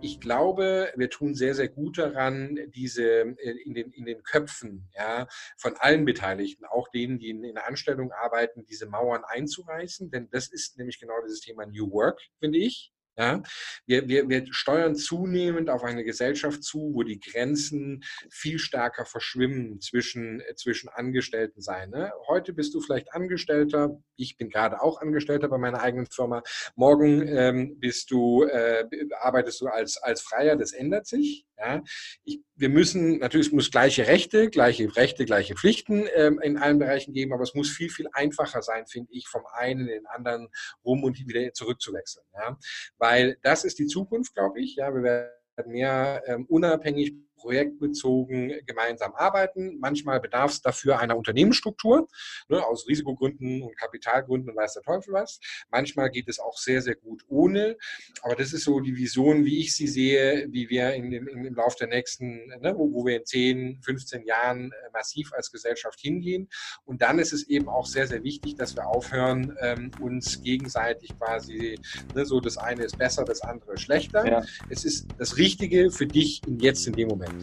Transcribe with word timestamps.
ich 0.00 0.20
glaube, 0.20 0.92
wir 0.96 1.10
tun 1.10 1.34
sehr, 1.34 1.54
sehr 1.54 1.68
gut 1.68 1.98
daran, 1.98 2.58
diese 2.74 3.36
in 3.64 3.74
den, 3.74 3.92
in 3.92 4.04
den 4.04 4.22
Köpfen 4.22 4.88
ja, 4.94 5.28
von 5.56 5.74
allen 5.76 6.04
Beteiligten, 6.04 6.64
auch 6.64 6.88
denen, 6.88 7.18
die 7.18 7.30
in, 7.30 7.44
in 7.44 7.54
der 7.54 7.66
Anstellung 7.66 8.12
arbeiten, 8.12 8.64
diese 8.66 8.86
Mauern 8.86 9.24
einzureißen. 9.24 10.10
Denn 10.10 10.28
das 10.30 10.48
ist 10.48 10.78
nämlich 10.78 11.00
genau 11.00 11.14
dieses 11.24 11.40
Thema 11.40 11.66
New 11.66 11.90
Work, 11.92 12.20
finde 12.38 12.58
ich. 12.58 12.92
Ja, 13.18 13.42
wir, 13.86 14.08
wir, 14.08 14.28
wir 14.28 14.44
steuern 14.50 14.94
zunehmend 14.94 15.70
auf 15.70 15.82
eine 15.84 16.04
Gesellschaft 16.04 16.62
zu, 16.62 16.90
wo 16.92 17.02
die 17.02 17.18
Grenzen 17.18 18.04
viel 18.30 18.58
stärker 18.58 19.06
verschwimmen 19.06 19.80
zwischen, 19.80 20.42
zwischen 20.56 20.90
Angestellten 20.90 21.62
sein. 21.62 21.90
Ne? 21.90 22.12
Heute 22.28 22.52
bist 22.52 22.74
du 22.74 22.80
vielleicht 22.82 23.14
Angestellter, 23.14 23.98
ich 24.16 24.36
bin 24.36 24.50
gerade 24.50 24.82
auch 24.82 25.00
Angestellter 25.00 25.48
bei 25.48 25.56
meiner 25.56 25.80
eigenen 25.80 26.06
Firma. 26.06 26.42
Morgen 26.74 27.26
ähm, 27.26 27.80
bist 27.80 28.10
du, 28.10 28.44
äh, 28.44 28.84
arbeitest 29.20 29.62
du 29.62 29.68
als, 29.68 29.96
als 29.96 30.20
Freier, 30.20 30.56
das 30.56 30.72
ändert 30.72 31.06
sich. 31.06 31.45
Ja? 31.58 31.82
Ich, 32.24 32.40
wir 32.54 32.68
müssen, 32.68 33.18
natürlich 33.18 33.48
es 33.48 33.52
muss 33.52 33.70
gleiche 33.70 34.06
Rechte, 34.06 34.50
gleiche 34.50 34.94
Rechte, 34.96 35.24
gleiche 35.24 35.54
Pflichten 35.54 36.06
ähm, 36.14 36.40
in 36.40 36.58
allen 36.58 36.78
Bereichen 36.78 37.12
geben, 37.12 37.32
aber 37.32 37.42
es 37.42 37.54
muss 37.54 37.70
viel, 37.70 37.90
viel 37.90 38.08
einfacher 38.12 38.62
sein, 38.62 38.86
finde 38.86 39.12
ich, 39.12 39.28
vom 39.28 39.42
einen 39.52 39.80
in 39.80 39.86
den 39.86 40.06
anderen 40.06 40.48
rum 40.84 41.04
und 41.04 41.18
wieder 41.18 41.52
zurückzuwechseln. 41.52 42.26
Ja? 42.34 42.58
Weil 42.98 43.38
das 43.42 43.64
ist 43.64 43.78
die 43.78 43.86
Zukunft, 43.86 44.34
glaube 44.34 44.60
ich. 44.60 44.76
Ja, 44.76 44.94
wir 44.94 45.02
werden 45.02 45.30
mehr 45.66 46.22
ähm, 46.26 46.46
unabhängig 46.46 47.14
projektbezogen 47.46 48.54
gemeinsam 48.66 49.14
arbeiten. 49.14 49.78
Manchmal 49.78 50.20
bedarf 50.20 50.50
es 50.50 50.60
dafür 50.62 50.98
einer 50.98 51.16
Unternehmensstruktur, 51.16 52.08
ne, 52.48 52.66
aus 52.66 52.88
Risikogründen 52.88 53.62
und 53.62 53.78
Kapitalgründen 53.78 54.50
und 54.50 54.56
weiß 54.56 54.74
der 54.74 54.82
Teufel 54.82 55.14
was. 55.14 55.38
Manchmal 55.70 56.10
geht 56.10 56.28
es 56.28 56.40
auch 56.40 56.58
sehr, 56.58 56.82
sehr 56.82 56.96
gut 56.96 57.22
ohne. 57.28 57.76
Aber 58.22 58.34
das 58.34 58.52
ist 58.52 58.64
so 58.64 58.80
die 58.80 58.96
Vision, 58.96 59.44
wie 59.44 59.60
ich 59.60 59.76
sie 59.76 59.86
sehe, 59.86 60.48
wie 60.50 60.68
wir 60.68 60.92
in 60.94 61.10
dem, 61.12 61.28
im 61.28 61.54
Lauf 61.54 61.76
der 61.76 61.86
nächsten, 61.86 62.48
ne, 62.60 62.74
wo, 62.76 62.92
wo 62.92 63.06
wir 63.06 63.18
in 63.18 63.24
10, 63.24 63.80
15 63.80 64.24
Jahren 64.24 64.72
äh, 64.72 64.90
massiv 64.92 65.32
als 65.32 65.52
Gesellschaft 65.52 66.00
hingehen. 66.00 66.48
Und 66.84 67.00
dann 67.00 67.20
ist 67.20 67.32
es 67.32 67.46
eben 67.48 67.68
auch 67.68 67.86
sehr, 67.86 68.08
sehr 68.08 68.24
wichtig, 68.24 68.56
dass 68.56 68.74
wir 68.74 68.88
aufhören, 68.88 69.56
ähm, 69.60 69.92
uns 70.00 70.42
gegenseitig 70.42 71.16
quasi, 71.16 71.78
ne, 72.12 72.26
so 72.26 72.40
das 72.40 72.58
eine 72.58 72.82
ist 72.82 72.98
besser, 72.98 73.24
das 73.24 73.40
andere 73.40 73.78
schlechter. 73.78 74.26
Ja. 74.26 74.44
Es 74.68 74.84
ist 74.84 75.06
das 75.16 75.36
Richtige 75.36 75.92
für 75.92 76.06
dich 76.06 76.42
jetzt 76.58 76.88
in 76.88 76.94
dem 76.94 77.08
Moment. 77.08 77.35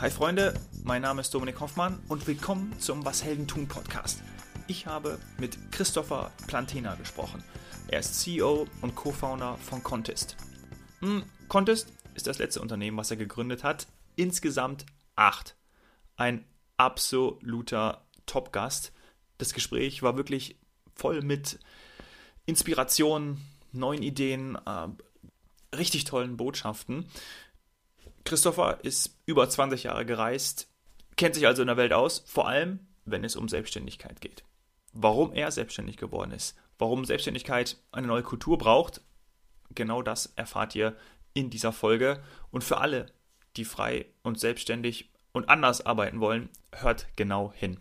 Hi 0.00 0.10
Freunde, 0.10 0.54
mein 0.84 1.02
Name 1.02 1.20
ist 1.20 1.34
Dominik 1.34 1.58
Hoffmann 1.60 1.98
und 2.08 2.26
willkommen 2.26 2.72
zum 2.78 3.04
Was 3.04 3.24
Helden 3.24 3.48
tun 3.48 3.66
Podcast. 3.66 4.22
Ich 4.68 4.86
habe 4.86 5.18
mit 5.38 5.72
Christopher 5.72 6.30
Plantena 6.46 6.94
gesprochen. 6.94 7.42
Er 7.88 8.00
ist 8.00 8.20
CEO 8.20 8.66
und 8.80 8.94
Co-Founder 8.94 9.56
von 9.56 9.82
Contest. 9.82 10.36
Hm, 11.00 11.24
Contest 11.48 11.92
ist 12.14 12.26
das 12.26 12.38
letzte 12.38 12.60
Unternehmen, 12.60 12.96
was 12.96 13.10
er 13.10 13.16
gegründet 13.16 13.64
hat. 13.64 13.88
Insgesamt 14.14 14.86
acht. 15.16 15.56
Ein 16.16 16.44
absoluter 16.76 18.06
Top-Gast. 18.26 18.92
Das 19.38 19.52
Gespräch 19.52 20.02
war 20.02 20.16
wirklich 20.16 20.58
voll 20.94 21.22
mit 21.22 21.58
Inspiration, 22.48 23.42
neuen 23.72 24.02
Ideen, 24.02 24.56
äh, 24.64 25.76
richtig 25.76 26.04
tollen 26.04 26.38
Botschaften. 26.38 27.04
Christopher 28.24 28.78
ist 28.82 29.18
über 29.26 29.50
20 29.50 29.82
Jahre 29.82 30.06
gereist, 30.06 30.66
kennt 31.16 31.34
sich 31.34 31.46
also 31.46 31.60
in 31.60 31.68
der 31.68 31.76
Welt 31.76 31.92
aus, 31.92 32.24
vor 32.26 32.48
allem 32.48 32.80
wenn 33.04 33.22
es 33.22 33.36
um 33.36 33.50
Selbstständigkeit 33.50 34.22
geht. 34.22 34.44
Warum 34.94 35.34
er 35.34 35.50
selbstständig 35.50 35.98
geworden 35.98 36.30
ist, 36.30 36.56
warum 36.78 37.04
Selbstständigkeit 37.04 37.76
eine 37.92 38.06
neue 38.06 38.22
Kultur 38.22 38.56
braucht, 38.56 39.02
genau 39.74 40.00
das 40.00 40.32
erfahrt 40.36 40.74
ihr 40.74 40.96
in 41.34 41.50
dieser 41.50 41.72
Folge. 41.72 42.22
Und 42.50 42.64
für 42.64 42.78
alle, 42.78 43.12
die 43.56 43.66
frei 43.66 44.06
und 44.22 44.40
selbstständig 44.40 45.10
und 45.32 45.50
anders 45.50 45.84
arbeiten 45.84 46.20
wollen, 46.20 46.48
hört 46.72 47.08
genau 47.14 47.52
hin. 47.54 47.78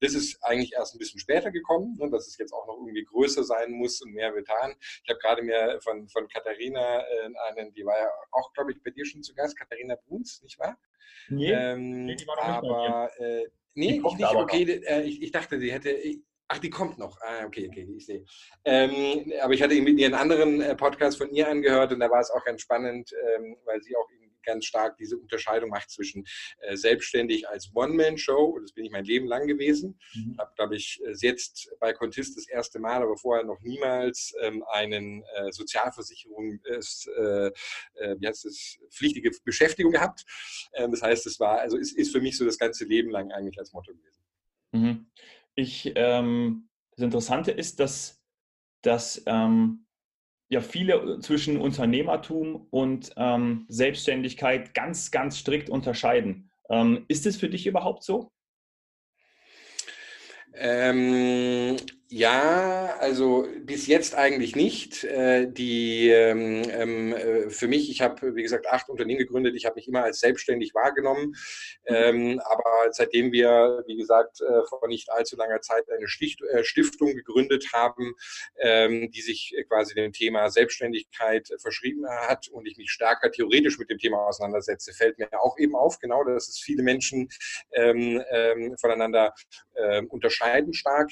Das 0.00 0.14
ist 0.14 0.42
eigentlich 0.42 0.72
erst 0.72 0.94
ein 0.94 0.98
bisschen 0.98 1.20
später 1.20 1.52
gekommen, 1.52 1.96
ne, 1.96 2.10
dass 2.10 2.26
es 2.26 2.36
jetzt 2.36 2.52
auch 2.52 2.66
noch 2.66 2.76
irgendwie 2.78 3.04
größer 3.04 3.44
sein 3.44 3.70
muss 3.70 4.02
und 4.02 4.12
mehr 4.12 4.32
getan. 4.32 4.74
Ich 5.04 5.10
habe 5.10 5.20
gerade 5.20 5.42
mir 5.42 5.78
von, 5.80 6.08
von 6.08 6.26
Katharina 6.26 7.02
äh, 7.02 7.30
einen, 7.48 7.72
die 7.72 7.84
war 7.84 7.96
ja 7.96 8.08
auch, 8.32 8.52
glaube 8.52 8.72
ich, 8.72 8.82
bei 8.82 8.90
dir 8.90 9.06
schon 9.06 9.22
zu 9.22 9.32
Gast, 9.34 9.56
Katharina 9.56 9.94
Bruns, 10.06 10.42
nicht 10.42 10.58
wahr? 10.58 10.76
Nee, 11.28 11.52
ähm, 11.52 12.06
nee 12.06 12.16
die 12.16 12.26
war 12.26 12.36
noch 12.36 12.44
aber, 12.44 13.06
nicht 13.06 13.18
bei 13.18 13.24
mir. 13.24 13.42
Äh, 13.42 13.48
nee, 13.74 14.02
ich 14.04 14.16
nicht, 14.16 14.34
okay, 14.34 14.62
äh, 14.64 15.02
ich, 15.02 15.22
ich 15.22 15.30
dachte, 15.30 15.60
sie 15.60 15.72
hätte, 15.72 15.90
Ach, 16.48 16.58
die 16.58 16.70
kommt 16.70 16.98
noch. 16.98 17.18
Ah, 17.22 17.46
okay, 17.46 17.68
okay, 17.68 17.88
ich 17.96 18.06
sehe. 18.06 18.24
Ähm, 18.64 19.32
aber 19.40 19.54
ich 19.54 19.62
hatte 19.62 19.74
ihr 19.74 20.06
einen 20.06 20.14
anderen 20.14 20.60
äh, 20.60 20.76
Podcast 20.76 21.18
von 21.18 21.30
ihr 21.30 21.48
angehört 21.48 21.92
und 21.92 22.00
da 22.00 22.10
war 22.10 22.20
es 22.20 22.30
auch 22.30 22.44
ganz 22.44 22.60
spannend, 22.60 23.10
ähm, 23.36 23.56
weil 23.64 23.82
sie 23.82 23.96
auch 23.96 24.08
ganz 24.44 24.66
stark 24.66 24.96
diese 24.98 25.16
Unterscheidung 25.16 25.70
macht 25.70 25.90
zwischen 25.90 26.24
äh, 26.58 26.76
selbstständig 26.76 27.48
als 27.48 27.70
One-Man-Show, 27.74 28.44
und 28.44 28.62
das 28.62 28.72
bin 28.72 28.84
ich 28.84 28.90
mein 28.90 29.04
Leben 29.04 29.26
lang 29.26 29.46
gewesen. 29.46 29.98
Mhm. 30.14 30.36
Habe, 30.38 30.52
glaube 30.54 30.76
ich, 30.76 31.00
äh, 31.04 31.14
jetzt 31.20 31.70
bei 31.80 31.92
Contist 31.92 32.36
das 32.36 32.48
erste 32.48 32.78
Mal, 32.78 33.02
aber 33.02 33.16
vorher 33.16 33.44
noch 33.44 33.60
niemals 33.62 34.34
ähm, 34.42 34.62
einen 34.70 35.22
äh, 35.34 35.50
Sozialversicherung, 35.50 36.60
äh, 36.64 36.74
äh, 36.74 37.52
wie 38.18 38.26
heißt 38.26 38.44
das, 38.44 38.78
pflichtige 38.90 39.30
Beschäftigung 39.44 39.92
gehabt. 39.92 40.24
Ähm, 40.74 40.90
das 40.90 41.02
heißt, 41.02 41.26
es 41.26 41.40
war, 41.40 41.60
also 41.60 41.76
ist, 41.76 41.96
ist 41.96 42.12
für 42.12 42.20
mich 42.20 42.36
so 42.36 42.44
das 42.44 42.58
ganze 42.58 42.84
Leben 42.84 43.10
lang 43.10 43.32
eigentlich 43.32 43.58
als 43.58 43.72
Motto 43.72 43.92
gewesen. 43.92 44.22
Mhm 44.72 45.06
ich, 45.54 45.92
ähm, 45.96 46.68
das 46.96 47.04
Interessante 47.04 47.50
ist, 47.50 47.80
dass, 47.80 48.22
dass 48.82 49.22
ähm, 49.26 49.86
ja 50.48 50.60
viele 50.60 51.18
zwischen 51.20 51.60
Unternehmertum 51.60 52.66
und 52.70 53.12
ähm, 53.16 53.66
Selbstständigkeit 53.68 54.74
ganz, 54.74 55.10
ganz 55.10 55.38
strikt 55.38 55.70
unterscheiden. 55.70 56.50
Ähm, 56.70 57.04
ist 57.08 57.26
es 57.26 57.36
für 57.36 57.48
dich 57.48 57.66
überhaupt 57.66 58.04
so? 58.04 58.30
Ähm, 62.14 62.20
ja, 62.20 62.96
also 63.00 63.46
bis 63.58 63.86
jetzt 63.86 64.14
eigentlich 64.14 64.54
nicht. 64.56 65.04
Äh, 65.04 65.46
die 65.50 66.08
ähm, 66.08 66.62
ähm, 66.70 67.12
äh, 67.12 67.50
für 67.50 67.68
mich, 67.68 67.90
ich 67.90 68.00
habe 68.00 68.34
wie 68.36 68.42
gesagt 68.42 68.66
acht 68.66 68.88
Unternehmen 68.88 69.18
gegründet. 69.18 69.54
Ich 69.56 69.66
habe 69.66 69.76
mich 69.76 69.88
immer 69.88 70.04
als 70.04 70.20
selbstständig 70.20 70.74
wahrgenommen, 70.74 71.34
ähm, 71.86 72.40
aber 72.44 72.92
seitdem 72.92 73.32
wir 73.32 73.82
wie 73.86 73.96
gesagt 73.96 74.40
äh, 74.40 74.66
vor 74.68 74.86
nicht 74.88 75.10
allzu 75.10 75.36
langer 75.36 75.60
Zeit 75.60 75.84
eine 75.90 76.08
Stiftung 76.64 77.14
gegründet 77.14 77.72
haben, 77.72 78.14
die 78.62 79.20
sich 79.20 79.54
quasi 79.68 79.94
dem 79.94 80.12
Thema 80.12 80.50
Selbstständigkeit 80.50 81.48
verschrieben 81.58 82.04
hat 82.08 82.48
und 82.48 82.66
ich 82.66 82.76
mich 82.76 82.90
stärker 82.90 83.30
theoretisch 83.30 83.78
mit 83.78 83.90
dem 83.90 83.98
Thema 83.98 84.26
auseinandersetze, 84.26 84.92
fällt 84.92 85.18
mir 85.18 85.28
auch 85.40 85.58
eben 85.58 85.74
auf, 85.74 85.98
genau, 85.98 86.24
dass 86.24 86.48
es 86.48 86.58
viele 86.58 86.82
Menschen 86.82 87.28
voneinander 87.72 89.34
unterscheiden 90.08 90.74
stark. 90.74 91.10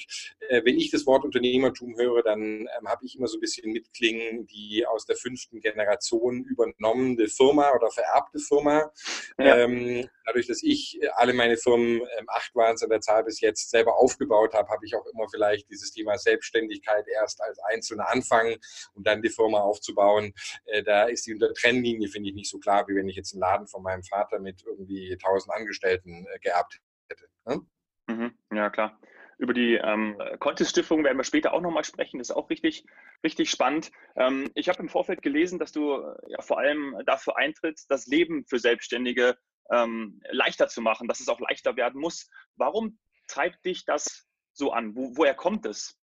wenn 0.49 0.77
ich 0.77 0.91
das 0.93 1.05
Wort 1.05 1.23
Unternehmertum 1.23 1.95
höre, 1.97 2.23
dann 2.23 2.41
ähm, 2.41 2.87
habe 2.87 3.05
ich 3.05 3.17
immer 3.17 3.27
so 3.27 3.37
ein 3.37 3.41
bisschen 3.41 3.71
mitklingen, 3.71 4.45
die 4.47 4.85
aus 4.85 5.05
der 5.05 5.15
fünften 5.15 5.59
Generation 5.59 6.43
übernommene 6.43 7.27
Firma 7.27 7.71
oder 7.73 7.89
vererbte 7.91 8.39
Firma. 8.39 8.91
Ja. 9.37 9.57
Ähm, 9.57 10.09
dadurch, 10.25 10.47
dass 10.47 10.63
ich 10.63 10.99
alle 11.15 11.33
meine 11.33 11.57
Firmen, 11.57 12.01
ähm, 12.17 12.25
acht 12.27 12.55
waren 12.55 12.75
es 12.75 12.83
an 12.83 12.89
der 12.89 13.01
Zahl 13.01 13.23
bis 13.23 13.41
jetzt, 13.41 13.69
selber 13.69 13.97
aufgebaut 13.97 14.53
habe, 14.53 14.69
habe 14.69 14.85
ich 14.85 14.95
auch 14.95 15.05
immer 15.07 15.27
vielleicht 15.29 15.69
dieses 15.69 15.91
Thema 15.91 16.17
Selbstständigkeit 16.17 17.05
erst 17.07 17.41
als 17.41 17.59
Einzelner 17.71 18.09
anfangen 18.09 18.55
und 18.93 19.07
dann 19.07 19.21
die 19.21 19.29
Firma 19.29 19.59
aufzubauen. 19.59 20.33
Äh, 20.65 20.83
da 20.83 21.03
ist 21.03 21.25
die 21.25 21.37
Trennlinie, 21.59 22.07
finde 22.07 22.29
ich, 22.29 22.35
nicht 22.35 22.49
so 22.49 22.59
klar, 22.59 22.87
wie 22.87 22.95
wenn 22.95 23.09
ich 23.09 23.15
jetzt 23.15 23.33
einen 23.33 23.41
Laden 23.41 23.67
von 23.67 23.83
meinem 23.83 24.03
Vater 24.03 24.39
mit 24.39 24.63
irgendwie 24.65 25.17
tausend 25.17 25.53
Angestellten 25.53 26.25
äh, 26.33 26.39
geerbt 26.39 26.79
hätte. 27.09 27.27
Ne? 27.45 27.61
Mhm, 28.07 28.37
ja, 28.53 28.69
klar. 28.69 28.99
Über 29.43 29.53
die 29.53 29.73
ähm, 29.73 30.17
Contest-Stiftung 30.39 31.03
werden 31.03 31.17
wir 31.17 31.25
später 31.25 31.51
auch 31.51 31.59
nochmal 31.59 31.83
sprechen. 31.83 32.17
Das 32.17 32.29
ist 32.29 32.35
auch 32.37 32.49
richtig, 32.49 32.85
richtig 33.25 33.49
spannend. 33.49 33.91
Ähm, 34.15 34.49
ich 34.55 34.69
habe 34.69 34.81
im 34.81 34.87
Vorfeld 34.87 35.21
gelesen, 35.21 35.59
dass 35.59 35.73
du 35.73 36.01
ja 36.29 36.41
vor 36.41 36.59
allem 36.59 36.95
dafür 37.05 37.35
eintrittst, 37.35 37.91
das 37.91 38.07
Leben 38.07 38.45
für 38.45 38.57
Selbstständige 38.57 39.35
ähm, 39.69 40.21
leichter 40.31 40.69
zu 40.69 40.79
machen, 40.79 41.09
dass 41.09 41.19
es 41.19 41.27
auch 41.27 41.41
leichter 41.41 41.75
werden 41.75 41.99
muss. 41.99 42.29
Warum 42.55 42.97
treibt 43.27 43.65
dich 43.65 43.83
das 43.83 44.25
so 44.53 44.71
an? 44.71 44.95
Wo, 44.95 45.11
woher 45.17 45.33
kommt 45.33 45.65
es? 45.65 45.99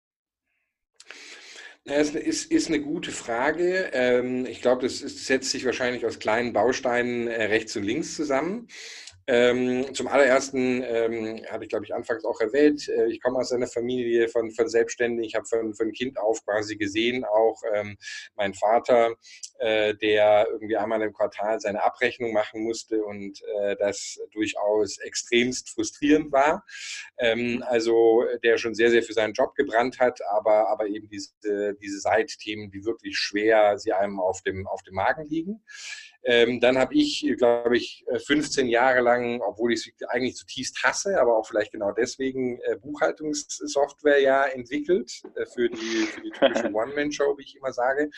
Es 1.85 2.17
ist, 2.17 2.51
ist, 2.51 2.67
eine 2.67 2.81
gute 2.81 3.13
Frage. 3.13 3.91
Ähm, 3.93 4.47
ich 4.47 4.63
glaube, 4.63 4.83
das, 4.83 4.99
setzt 4.99 5.51
sich 5.51 5.65
wahrscheinlich 5.65 6.05
aus 6.05 6.19
kleinen 6.19 6.53
Bausteinen 6.53 7.29
äh, 7.29 7.45
rechts 7.45 7.77
und 7.77 7.85
links 7.85 8.17
zusammen. 8.17 8.67
Ähm, 9.31 9.95
zum 9.95 10.09
allerersten 10.09 10.83
ähm, 10.83 11.45
hatte 11.51 11.65
ich, 11.65 11.69
glaube 11.69 11.85
ich, 11.85 11.95
anfangs 11.95 12.25
auch 12.25 12.41
erwähnt, 12.41 12.89
äh, 12.89 13.09
ich 13.09 13.21
komme 13.21 13.39
aus 13.39 13.53
einer 13.53 13.67
Familie 13.67 14.27
von, 14.29 14.51
von 14.51 14.71
Selbstständigen. 14.71 15.23
Ich 15.23 15.35
habe 15.35 15.45
von, 15.45 15.75
von 15.75 15.93
Kind 15.93 16.19
auf 16.19 16.43
quasi 16.47 16.77
gesehen, 16.77 17.27
auch 17.27 17.61
ähm, 17.75 17.99
mein 18.37 18.55
Vater, 18.55 19.17
äh, 19.59 19.95
der 19.97 20.49
irgendwie 20.51 20.79
einmal 20.79 21.03
im 21.03 21.13
Quartal 21.13 21.61
seine 21.61 21.83
Abrechnung 21.83 22.33
machen 22.33 22.63
musste 22.63 23.05
und 23.05 23.43
äh, 23.61 23.77
das 23.77 24.19
durchaus 24.33 24.97
extremst 24.97 25.69
frustrierend 25.75 26.33
war. 26.33 26.65
Ähm, 27.19 27.63
also 27.69 28.25
der 28.43 28.57
schon 28.57 28.75
sehr, 28.75 28.91
sehr 28.91 29.03
für 29.03 29.13
seinen 29.13 29.35
Job 29.35 29.55
gebrannt 29.57 30.01
hat, 30.01 30.21
aber, 30.31 30.71
aber 30.71 30.87
eben 30.87 31.07
diese, 31.11 31.75
diese 31.75 32.01
Seitthemen, 32.01 32.71
die 32.71 32.87
wirklich 32.87 33.19
schwer 33.19 33.79
sie 33.79 33.93
einem 33.93 34.21
auf 34.21 34.41
dem, 34.41 34.67
auf 34.67 34.83
dem 34.85 34.95
Magen 34.95 35.29
liegen. 35.29 35.63
Ähm, 36.31 36.61
dann 36.61 36.77
habe 36.77 36.95
ich, 36.95 37.27
glaube 37.39 37.79
ich, 37.79 38.05
15 38.27 38.67
äh, 38.67 38.71
Jahre 38.71 39.01
lang, 39.01 39.41
obwohl 39.41 39.73
ich 39.73 39.87
es 39.87 40.09
eigentlich 40.09 40.37
zutiefst 40.37 40.83
hasse, 40.85 41.19
aber 41.19 41.39
auch 41.39 41.47
vielleicht 41.47 41.73
genau 41.73 41.93
deswegen 41.93 42.61
äh, 42.63 42.77
Buchhaltungssoftware 42.77 44.21
ja 44.21 44.45
entwickelt 44.45 45.23
äh, 45.37 45.47
für, 45.47 45.71
die, 45.71 46.07
für 46.07 46.21
die 46.21 46.31
typische 46.31 46.67
One-Man-Show, 46.75 47.39
wie 47.39 47.45
ich 47.45 47.57
immer 47.57 47.73
sage. 47.73 48.11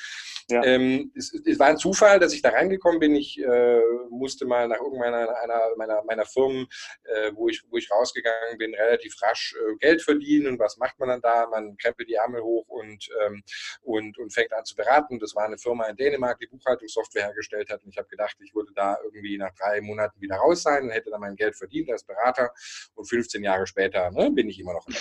Ja. 0.49 0.65
Ähm, 0.65 1.13
es, 1.15 1.33
es, 1.33 1.59
war 1.61 1.69
ein 1.69 1.77
Zufall, 1.77 2.19
dass 2.19 2.33
ich 2.33 2.43
da 2.43 2.49
reingekommen 2.49 2.99
bin. 2.99 3.15
Ich 3.15 3.41
äh, 3.41 3.81
musste 4.09 4.45
mal 4.45 4.67
nach 4.67 4.81
irgendeiner 4.81 5.37
einer 5.41 5.61
meiner, 5.77 6.03
meiner 6.03 6.25
Firmen, 6.25 6.67
äh, 7.05 7.31
wo, 7.35 7.49
ich, 7.49 7.63
wo 7.71 7.77
ich 7.77 7.91
rausgegangen 7.93 8.59
bin, 8.59 8.75
relativ 8.75 9.15
rasch 9.23 9.55
äh, 9.55 9.77
Geld 9.77 10.03
verdienen. 10.03 10.49
Und 10.49 10.59
was 10.59 10.79
macht 10.79 10.99
man 10.99 11.11
dann 11.11 11.21
da? 11.21 11.47
Man 11.47 11.77
krempelt 11.77 12.09
die 12.09 12.15
Ärmel 12.15 12.43
hoch 12.43 12.67
und, 12.67 13.09
ähm, 13.25 13.45
und, 13.83 14.19
und 14.19 14.33
fängt 14.33 14.53
an 14.53 14.65
zu 14.65 14.75
beraten. 14.75 15.21
Das 15.21 15.37
war 15.37 15.45
eine 15.45 15.59
Firma 15.59 15.87
in 15.87 15.97
Dänemark, 15.97 16.41
die 16.41 16.49
Buchhaltungssoftware 16.49 17.27
hergestellt 17.27 17.71
hat 17.71 17.83
ich 17.91 17.99
habe 18.01 18.09
gedacht, 18.09 18.37
ich 18.41 18.55
würde 18.55 18.73
da 18.75 18.99
irgendwie 19.05 19.39
nach 19.39 19.55
drei 19.55 19.81
Monaten 19.81 20.21
wieder 20.21 20.37
raus 20.37 20.63
sein 20.63 20.85
und 20.85 20.91
hätte 20.91 21.11
dann 21.11 21.21
mein 21.21 21.37
Geld 21.37 21.57
verdient 21.57 21.91
als 21.91 22.05
Berater. 22.05 22.53
Und 22.95 23.07
15 23.07 23.43
Jahre 23.43 23.67
später 23.67 24.11
ne, 24.11 24.31
bin 24.31 24.49
ich 24.49 24.59
immer 24.59 24.73
noch 24.73 24.87
in 24.87 24.95
der 24.95 25.01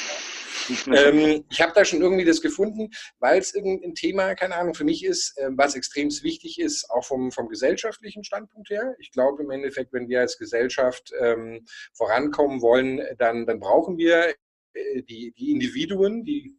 ähm, 0.94 1.46
ich 1.50 1.62
habe 1.62 1.72
da 1.74 1.84
schon 1.84 2.02
irgendwie 2.02 2.26
das 2.26 2.42
gefunden, 2.42 2.90
weil 3.20 3.40
es 3.40 3.56
irgendein 3.56 3.96
Thema, 3.96 4.36
keine 4.36 4.56
Ahnung, 4.56 4.74
für 4.74 4.84
mich 4.84 5.04
ist, 5.04 5.38
äh, 5.38 5.50
was 5.52 5.76
extrem 5.76 6.10
wichtig 6.10 6.60
ist, 6.60 6.90
auch 6.90 7.06
vom, 7.06 7.32
vom 7.32 7.50
gesellschaftlichen 7.50 8.24
Standpunkt 8.24 8.70
her. 8.70 8.96
Ich 9.00 9.12
glaube 9.12 9.44
im 9.44 9.52
Endeffekt, 9.52 9.94
wenn 9.94 10.10
wir 10.10 10.22
als 10.22 10.38
Gesellschaft 10.38 11.12
ähm, 11.20 11.66
vorankommen 11.94 12.62
wollen, 12.62 13.02
dann, 13.18 13.46
dann 13.46 13.60
brauchen 13.60 13.98
wir 13.98 14.34
äh, 14.74 15.02
die, 15.04 15.34
die 15.38 15.52
Individuen, 15.52 16.24
die 16.24 16.56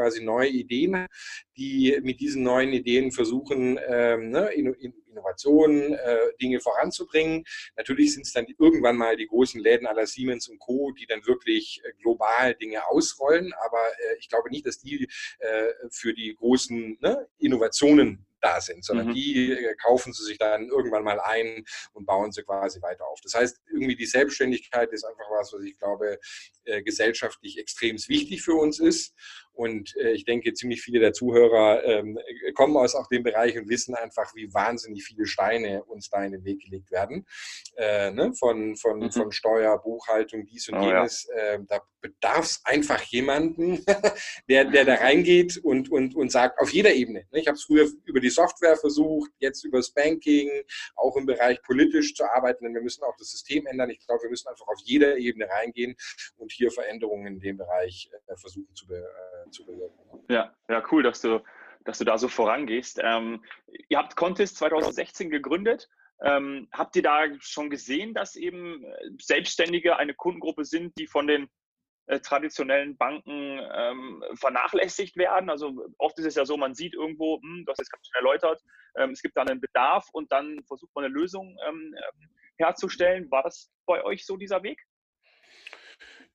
quasi 0.00 0.22
neue 0.24 0.48
Ideen, 0.48 1.06
die 1.56 1.98
mit 2.02 2.20
diesen 2.20 2.42
neuen 2.42 2.72
Ideen 2.72 3.12
versuchen, 3.12 3.78
ähm, 3.86 4.30
ne, 4.30 4.50
in, 4.54 4.72
in 4.74 4.94
Innovationen, 5.10 5.94
äh, 5.94 6.18
Dinge 6.40 6.60
voranzubringen. 6.60 7.44
Natürlich 7.76 8.14
sind 8.14 8.26
es 8.26 8.32
dann 8.32 8.46
irgendwann 8.58 8.96
mal 8.96 9.16
die 9.16 9.26
großen 9.26 9.60
Läden 9.60 9.86
aller 9.86 10.06
Siemens 10.06 10.48
und 10.48 10.58
Co., 10.58 10.92
die 10.92 11.06
dann 11.06 11.26
wirklich 11.26 11.82
äh, 11.84 11.92
global 12.00 12.54
Dinge 12.54 12.86
ausrollen, 12.86 13.52
aber 13.64 13.78
äh, 13.78 14.16
ich 14.18 14.28
glaube 14.28 14.50
nicht, 14.50 14.66
dass 14.66 14.78
die 14.78 15.08
äh, 15.40 15.68
für 15.90 16.14
die 16.14 16.34
großen 16.34 16.98
ne, 17.00 17.28
Innovationen 17.38 18.24
da 18.40 18.60
sind, 18.60 18.84
sondern 18.84 19.08
mhm. 19.08 19.14
die 19.14 19.52
äh, 19.52 19.74
kaufen 19.74 20.12
sie 20.12 20.24
sich 20.24 20.38
dann 20.38 20.68
irgendwann 20.68 21.04
mal 21.04 21.20
ein 21.20 21.64
und 21.92 22.06
bauen 22.06 22.32
sie 22.32 22.42
quasi 22.42 22.80
weiter 22.80 23.06
auf. 23.06 23.20
Das 23.22 23.34
heißt, 23.34 23.60
irgendwie 23.72 23.96
die 23.96 24.06
Selbstständigkeit 24.06 24.90
ist 24.92 25.04
einfach 25.04 25.26
was, 25.30 25.52
was 25.52 25.62
ich 25.62 25.78
glaube, 25.78 26.18
äh, 26.64 26.82
gesellschaftlich 26.82 27.58
extrem 27.58 27.96
wichtig 28.08 28.42
für 28.42 28.54
uns 28.54 28.80
ist. 28.80 29.14
Und 29.60 29.94
äh, 29.96 30.12
ich 30.12 30.24
denke, 30.24 30.54
ziemlich 30.54 30.80
viele 30.80 31.00
der 31.00 31.12
Zuhörer 31.12 31.84
ähm, 31.84 32.18
kommen 32.54 32.78
aus 32.78 32.94
auch 32.94 33.08
dem 33.08 33.22
Bereich 33.22 33.58
und 33.58 33.68
wissen 33.68 33.94
einfach, 33.94 34.34
wie 34.34 34.54
wahnsinnig 34.54 35.04
viele 35.04 35.26
Steine 35.26 35.84
uns 35.84 36.08
da 36.08 36.24
in 36.24 36.32
den 36.32 36.46
Weg 36.46 36.62
gelegt 36.62 36.90
werden. 36.90 37.26
Äh, 37.76 38.10
ne? 38.10 38.32
von, 38.32 38.74
von, 38.76 39.00
mhm. 39.00 39.12
von 39.12 39.32
Steuer, 39.32 39.76
Buchhaltung, 39.76 40.46
dies 40.46 40.70
und 40.70 40.78
oh, 40.78 40.82
jenes. 40.82 41.28
Ja. 41.28 41.52
Ähm, 41.52 41.66
da 41.68 41.82
bedarf 42.00 42.46
es 42.46 42.62
einfach 42.64 43.02
jemanden, 43.02 43.84
der, 44.48 44.64
der 44.64 44.86
da 44.86 44.94
reingeht 44.94 45.58
und, 45.58 45.90
und, 45.90 46.14
und 46.14 46.32
sagt, 46.32 46.58
auf 46.58 46.70
jeder 46.72 46.94
Ebene. 46.94 47.26
Ne? 47.30 47.40
Ich 47.40 47.46
habe 47.46 47.56
es 47.56 47.64
früher 47.64 47.86
über 48.06 48.20
die 48.20 48.30
Software 48.30 48.78
versucht, 48.78 49.30
jetzt 49.40 49.62
über 49.64 49.76
das 49.76 49.90
Banking, 49.90 50.50
auch 50.96 51.18
im 51.18 51.26
Bereich 51.26 51.60
politisch 51.60 52.14
zu 52.14 52.24
arbeiten, 52.24 52.64
denn 52.64 52.72
wir 52.72 52.80
müssen 52.80 53.04
auch 53.04 53.16
das 53.18 53.30
System 53.30 53.66
ändern. 53.66 53.90
Ich 53.90 54.06
glaube, 54.06 54.22
wir 54.22 54.30
müssen 54.30 54.48
einfach 54.48 54.68
auf 54.68 54.78
jeder 54.84 55.18
Ebene 55.18 55.50
reingehen 55.50 55.96
und 56.38 56.50
hier 56.50 56.70
Veränderungen 56.70 57.26
in 57.26 57.40
dem 57.40 57.58
Bereich 57.58 58.10
äh, 58.26 58.36
versuchen 58.36 58.74
zu, 58.74 58.86
be, 58.86 58.96
äh, 58.96 59.49
zu 59.50 59.64
bewirken. 59.64 59.98
Ja, 60.28 60.54
ja, 60.68 60.82
cool, 60.90 61.02
dass 61.02 61.20
du, 61.20 61.42
dass 61.84 61.98
du 61.98 62.04
da 62.04 62.18
so 62.18 62.28
vorangehst. 62.28 63.00
Ähm, 63.02 63.44
ihr 63.88 63.98
habt 63.98 64.16
Contest 64.16 64.56
2016 64.56 65.30
gegründet. 65.30 65.88
Ähm, 66.22 66.68
habt 66.72 66.96
ihr 66.96 67.02
da 67.02 67.24
schon 67.40 67.70
gesehen, 67.70 68.12
dass 68.14 68.36
eben 68.36 68.84
äh, 68.84 69.10
Selbstständige 69.18 69.96
eine 69.96 70.14
Kundengruppe 70.14 70.64
sind, 70.64 70.96
die 70.98 71.06
von 71.06 71.26
den 71.26 71.48
äh, 72.06 72.20
traditionellen 72.20 72.96
Banken 72.96 73.58
ähm, 73.74 74.22
vernachlässigt 74.34 75.16
werden? 75.16 75.48
Also 75.48 75.86
oft 75.96 76.18
ist 76.18 76.26
es 76.26 76.34
ja 76.34 76.44
so, 76.44 76.58
man 76.58 76.74
sieht 76.74 76.94
irgendwo, 76.94 77.40
hm, 77.40 77.64
du 77.64 77.72
hast 77.72 77.78
jetzt 77.78 77.90
gerade 77.90 78.04
schon 78.04 78.26
erläutert, 78.26 78.62
ähm, 78.96 79.10
es 79.10 79.22
gibt 79.22 79.36
da 79.36 79.42
einen 79.42 79.60
Bedarf 79.60 80.08
und 80.12 80.30
dann 80.30 80.62
versucht 80.66 80.94
man 80.94 81.04
eine 81.04 81.14
Lösung 81.14 81.56
ähm, 81.66 81.94
herzustellen. 82.58 83.30
War 83.30 83.42
das 83.42 83.70
bei 83.86 84.04
euch 84.04 84.26
so 84.26 84.36
dieser 84.36 84.62
Weg? 84.62 84.78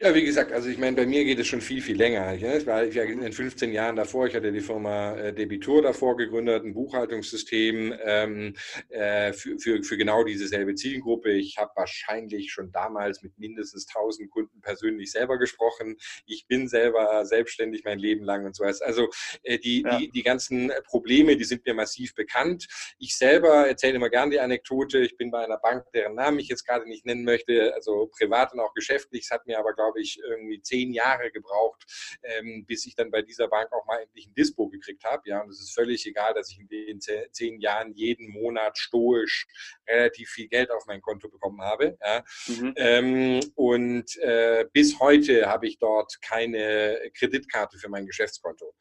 Ja, 0.02 0.14
wie 0.14 0.26
gesagt, 0.26 0.52
also 0.52 0.68
ich 0.68 0.78
meine, 0.78 0.94
bei 0.98 1.06
mir 1.06 1.24
geht 1.24 1.40
es 1.40 1.48
schon 1.48 1.62
viel, 1.62 1.82
viel 1.82 1.96
länger. 1.96 2.34
Ich, 2.34 2.42
ne? 2.42 2.66
war 2.66 2.84
ja 2.84 3.04
in 3.04 3.22
den 3.22 3.32
15 3.32 3.72
Jahren 3.72 3.96
davor, 3.96 4.28
ich 4.28 4.36
hatte 4.36 4.52
die 4.52 4.60
Firma 4.60 5.16
äh, 5.16 5.34
Debitur 5.34 5.82
davor 5.82 6.18
gegründet, 6.18 6.66
ein 6.66 6.74
Buchhaltungssystem 6.74 7.96
ähm, 8.04 8.56
äh, 8.90 9.32
für, 9.32 9.58
für, 9.58 9.82
für 9.84 9.96
genau 9.96 10.26
dieselbe 10.26 10.76
Zielgruppe. 10.76 11.32
Ich 11.32 11.56
habe 11.58 11.72
wahrscheinlich 11.78 12.52
schon 12.52 12.74
damals 12.74 13.24
mit 13.24 13.40
mindestens 13.40 13.88
1000 13.88 14.30
Kunden 14.30 14.60
persönlich 14.60 15.14
selber 15.14 15.38
gesprochen. 15.38 15.96
Ich 16.26 16.46
bin 16.46 16.68
selber 16.68 17.26
selbstständig 17.26 17.86
mein 17.86 17.98
Leben 17.98 18.26
lang 18.26 18.46
und 18.46 18.54
so 18.54 18.66
was. 18.66 18.82
Also 18.82 19.08
äh, 19.44 19.60
die, 19.60 19.84
ja. 19.84 19.98
die, 19.98 20.10
die 20.10 20.24
ganzen 20.24 20.74
Probleme, 20.84 21.38
die 21.38 21.46
sind 21.46 21.66
mir 21.66 21.74
massiv 21.74 22.16
bekannt. 22.16 22.68
Ich 23.00 23.16
selber 23.18 23.66
erzähle 23.66 23.96
immer 23.96 24.10
gern 24.10 24.30
die 24.30 24.42
Anekdote. 24.42 25.00
Ich 25.00 25.16
bin 25.16 25.32
bei 25.32 25.46
einer 25.46 25.58
Bank, 25.58 25.86
deren 25.94 26.16
Namen 26.16 26.40
ich 26.40 26.50
jetzt 26.50 26.68
gerade 26.68 26.86
nicht 26.86 27.06
nennen 27.06 27.24
möchte, 27.24 27.74
also 27.74 28.08
privat 28.08 28.52
und 28.52 28.60
auch 28.60 28.74
geschäftlich. 28.74 29.24
Es 29.24 29.32
hat 29.32 29.48
mir 29.48 29.58
aber, 29.58 29.74
glaube 29.74 29.85
glaube 29.86 30.02
ich, 30.02 30.20
irgendwie 30.20 30.62
zehn 30.62 30.92
Jahre 30.92 31.32
gebraucht, 31.32 31.86
ähm, 32.24 32.66
bis 32.66 32.86
ich 32.86 32.96
dann 32.96 33.12
bei 33.12 33.22
dieser 33.22 33.48
Bank 33.48 33.72
auch 33.72 33.86
mal 33.86 34.02
endlich 34.02 34.28
ein 34.28 34.34
Dispo 34.34 34.68
gekriegt 34.68 35.04
habe. 35.04 35.22
Ja, 35.26 35.42
und 35.42 35.50
es 35.50 35.60
ist 35.60 35.74
völlig 35.74 36.06
egal, 36.06 36.34
dass 36.34 36.52
ich 36.52 36.60
in 36.60 36.68
den 36.68 37.00
zehn 37.32 37.60
Jahren 37.60 37.94
jeden 37.94 38.30
Monat 38.30 38.78
stoisch 38.78 39.48
relativ 39.88 40.30
viel 40.30 40.48
Geld 40.48 40.72
auf 40.72 40.86
mein 40.88 41.02
Konto 41.02 41.30
bekommen 41.30 41.62
habe. 41.62 41.98
Ja. 42.04 42.24
Mhm. 42.48 42.74
Ähm, 42.78 43.40
und 43.56 44.18
äh, 44.18 44.66
bis 44.74 45.00
heute 45.00 45.48
habe 45.48 45.68
ich 45.68 45.78
dort 45.78 46.20
keine 46.22 47.00
Kreditkarte 47.14 47.78
für 47.78 47.90
mein 47.90 48.08
Geschäftskonto. 48.08 48.74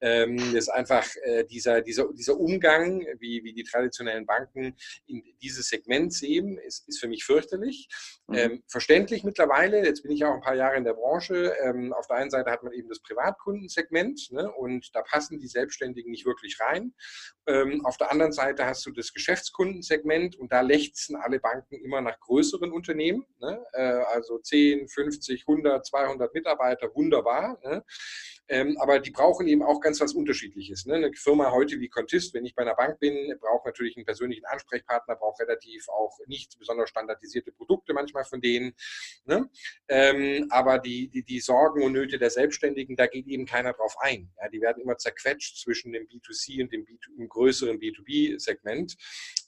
Ähm, 0.00 0.36
das 0.36 0.64
ist 0.64 0.68
einfach 0.68 1.06
äh, 1.22 1.44
dieser, 1.44 1.82
dieser, 1.82 2.12
dieser 2.12 2.38
Umgang, 2.38 3.06
wie, 3.18 3.42
wie 3.42 3.52
die 3.52 3.64
traditionellen 3.64 4.26
Banken 4.26 4.76
in 5.06 5.22
dieses 5.42 5.68
Segment 5.68 6.12
sehen, 6.12 6.58
ist, 6.58 6.88
ist 6.88 7.00
für 7.00 7.08
mich 7.08 7.24
fürchterlich. 7.24 7.88
Mhm. 8.28 8.34
Ähm, 8.34 8.62
verständlich 8.68 9.24
mittlerweile, 9.24 9.84
jetzt 9.84 10.02
bin 10.02 10.12
ich 10.12 10.24
auch 10.24 10.34
ein 10.34 10.40
paar 10.44 10.54
Jahre 10.54 10.76
in 10.76 10.84
der 10.84 10.92
Branche. 10.92 11.54
Ähm, 11.62 11.92
auf 11.92 12.06
der 12.06 12.16
einen 12.16 12.30
Seite 12.30 12.50
hat 12.50 12.62
man 12.62 12.72
eben 12.72 12.88
das 12.88 13.00
Privatkundensegment 13.00 14.30
ne, 14.30 14.50
und 14.52 14.94
da 14.94 15.02
passen 15.02 15.38
die 15.38 15.48
Selbstständigen 15.48 16.10
nicht 16.10 16.26
wirklich 16.26 16.58
rein. 16.60 16.94
Ähm, 17.46 17.84
auf 17.84 17.96
der 17.96 18.12
anderen 18.12 18.32
Seite 18.32 18.66
hast 18.66 18.84
du 18.86 18.90
das 18.90 19.12
Geschäftskundensegment 19.12 20.36
und 20.36 20.52
da 20.52 20.60
lechzen 20.60 21.16
alle 21.16 21.40
Banken 21.40 21.76
immer 21.76 22.00
nach 22.00 22.20
größeren 22.20 22.72
Unternehmen, 22.72 23.26
ne, 23.40 23.64
äh, 23.72 23.82
also 23.82 24.38
10, 24.38 24.88
50, 24.88 25.44
100, 25.48 25.86
200 25.86 26.34
Mitarbeiter, 26.34 26.94
wunderbar. 26.94 27.58
Ne. 27.64 27.84
Ähm, 28.48 28.76
aber 28.78 29.00
die 29.00 29.10
brauchen 29.10 29.46
eben 29.48 29.62
auch 29.62 29.80
ganz 29.80 30.00
was 30.00 30.12
Unterschiedliches. 30.12 30.84
Ne? 30.84 30.94
Eine 30.94 31.12
Firma 31.14 31.50
heute 31.50 31.80
wie 31.80 31.88
Contist, 31.88 32.34
wenn 32.34 32.44
ich 32.44 32.54
bei 32.54 32.62
einer 32.62 32.74
Bank 32.74 33.00
bin, 33.00 33.34
braucht 33.40 33.64
natürlich 33.64 33.96
einen 33.96 34.04
persönlichen 34.04 34.44
Ansprechpartner, 34.44 35.16
braucht 35.16 35.40
relativ 35.40 35.88
auch 35.88 36.18
nicht 36.26 36.58
besonders 36.58 36.90
standardisierte 36.90 37.52
Produkte 37.52 37.94
manchmal 37.94 38.24
von 38.24 38.42
denen. 38.42 38.74
Ne? 39.24 39.48
Ähm, 39.88 40.33
aber 40.50 40.78
die, 40.78 41.08
die, 41.08 41.22
die 41.22 41.40
Sorgen 41.40 41.82
und 41.82 41.92
Nöte 41.92 42.18
der 42.18 42.30
Selbstständigen, 42.30 42.96
da 42.96 43.06
geht 43.06 43.26
eben 43.26 43.46
keiner 43.46 43.72
drauf 43.72 43.96
ein. 44.00 44.30
Ja? 44.40 44.48
Die 44.48 44.60
werden 44.60 44.82
immer 44.82 44.96
zerquetscht 44.98 45.58
zwischen 45.58 45.92
dem 45.92 46.06
B2C 46.06 46.62
und 46.62 46.72
dem, 46.72 46.84
B2, 46.84 47.16
dem 47.18 47.28
größeren 47.28 47.78
B2B-Segment. 47.78 48.96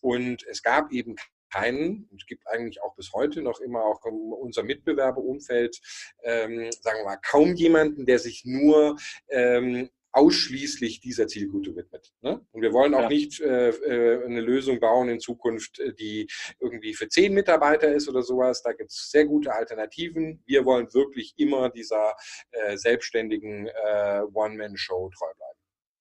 Und 0.00 0.44
es 0.46 0.62
gab 0.62 0.92
eben 0.92 1.16
keinen, 1.52 2.08
es 2.16 2.26
gibt 2.26 2.46
eigentlich 2.48 2.82
auch 2.82 2.94
bis 2.96 3.12
heute 3.12 3.42
noch 3.42 3.60
immer 3.60 3.84
auch 3.84 4.04
in 4.06 4.32
unserem 4.32 4.66
Mitbewerberumfeld, 4.66 5.80
ähm, 6.22 6.70
sagen 6.80 6.98
wir 7.00 7.04
mal, 7.04 7.18
kaum 7.18 7.54
jemanden, 7.54 8.06
der 8.06 8.18
sich 8.18 8.44
nur 8.44 8.96
ähm, 9.30 9.88
ausschließlich 10.16 11.00
dieser 11.00 11.26
Zielgruppe 11.26 11.76
widmet. 11.76 12.12
Ne? 12.22 12.40
Und 12.52 12.62
wir 12.62 12.72
wollen 12.72 12.94
auch 12.94 13.02
ja. 13.02 13.08
nicht 13.08 13.40
äh, 13.40 13.68
äh 13.68 14.24
eine 14.24 14.40
Lösung 14.40 14.80
bauen 14.80 15.10
in 15.10 15.20
Zukunft, 15.20 15.78
äh, 15.78 15.92
die 15.92 16.26
irgendwie 16.58 16.94
für 16.94 17.08
zehn 17.08 17.34
Mitarbeiter 17.34 17.92
ist 17.92 18.08
oder 18.08 18.22
sowas. 18.22 18.62
Da 18.62 18.72
gibt 18.72 18.90
es 18.90 19.10
sehr 19.10 19.26
gute 19.26 19.52
Alternativen. 19.52 20.42
Wir 20.46 20.64
wollen 20.64 20.92
wirklich 20.94 21.34
immer 21.36 21.68
dieser 21.68 22.16
äh, 22.50 22.78
selbstständigen 22.78 23.66
äh, 23.66 24.22
One-Man-Show 24.32 25.10
treu 25.10 25.32
bleiben. 25.36 25.58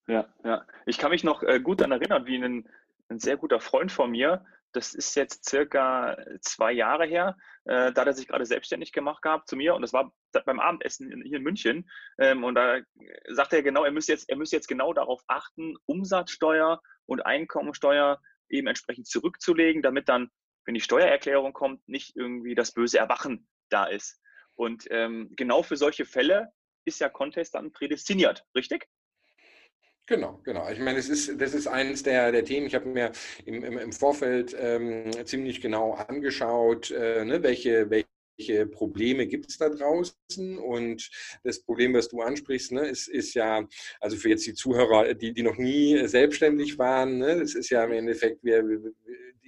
Ja, 0.07 0.33
ja. 0.49 0.65
Ich 0.85 0.97
kann 0.97 1.11
mich 1.11 1.25
noch 1.25 1.43
äh, 1.43 1.59
gut 1.59 1.81
daran 1.81 1.91
erinnern, 1.91 2.25
wie 2.25 2.37
ein, 2.37 2.69
ein 3.09 3.19
sehr 3.19 3.35
guter 3.35 3.59
Freund 3.59 3.91
von 3.91 4.11
mir 4.11 4.45
das 4.75 4.93
ist 4.93 5.15
jetzt 5.15 5.47
circa 5.47 6.17
zwei 6.41 6.71
Jahre 6.71 7.05
her. 7.05 7.37
Äh, 7.65 7.91
da 7.93 8.01
hat 8.01 8.07
er 8.07 8.13
sich 8.13 8.27
gerade 8.27 8.45
selbstständig 8.45 8.91
gemacht 8.91 9.21
gehabt 9.21 9.47
zu 9.47 9.55
mir 9.55 9.75
und 9.75 9.81
das 9.81 9.93
war 9.93 10.11
beim 10.45 10.59
Abendessen 10.59 11.23
hier 11.23 11.37
in 11.37 11.43
München. 11.43 11.89
Ähm, 12.19 12.43
und 12.43 12.55
da 12.55 12.79
sagte 13.29 13.57
er 13.57 13.63
genau, 13.63 13.83
er 13.83 13.91
müsste 13.91 14.11
jetzt, 14.11 14.29
er 14.29 14.37
müsste 14.37 14.55
jetzt 14.55 14.67
genau 14.67 14.93
darauf 14.93 15.21
achten, 15.27 15.75
Umsatzsteuer 15.85 16.81
und 17.05 17.25
Einkommensteuer 17.25 18.19
eben 18.49 18.67
entsprechend 18.67 19.07
zurückzulegen, 19.07 19.81
damit 19.81 20.09
dann, 20.09 20.29
wenn 20.65 20.75
die 20.75 20.81
Steuererklärung 20.81 21.53
kommt, 21.53 21.87
nicht 21.87 22.15
irgendwie 22.15 22.55
das 22.55 22.73
böse 22.73 22.97
Erwachen 22.97 23.47
da 23.69 23.85
ist. 23.85 24.19
Und 24.55 24.85
ähm, 24.89 25.31
genau 25.35 25.63
für 25.63 25.77
solche 25.77 26.05
Fälle 26.05 26.51
ist 26.85 26.99
ja 26.99 27.09
Contest 27.09 27.55
dann 27.55 27.71
prädestiniert, 27.71 28.43
richtig? 28.55 28.87
Genau, 30.07 30.39
genau. 30.43 30.69
Ich 30.69 30.79
meine, 30.79 30.99
es 30.99 31.09
ist, 31.09 31.41
das 31.41 31.55
ist 31.55 31.65
eines 31.67 32.03
der, 32.03 32.31
der 32.31 32.45
Themen. 32.45 32.67
Ich 32.67 32.75
habe 32.75 32.85
mir 32.87 33.11
im, 33.45 33.63
im, 33.63 33.77
im 33.79 33.91
Vorfeld 33.91 34.55
ähm, 34.59 35.11
ziemlich 35.25 35.61
genau 35.61 35.93
angeschaut, 35.93 36.91
äh, 36.91 37.25
ne, 37.25 37.41
welche, 37.41 37.89
welche 37.89 38.07
Probleme 38.71 39.27
gibt 39.27 39.49
es 39.49 39.57
da 39.57 39.69
draußen? 39.69 40.57
Und 40.57 41.09
das 41.43 41.61
Problem, 41.61 41.93
was 41.93 42.09
du 42.09 42.21
ansprichst, 42.21 42.71
ne, 42.71 42.87
ist, 42.87 43.07
ist 43.07 43.33
ja, 43.33 43.67
also 43.99 44.17
für 44.17 44.29
jetzt 44.29 44.45
die 44.45 44.53
Zuhörer, 44.53 45.13
die, 45.13 45.33
die 45.33 45.43
noch 45.43 45.57
nie 45.57 46.07
selbstständig 46.07 46.77
waren, 46.77 47.19
ne, 47.19 47.39
das 47.39 47.55
ist 47.55 47.69
ja 47.69 47.83
im 47.85 47.93
Endeffekt, 47.93 48.43
wir, 48.43 48.63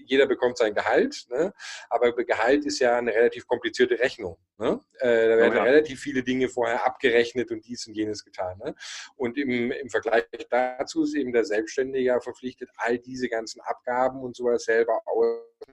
jeder 0.07 0.25
bekommt 0.25 0.57
sein 0.57 0.73
Gehalt, 0.73 1.25
ne? 1.29 1.53
aber 1.89 2.13
Gehalt 2.13 2.65
ist 2.65 2.79
ja 2.79 2.97
eine 2.97 3.13
relativ 3.13 3.45
komplizierte 3.45 3.99
Rechnung. 3.99 4.37
Ne? 4.57 4.79
Äh, 4.99 5.27
da 5.27 5.37
werden 5.37 5.53
oh 5.53 5.57
ja. 5.57 5.63
relativ 5.63 5.99
viele 5.99 6.23
Dinge 6.23 6.49
vorher 6.49 6.85
abgerechnet 6.85 7.51
und 7.51 7.65
dies 7.65 7.85
und 7.87 7.93
jenes 7.93 8.23
getan. 8.23 8.57
Ne? 8.63 8.75
Und 9.15 9.37
im, 9.37 9.71
im 9.71 9.89
Vergleich 9.89 10.25
dazu 10.49 11.03
ist 11.03 11.15
eben 11.15 11.31
der 11.33 11.45
Selbstständige 11.45 12.19
verpflichtet, 12.21 12.69
all 12.77 12.97
diese 12.97 13.29
ganzen 13.29 13.61
Abgaben 13.61 14.21
und 14.21 14.35
sowas 14.35 14.63
selber 14.63 15.01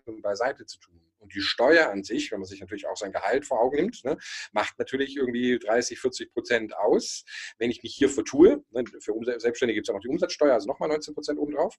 und 0.05 0.23
beiseite 0.23 0.67
zu 0.67 0.79
tun. 0.79 1.01
Und 1.25 1.35
die 1.35 1.41
Steuer 1.41 1.91
an 1.91 2.05
sich, 2.05 2.31
wenn 2.31 2.39
man 2.39 2.47
sich 2.47 2.61
natürlich 2.61 2.87
auch 2.87 2.97
sein 2.97 3.13
Gehalt 3.13 3.47
vor 3.47 3.61
Augen 3.61 3.77
nimmt, 3.77 4.05
ne, 4.05 4.19
macht 4.53 4.79
natürlich 4.79 5.17
irgendwie 5.17 5.59
30, 5.59 5.99
40 5.99 6.33
Prozent 6.33 6.77
aus. 6.77 7.25
Wenn 7.59 7.71
ich 7.71 7.83
mich 7.83 7.95
hier 7.95 8.11
vertue, 8.11 8.63
ne, 8.71 8.85
für 9.01 9.15
Selbstständige 9.39 9.79
gibt 9.79 9.89
es 9.89 9.91
auch 9.91 9.95
noch 9.95 10.03
die 10.03 10.09
Umsatzsteuer, 10.09 10.53
also 10.53 10.69
nochmal 10.69 10.91
19 10.91 11.15
Prozent 11.15 11.39
obendrauf. 11.39 11.77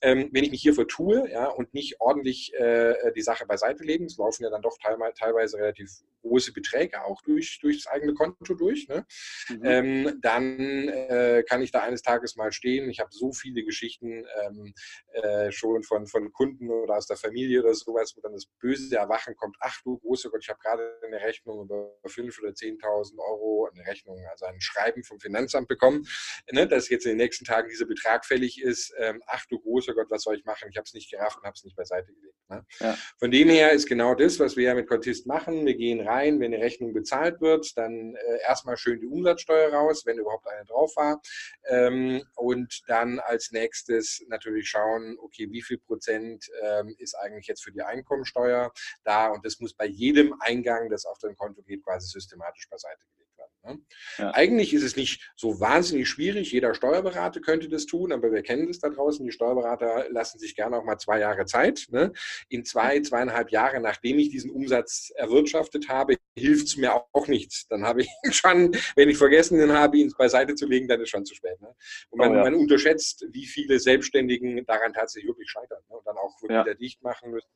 Ähm, 0.00 0.30
wenn 0.32 0.42
ich 0.42 0.50
mich 0.50 0.62
hier 0.62 0.74
vertue 0.74 1.30
ja, 1.30 1.46
und 1.48 1.74
nicht 1.74 2.00
ordentlich 2.00 2.54
äh, 2.54 3.12
die 3.14 3.22
Sache 3.22 3.44
beiseite 3.46 3.84
legen, 3.84 4.06
es 4.06 4.16
laufen 4.16 4.42
ja 4.42 4.50
dann 4.50 4.62
doch 4.62 4.78
teilweise 4.78 5.58
relativ 5.58 5.90
große 6.22 6.52
Beträge 6.52 7.04
auch 7.04 7.22
durch, 7.22 7.58
durch 7.60 7.84
das 7.84 7.92
eigene 7.92 8.14
Konto 8.14 8.54
durch, 8.54 8.88
ne, 8.88 9.06
mhm. 9.48 9.60
ähm, 9.64 10.18
dann 10.20 10.88
äh, 10.88 11.44
kann 11.46 11.62
ich 11.62 11.70
da 11.70 11.82
eines 11.82 12.02
Tages 12.02 12.36
mal 12.36 12.52
stehen. 12.52 12.88
Ich 12.90 13.00
habe 13.00 13.10
so 13.12 13.32
viele 13.32 13.62
Geschichten 13.64 14.24
ähm, 14.42 14.74
äh, 15.12 15.50
schon 15.52 15.82
von, 15.82 16.06
von 16.06 16.32
Kunden 16.32 16.70
oder 16.70 16.96
aus 16.96 17.06
der 17.06 17.16
Familie 17.16 17.62
oder 17.62 17.74
sowas, 17.74 18.14
wo 18.16 18.20
dann 18.20 18.32
das 18.32 18.46
böse 18.60 18.77
böse 18.78 18.96
Erwachen 18.96 19.36
kommt, 19.36 19.56
ach 19.60 19.80
du 19.82 19.98
große 19.98 20.30
Gott, 20.30 20.42
ich 20.42 20.48
habe 20.48 20.58
gerade 20.60 21.00
eine 21.04 21.20
Rechnung 21.20 21.64
über 21.64 21.92
5.000 22.06 22.40
oder 22.40 22.50
10.000 22.50 23.18
Euro, 23.18 23.68
eine 23.72 23.86
Rechnung, 23.86 24.18
also 24.30 24.46
ein 24.46 24.60
Schreiben 24.60 25.02
vom 25.02 25.20
Finanzamt 25.20 25.68
bekommen, 25.68 26.06
ne, 26.50 26.66
dass 26.66 26.88
jetzt 26.88 27.04
in 27.04 27.12
den 27.12 27.18
nächsten 27.18 27.44
Tagen 27.44 27.68
dieser 27.68 27.86
Betrag 27.86 28.24
fällig 28.24 28.60
ist. 28.62 28.92
Ähm, 28.98 29.22
ach 29.26 29.44
du 29.46 29.58
großer 29.58 29.94
Gott, 29.94 30.10
was 30.10 30.22
soll 30.22 30.36
ich 30.36 30.44
machen? 30.44 30.68
Ich 30.70 30.76
habe 30.76 30.84
es 30.84 30.94
nicht 30.94 31.10
gerafft 31.10 31.38
und 31.38 31.44
habe 31.44 31.54
es 31.54 31.64
nicht 31.64 31.76
beiseite 31.76 32.12
gelegt. 32.12 32.36
Ne? 32.48 32.64
Ja. 32.80 32.96
Von 33.18 33.30
dem 33.30 33.48
her 33.48 33.72
ist 33.72 33.86
genau 33.86 34.14
das, 34.14 34.38
was 34.38 34.56
wir 34.56 34.64
ja 34.64 34.74
mit 34.74 34.88
Contist 34.88 35.26
machen. 35.26 35.66
Wir 35.66 35.74
gehen 35.74 36.00
rein, 36.00 36.40
wenn 36.40 36.54
eine 36.54 36.62
Rechnung 36.62 36.92
bezahlt 36.92 37.40
wird, 37.40 37.76
dann 37.76 38.14
äh, 38.14 38.40
erstmal 38.46 38.76
schön 38.76 39.00
die 39.00 39.06
Umsatzsteuer 39.06 39.72
raus, 39.72 40.04
wenn 40.06 40.18
überhaupt 40.18 40.46
eine 40.46 40.64
drauf 40.64 40.94
war. 40.96 41.20
Ähm, 41.66 42.22
und 42.36 42.82
dann 42.86 43.18
als 43.18 43.50
nächstes 43.50 44.24
natürlich 44.28 44.68
schauen, 44.68 45.16
okay, 45.20 45.48
wie 45.50 45.62
viel 45.62 45.78
Prozent 45.78 46.46
ähm, 46.62 46.94
ist 46.98 47.14
eigentlich 47.14 47.46
jetzt 47.46 47.62
für 47.62 47.72
die 47.72 47.82
Einkommensteuer 47.82 48.67
da 49.04 49.28
und 49.28 49.44
das 49.44 49.60
muss 49.60 49.74
bei 49.74 49.86
jedem 49.86 50.34
Eingang, 50.40 50.90
das 50.90 51.04
auf 51.04 51.18
dein 51.18 51.36
Konto 51.36 51.62
geht, 51.62 51.84
quasi 51.84 52.08
systematisch 52.08 52.68
beiseite 52.68 53.04
gelegt 53.12 53.38
werden. 53.38 53.50
Ne? 53.64 53.86
Ja. 54.18 54.30
Eigentlich 54.34 54.74
ist 54.74 54.82
es 54.82 54.96
nicht 54.96 55.32
so 55.36 55.60
wahnsinnig 55.60 56.08
schwierig. 56.08 56.52
Jeder 56.52 56.74
Steuerberater 56.74 57.40
könnte 57.40 57.68
das 57.68 57.86
tun, 57.86 58.12
aber 58.12 58.32
wir 58.32 58.42
kennen 58.42 58.66
das 58.66 58.78
da 58.78 58.88
draußen. 58.88 59.24
Die 59.24 59.32
Steuerberater 59.32 60.06
lassen 60.10 60.38
sich 60.38 60.54
gerne 60.54 60.76
auch 60.76 60.84
mal 60.84 60.98
zwei 60.98 61.20
Jahre 61.20 61.44
Zeit. 61.46 61.86
Ne? 61.90 62.12
In 62.48 62.64
zwei, 62.64 63.00
zweieinhalb 63.00 63.50
Jahren, 63.50 63.82
nachdem 63.82 64.18
ich 64.18 64.30
diesen 64.30 64.50
Umsatz 64.50 65.10
erwirtschaftet 65.16 65.88
habe, 65.88 66.16
hilft 66.36 66.68
es 66.68 66.76
mir 66.76 66.94
auch 66.94 67.28
nichts. 67.28 67.66
Dann 67.68 67.84
habe 67.84 68.02
ich 68.02 68.08
schon, 68.30 68.76
wenn 68.96 69.08
ich 69.08 69.18
vergessen 69.18 69.72
habe, 69.72 69.98
ihn 69.98 70.12
beiseite 70.16 70.54
zu 70.54 70.66
legen, 70.66 70.88
dann 70.88 71.00
ist 71.00 71.10
schon 71.10 71.24
zu 71.24 71.34
spät. 71.34 71.60
Ne? 71.60 71.74
Und 72.10 72.18
man, 72.18 72.32
oh 72.32 72.36
ja. 72.36 72.42
man, 72.44 72.54
unterschätzt, 72.54 73.26
wie 73.30 73.46
viele 73.46 73.78
Selbstständigen 73.78 74.64
daran 74.66 74.92
tatsächlich 74.92 75.28
wirklich 75.28 75.50
scheitern 75.50 75.82
ne? 75.88 75.96
und 75.96 76.06
dann 76.06 76.16
auch 76.16 76.40
wirklich 76.42 76.56
ja. 76.56 76.64
wieder 76.64 76.74
dicht 76.74 77.02
machen 77.02 77.30
müssen 77.30 77.48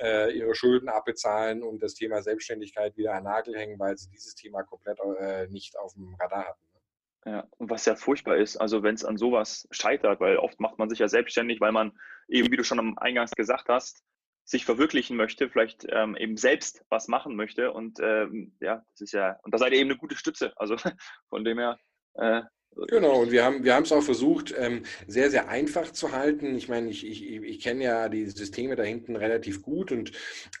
äh, 0.00 0.36
ihre 0.36 0.54
Schulden 0.54 0.88
abbezahlen 0.88 1.62
und 1.62 1.82
das 1.82 1.94
Thema 1.94 2.22
Selbstständigkeit 2.22 2.96
wieder 2.96 3.14
an 3.14 3.24
Nagel 3.24 3.56
hängen, 3.56 3.78
weil 3.78 3.96
sie 3.96 4.10
dieses 4.10 4.34
Thema 4.34 4.62
komplett 4.62 4.98
äh, 5.20 5.46
nicht 5.48 5.78
auf 5.78 5.94
dem 5.94 6.14
Radar 6.20 6.46
hatten. 6.46 6.64
Ne? 6.72 7.32
Ja, 7.32 7.48
und 7.58 7.70
was 7.70 7.86
ja 7.86 7.96
furchtbar 7.96 8.36
ist, 8.36 8.56
also 8.56 8.82
wenn 8.82 8.94
es 8.94 9.04
an 9.04 9.16
sowas 9.16 9.66
scheitert, 9.70 10.20
weil 10.20 10.36
oft 10.36 10.60
macht 10.60 10.78
man 10.78 10.90
sich 10.90 10.98
ja 10.98 11.08
selbstständig, 11.08 11.60
weil 11.60 11.72
man 11.72 11.92
eben, 12.28 12.50
wie 12.52 12.56
du 12.56 12.64
schon 12.64 12.78
am 12.78 12.98
Eingangs 12.98 13.30
gesagt 13.32 13.68
hast, 13.68 14.04
sich 14.44 14.64
verwirklichen 14.64 15.16
möchte, 15.16 15.48
vielleicht 15.48 15.86
ähm, 15.88 16.16
eben 16.16 16.36
selbst 16.36 16.84
was 16.90 17.08
machen 17.08 17.34
möchte. 17.34 17.72
Und 17.72 17.98
ähm, 18.00 18.54
ja, 18.60 18.84
das 18.92 19.00
ist 19.00 19.12
ja, 19.12 19.38
und 19.42 19.54
da 19.54 19.58
seid 19.58 19.72
ihr 19.72 19.78
eben 19.78 19.90
eine 19.90 19.98
gute 19.98 20.16
Stütze. 20.16 20.52
Also 20.56 20.76
von 21.30 21.44
dem 21.44 21.58
her 21.58 21.78
äh, 22.14 22.42
Genau, 22.88 23.22
und 23.22 23.30
wir 23.30 23.44
haben 23.44 23.62
wir 23.64 23.78
es 23.78 23.92
auch 23.92 24.02
versucht, 24.02 24.52
ähm, 24.58 24.82
sehr, 25.06 25.30
sehr 25.30 25.48
einfach 25.48 25.92
zu 25.92 26.10
halten. 26.10 26.56
Ich 26.56 26.68
meine, 26.68 26.90
ich, 26.90 27.06
ich, 27.06 27.22
ich 27.22 27.60
kenne 27.60 27.84
ja 27.84 28.08
die 28.08 28.26
Systeme 28.26 28.74
da 28.74 28.82
hinten 28.82 29.14
relativ 29.14 29.62
gut 29.62 29.92
und 29.92 30.10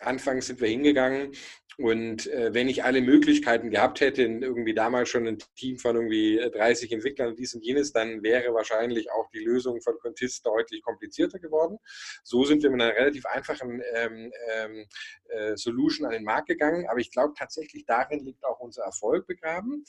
anfangs 0.00 0.46
sind 0.46 0.60
wir 0.60 0.68
hingegangen 0.68 1.32
und 1.78 2.28
äh, 2.28 2.54
wenn 2.54 2.68
ich 2.68 2.84
alle 2.84 3.00
Möglichkeiten 3.00 3.70
gehabt 3.70 4.00
hätte, 4.00 4.22
irgendwie 4.22 4.74
damals 4.74 5.08
schon 5.08 5.26
ein 5.26 5.38
Team 5.56 5.78
von 5.78 5.96
irgendwie 5.96 6.38
30 6.52 6.92
Entwicklern 6.92 7.30
und 7.30 7.38
dies 7.38 7.54
und 7.54 7.64
jenes, 7.64 7.92
dann 7.92 8.22
wäre 8.22 8.54
wahrscheinlich 8.54 9.10
auch 9.10 9.28
die 9.30 9.40
Lösung 9.40 9.80
von 9.80 9.98
Contist 9.98 10.46
deutlich 10.46 10.82
komplizierter 10.82 11.38
geworden. 11.38 11.78
So 12.22 12.44
sind 12.44 12.62
wir 12.62 12.70
mit 12.70 12.80
einer 12.80 12.94
relativ 12.94 13.26
einfachen 13.26 13.82
ähm, 13.94 14.32
ähm, 14.52 14.86
äh, 15.30 15.56
Solution 15.56 16.06
an 16.06 16.12
den 16.12 16.24
Markt 16.24 16.48
gegangen. 16.48 16.86
Aber 16.88 17.00
ich 17.00 17.10
glaube 17.10 17.34
tatsächlich, 17.36 17.84
darin 17.86 18.24
liegt 18.24 18.44
auch 18.44 18.60
unser 18.60 18.84
Erfolg 18.84 19.26
begraben. 19.26 19.84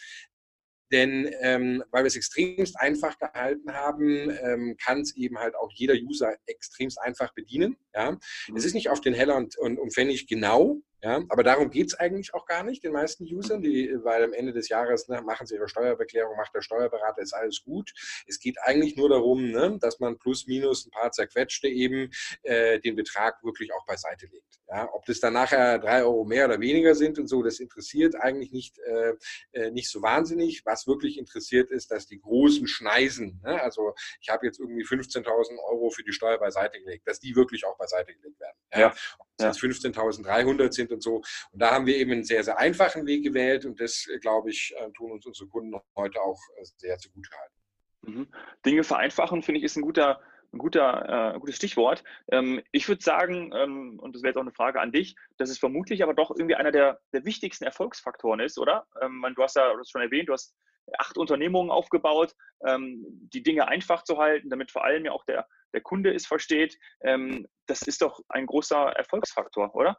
Denn 0.91 1.29
ähm, 1.41 1.83
weil 1.91 2.03
wir 2.03 2.07
es 2.07 2.15
extremst 2.15 2.79
einfach 2.79 3.17
gehalten 3.17 3.73
haben, 3.73 4.29
ähm, 4.43 4.77
kann 4.83 5.01
es 5.01 5.15
eben 5.15 5.39
halt 5.39 5.55
auch 5.55 5.71
jeder 5.73 5.95
User 5.95 6.35
extremst 6.45 6.99
einfach 7.01 7.33
bedienen. 7.33 7.77
Ja? 7.93 8.11
Mhm. 8.11 8.55
Es 8.55 8.65
ist 8.65 8.73
nicht 8.73 8.89
auf 8.89 9.01
den 9.01 9.13
Heller 9.13 9.35
und, 9.35 9.57
und, 9.57 9.79
und 9.79 9.93
Pfennig 9.93 10.27
genau, 10.27 10.81
ja, 11.05 11.23
aber 11.29 11.43
darum 11.43 11.69
geht 11.69 11.85
es 11.89 11.93
eigentlich 11.93 12.33
auch 12.33 12.47
gar 12.47 12.63
nicht 12.63 12.83
den 12.83 12.91
meisten 12.91 13.25
Usern, 13.25 13.61
die, 13.61 13.95
weil 14.01 14.23
am 14.23 14.33
Ende 14.33 14.53
des 14.53 14.69
Jahres 14.69 15.07
ne, 15.07 15.21
machen 15.21 15.45
sie 15.45 15.53
ihre 15.53 15.69
Steuerbeklärung, 15.69 16.35
macht 16.35 16.55
der 16.55 16.63
Steuerberater, 16.63 17.21
ist 17.21 17.35
alles 17.35 17.63
gut. 17.63 17.93
Es 18.25 18.39
geht 18.39 18.57
eigentlich 18.63 18.97
nur 18.97 19.09
darum, 19.09 19.51
ne, 19.51 19.77
dass 19.79 19.99
man 19.99 20.17
plus 20.17 20.47
minus 20.47 20.87
ein 20.87 20.89
paar 20.89 21.11
zerquetschte 21.11 21.67
eben 21.67 22.09
äh, 22.41 22.79
den 22.79 22.95
Betrag 22.95 23.43
wirklich 23.43 23.71
auch 23.71 23.85
beiseite 23.85 24.25
legt. 24.25 24.59
Ja, 24.67 24.89
ob 24.93 25.05
das 25.05 25.19
dann 25.19 25.33
nachher 25.33 25.77
drei 25.77 26.01
Euro 26.01 26.25
mehr 26.25 26.45
oder 26.45 26.59
weniger 26.59 26.95
sind 26.95 27.19
und 27.19 27.27
so, 27.27 27.43
das 27.43 27.59
interessiert 27.59 28.15
eigentlich 28.15 28.51
nicht, 28.51 28.79
äh, 28.79 29.13
äh 29.51 29.69
nicht 29.69 29.91
so 29.91 30.01
wahnsinnig. 30.01 30.63
Was 30.65 30.87
wirklich 30.87 31.19
interessiert 31.19 31.69
ist, 31.69 31.91
dass 31.91 32.07
die 32.07 32.19
großen 32.19 32.65
Schneisen, 32.65 33.41
ne, 33.43 33.61
also 33.61 33.93
ich 34.21 34.29
habe 34.29 34.47
jetzt 34.47 34.59
irgendwie 34.59 34.83
15.000 34.83 35.59
Euro 35.69 35.91
für 35.91 36.03
die 36.03 36.13
Steuer 36.13 36.39
beiseite 36.39 36.79
gelegt, 36.79 37.07
dass 37.07 37.19
die 37.19 37.35
wirklich 37.35 37.63
auch 37.63 37.77
beiseite 37.77 38.11
gelegt 38.15 38.39
werden. 38.39 38.57
Ja. 38.73 38.79
ja. 38.79 38.95
ja. 39.39 39.51
15.300 39.51 40.71
sind 40.71 40.94
und 40.95 41.03
so. 41.03 41.17
Und 41.51 41.61
da 41.61 41.71
haben 41.71 41.85
wir 41.85 41.97
eben 41.97 42.11
einen 42.11 42.23
sehr, 42.23 42.43
sehr 42.43 42.57
einfachen 42.57 43.05
Weg 43.05 43.23
gewählt 43.23 43.65
und 43.65 43.79
das, 43.79 44.07
glaube 44.21 44.49
ich, 44.49 44.73
äh, 44.77 44.91
tun 44.91 45.11
uns 45.11 45.25
unsere 45.25 45.47
Kunden 45.49 45.79
heute 45.95 46.21
auch 46.21 46.39
äh, 46.57 46.65
sehr 46.77 46.97
zugute 46.97 47.29
halten. 47.37 47.55
Mhm. 48.01 48.27
Dinge 48.65 48.83
vereinfachen, 48.83 49.41
finde 49.41 49.59
ich, 49.59 49.65
ist 49.65 49.75
ein 49.75 49.81
guter, 49.81 50.21
ein 50.53 50.57
guter, 50.57 51.35
äh, 51.35 51.39
gutes 51.39 51.55
Stichwort. 51.55 52.03
Ähm, 52.31 52.61
ich 52.71 52.87
würde 52.87 53.03
sagen, 53.03 53.51
ähm, 53.55 53.99
und 53.99 54.15
das 54.15 54.23
wäre 54.23 54.31
jetzt 54.31 54.37
auch 54.37 54.41
eine 54.41 54.51
Frage 54.51 54.79
an 54.79 54.91
dich, 54.91 55.15
dass 55.37 55.49
es 55.49 55.59
vermutlich 55.59 56.03
aber 56.03 56.13
doch 56.13 56.31
irgendwie 56.31 56.55
einer 56.55 56.71
der, 56.71 56.99
der 57.13 57.25
wichtigsten 57.25 57.65
Erfolgsfaktoren 57.65 58.39
ist, 58.39 58.57
oder? 58.57 58.87
Ähm, 59.01 59.25
du 59.35 59.43
hast 59.43 59.55
ja 59.55 59.75
das 59.75 59.89
schon 59.89 60.01
erwähnt, 60.01 60.29
du 60.29 60.33
hast 60.33 60.55
acht 60.97 61.17
Unternehmungen 61.17 61.71
aufgebaut, 61.71 62.35
ähm, 62.65 63.03
die 63.33 63.43
Dinge 63.43 63.67
einfach 63.67 64.03
zu 64.03 64.17
halten, 64.17 64.49
damit 64.49 64.71
vor 64.71 64.83
allem 64.83 65.05
ja 65.05 65.11
auch 65.11 65.25
der, 65.25 65.47
der 65.73 65.81
Kunde 65.81 66.13
es 66.13 66.27
versteht. 66.27 66.77
Ähm, 67.01 67.47
das 67.65 67.81
ist 67.81 68.01
doch 68.01 68.21
ein 68.29 68.45
großer 68.45 68.93
Erfolgsfaktor, 68.95 69.73
oder? 69.75 69.97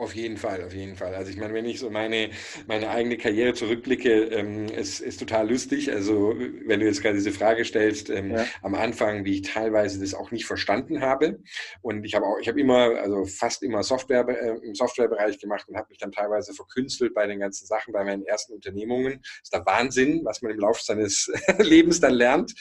Auf 0.00 0.14
jeden 0.14 0.38
Fall, 0.38 0.64
auf 0.64 0.72
jeden 0.72 0.96
Fall. 0.96 1.14
Also 1.14 1.30
ich 1.30 1.36
meine, 1.36 1.52
wenn 1.52 1.66
ich 1.66 1.78
so 1.78 1.90
meine, 1.90 2.30
meine 2.66 2.88
eigene 2.88 3.18
Karriere 3.18 3.52
zurückblicke, 3.52 4.28
ähm, 4.28 4.64
es 4.74 4.98
ist 4.98 5.18
total 5.18 5.50
lustig. 5.50 5.92
Also 5.92 6.34
wenn 6.38 6.80
du 6.80 6.86
jetzt 6.86 7.02
gerade 7.02 7.16
diese 7.16 7.32
Frage 7.32 7.66
stellst, 7.66 8.08
ähm, 8.08 8.30
ja. 8.30 8.46
am 8.62 8.74
Anfang, 8.74 9.26
wie 9.26 9.34
ich 9.34 9.42
teilweise 9.42 10.00
das 10.00 10.14
auch 10.14 10.30
nicht 10.30 10.46
verstanden 10.46 11.02
habe. 11.02 11.40
Und 11.82 12.04
ich 12.04 12.14
habe 12.14 12.24
auch, 12.24 12.38
ich 12.40 12.48
habe 12.48 12.58
immer, 12.58 12.96
also 12.98 13.26
fast 13.26 13.62
immer 13.62 13.82
Software 13.82 14.26
äh, 14.26 14.66
im 14.66 14.74
Softwarebereich 14.74 15.38
gemacht 15.38 15.68
und 15.68 15.76
habe 15.76 15.88
mich 15.90 15.98
dann 15.98 16.12
teilweise 16.12 16.54
verkünstelt 16.54 17.12
bei 17.12 17.26
den 17.26 17.38
ganzen 17.38 17.66
Sachen, 17.66 17.92
bei 17.92 18.02
meinen 18.02 18.24
ersten 18.24 18.54
Unternehmungen. 18.54 19.20
Das 19.20 19.40
ist 19.42 19.52
der 19.52 19.66
Wahnsinn, 19.66 20.22
was 20.24 20.40
man 20.40 20.52
im 20.52 20.60
Laufe 20.60 20.82
seines 20.82 21.30
Lebens 21.58 22.00
dann 22.00 22.14
lernt. 22.14 22.54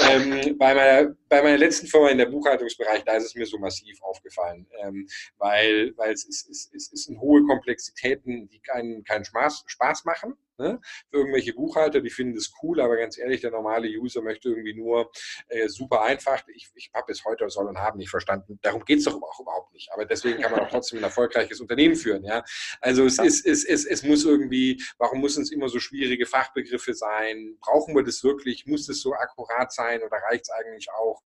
Ähm, 0.00 0.56
bei, 0.58 0.74
meiner, 0.74 1.16
bei 1.28 1.42
meiner 1.42 1.58
letzten 1.58 1.88
Firma 1.88 2.10
in 2.10 2.18
der 2.18 2.26
Buchhaltungsbereich, 2.26 3.02
da 3.02 3.16
ist 3.16 3.24
es 3.24 3.34
mir 3.34 3.46
so 3.46 3.58
massiv 3.58 4.00
aufgefallen, 4.00 4.68
ähm, 4.80 5.08
weil, 5.38 5.92
weil 5.96 6.12
es 6.12 6.24
ist, 6.24 6.48
ist, 6.48 6.72
ist 6.72 6.83
es, 6.92 7.04
sind 7.04 7.20
hohe 7.20 7.44
Komplexitäten, 7.44 8.48
die 8.48 8.60
keinen, 8.60 9.04
keinen 9.04 9.24
Spaß, 9.24 9.64
Spaß 9.66 10.04
machen. 10.04 10.36
Ne? 10.56 10.80
Für 11.10 11.18
irgendwelche 11.18 11.52
Buchhalter, 11.52 12.00
die 12.00 12.10
finden 12.10 12.36
das 12.36 12.52
cool, 12.62 12.80
aber 12.80 12.96
ganz 12.96 13.18
ehrlich, 13.18 13.40
der 13.40 13.50
normale 13.50 13.88
User 13.88 14.22
möchte 14.22 14.50
irgendwie 14.50 14.74
nur 14.74 15.10
äh, 15.48 15.68
super 15.68 16.02
einfach. 16.02 16.44
Ich, 16.54 16.70
ich 16.76 16.90
habe 16.94 17.10
es 17.10 17.24
heute 17.24 17.48
soll 17.50 17.66
und 17.66 17.78
haben 17.78 17.98
nicht 17.98 18.10
verstanden. 18.10 18.58
Darum 18.62 18.84
geht 18.84 18.98
es 18.98 19.04
doch 19.04 19.20
auch 19.20 19.40
überhaupt 19.40 19.72
nicht. 19.72 19.92
Aber 19.92 20.04
deswegen 20.04 20.40
kann 20.40 20.52
man 20.52 20.60
auch 20.60 20.68
trotzdem 20.68 21.00
ein 21.00 21.04
erfolgreiches 21.04 21.60
Unternehmen 21.60 21.96
führen. 21.96 22.22
Ja? 22.24 22.44
Also 22.80 23.04
es, 23.04 23.18
ist, 23.18 23.46
es, 23.46 23.64
es, 23.64 23.84
es 23.84 24.02
muss 24.04 24.24
irgendwie, 24.24 24.80
warum 24.98 25.20
müssen 25.20 25.42
es 25.42 25.50
immer 25.50 25.68
so 25.68 25.80
schwierige 25.80 26.26
Fachbegriffe 26.26 26.94
sein? 26.94 27.56
Brauchen 27.60 27.94
wir 27.96 28.04
das 28.04 28.22
wirklich? 28.22 28.66
Muss 28.66 28.88
es 28.88 29.00
so 29.00 29.12
akkurat 29.14 29.72
sein 29.72 30.02
oder 30.02 30.18
reicht 30.30 30.44
es 30.44 30.50
eigentlich 30.50 30.88
auch? 30.92 31.22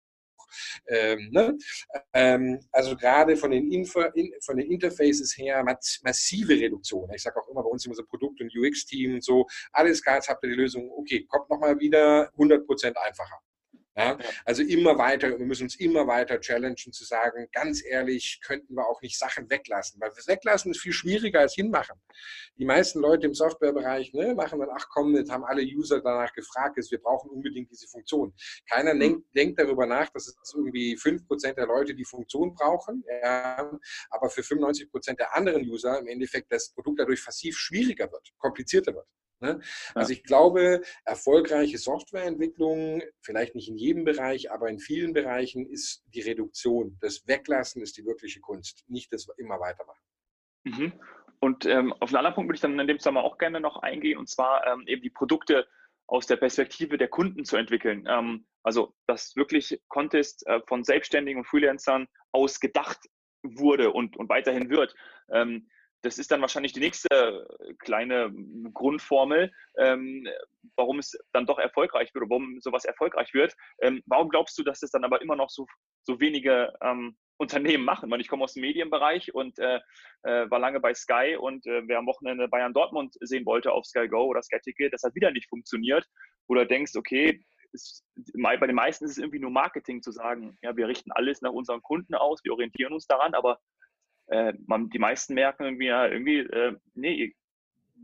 Ähm, 0.87 1.29
ne? 1.31 1.57
ähm, 2.13 2.59
also 2.71 2.95
gerade 2.95 3.35
von 3.37 3.51
den, 3.51 3.71
Info, 3.71 4.01
in, 4.13 4.31
von 4.43 4.57
den 4.57 4.71
Interfaces 4.71 5.37
her 5.37 5.63
massive 5.63 6.53
Reduktion. 6.53 7.09
Ich 7.13 7.23
sage 7.23 7.39
auch 7.39 7.47
immer 7.49 7.63
bei 7.63 7.69
uns 7.69 7.85
immer 7.85 7.95
so 7.95 8.03
Produkt- 8.03 8.41
und 8.41 8.51
UX-Team 8.55 9.21
so, 9.21 9.45
alles 9.71 10.03
klar, 10.03 10.15
jetzt 10.15 10.29
habt 10.29 10.43
ihr 10.43 10.49
die 10.49 10.55
Lösung, 10.55 10.89
okay, 10.91 11.25
kommt 11.25 11.49
nochmal 11.49 11.79
wieder 11.79 12.31
100% 12.37 12.95
einfacher. 12.95 13.39
Ja? 13.97 14.17
Also 14.45 14.61
immer 14.61 14.97
weiter, 14.97 15.37
wir 15.37 15.45
müssen 15.45 15.63
uns 15.63 15.75
immer 15.75 16.05
weiter 16.05 16.39
challengen, 16.39 16.77
zu 16.77 17.03
sagen, 17.03 17.47
ganz 17.51 17.83
ehrlich, 17.83 18.39
könnten 18.45 18.75
wir 18.75 18.87
auch 18.87 19.01
nicht 19.01 19.17
Sachen 19.17 19.49
weglassen. 19.49 19.99
Weil 19.99 20.11
das 20.15 20.27
Weglassen 20.27 20.71
ist 20.71 20.79
viel 20.79 20.93
schwieriger 20.93 21.39
als 21.39 21.55
hinmachen. 21.55 21.99
Die 22.57 22.65
meisten 22.65 22.99
Leute 22.99 23.25
im 23.25 23.33
Softwarebereich 23.33 24.13
ne, 24.13 24.35
machen 24.35 24.59
dann, 24.59 24.69
ach 24.71 24.87
komm, 24.89 25.15
jetzt 25.15 25.31
haben 25.31 25.43
alle 25.43 25.63
User 25.63 25.99
danach 26.01 26.31
gefragt, 26.33 26.77
ist, 26.77 26.91
wir 26.91 27.01
brauchen 27.01 27.31
unbedingt 27.31 27.71
diese 27.71 27.87
Funktion. 27.87 28.33
Keiner 28.69 28.93
mhm. 28.93 28.99
denkt, 28.99 29.35
denkt, 29.35 29.59
darüber 29.59 29.85
nach, 29.85 30.09
dass 30.09 30.27
es 30.27 30.53
irgendwie 30.55 30.95
5% 30.95 31.53
der 31.53 31.65
Leute 31.65 31.95
die 31.95 32.05
Funktion 32.05 32.53
brauchen, 32.53 33.03
ja, 33.21 33.71
aber 34.11 34.29
für 34.29 34.41
95% 34.41 35.15
der 35.15 35.35
anderen 35.35 35.67
User 35.67 35.99
im 35.99 36.07
Endeffekt 36.07 36.51
das 36.51 36.71
Produkt 36.73 36.99
dadurch 36.99 37.25
massiv 37.25 37.57
schwieriger 37.57 38.11
wird, 38.11 38.31
komplizierter 38.37 38.93
wird. 38.93 39.07
Ne? 39.39 39.61
Also 39.93 40.13
ich 40.13 40.23
glaube, 40.23 40.81
erfolgreiche 41.05 41.77
Softwareentwicklung, 41.77 43.03
vielleicht 43.21 43.55
nicht 43.55 43.69
in 43.69 43.77
jedem 43.77 44.03
Bereich, 44.03 44.51
aber 44.51 44.69
in 44.69 44.79
vielen 44.79 45.13
Bereichen 45.13 45.65
ist 45.67 46.03
die 46.07 46.21
Reduktion, 46.21 46.97
das 47.01 47.27
Weglassen 47.27 47.81
ist 47.81 47.97
die 47.97 48.05
wirkliche 48.05 48.39
Kunst, 48.39 48.83
nicht 48.87 49.13
das 49.13 49.27
immer 49.37 49.59
weitermachen. 49.59 50.01
Mhm. 50.63 50.93
Und 51.39 51.65
ähm, 51.65 51.93
auf 51.93 52.09
einen 52.09 52.17
anderen 52.17 52.33
Punkt 52.33 52.49
würde 52.49 52.55
ich 52.55 52.61
dann 52.61 52.79
in 52.79 52.87
dem 52.87 52.99
Zusammenhang 52.99 53.25
auch 53.25 53.37
gerne 53.37 53.59
noch 53.59 53.77
eingehen, 53.77 54.17
und 54.17 54.27
zwar 54.27 54.65
ähm, 54.65 54.83
eben 54.87 55.03
die 55.03 55.11
Produkte 55.11 55.67
aus 56.07 56.25
der 56.25 56.37
Perspektive 56.37 56.97
der 56.97 57.09
Kunden 57.09 57.45
zu 57.45 57.57
entwickeln. 57.57 58.07
Ähm, 58.09 58.47
also, 58.63 58.95
dass 59.05 59.35
wirklich 59.35 59.79
Contest 59.87 60.45
äh, 60.47 60.61
von 60.67 60.83
Selbstständigen 60.83 61.41
und 61.41 61.47
Freelancern 61.47 62.07
aus 62.31 62.59
gedacht 62.59 62.99
wurde 63.43 63.91
und, 63.91 64.17
und 64.17 64.29
weiterhin 64.29 64.69
wird. 64.69 64.95
Ähm, 65.29 65.69
das 66.03 66.17
ist 66.17 66.31
dann 66.31 66.41
wahrscheinlich 66.41 66.73
die 66.73 66.79
nächste 66.79 67.09
äh, 67.09 67.73
kleine 67.79 68.31
Grundformel, 68.73 69.51
ähm, 69.77 70.27
warum 70.75 70.99
es 70.99 71.17
dann 71.33 71.45
doch 71.45 71.59
erfolgreich 71.59 72.13
wird 72.13 72.29
warum 72.29 72.59
sowas 72.61 72.85
erfolgreich 72.85 73.33
wird. 73.33 73.55
Ähm, 73.81 74.01
warum 74.05 74.29
glaubst 74.29 74.57
du, 74.57 74.63
dass 74.63 74.83
es 74.83 74.91
dann 74.91 75.03
aber 75.03 75.21
immer 75.21 75.35
noch 75.35 75.49
so, 75.49 75.65
so 76.03 76.19
wenige 76.19 76.73
ähm, 76.81 77.17
Unternehmen 77.37 77.83
machen? 77.83 78.11
Weil 78.11 78.21
ich 78.21 78.27
komme 78.27 78.43
aus 78.43 78.53
dem 78.53 78.61
Medienbereich 78.61 79.33
und 79.33 79.57
äh, 79.59 79.79
äh, 80.23 80.49
war 80.49 80.59
lange 80.59 80.79
bei 80.79 80.93
Sky 80.93 81.35
und 81.39 81.65
äh, 81.65 81.81
wer 81.87 81.99
am 81.99 82.07
Wochenende 82.07 82.47
Bayern 82.47 82.73
Dortmund 82.73 83.15
sehen 83.21 83.45
wollte 83.45 83.71
auf 83.71 83.85
Sky 83.85 84.07
Go 84.07 84.25
oder 84.25 84.41
Sky 84.43 84.59
Ticket, 84.63 84.93
das 84.93 85.03
hat 85.03 85.15
wieder 85.15 85.31
nicht 85.31 85.49
funktioniert. 85.49 86.05
Oder 86.47 86.65
denkst, 86.65 86.95
okay, 86.95 87.43
ist, 87.73 88.05
bei 88.33 88.57
den 88.57 88.75
meisten 88.75 89.05
ist 89.05 89.11
es 89.11 89.17
irgendwie 89.17 89.39
nur 89.39 89.51
Marketing 89.51 90.01
zu 90.01 90.11
sagen, 90.11 90.57
ja, 90.61 90.75
wir 90.77 90.87
richten 90.87 91.11
alles 91.11 91.41
nach 91.41 91.51
unseren 91.51 91.81
Kunden 91.81 92.15
aus, 92.15 92.43
wir 92.43 92.53
orientieren 92.53 92.93
uns 92.93 93.07
daran, 93.07 93.33
aber 93.33 93.59
äh, 94.27 94.53
man, 94.65 94.89
die 94.89 94.99
meisten 94.99 95.33
merken 95.33 95.63
irgendwie, 95.63 95.87
ja, 95.87 96.07
irgendwie 96.07 96.39
äh, 96.39 96.75
nee, 96.95 97.13
ihr, 97.13 97.31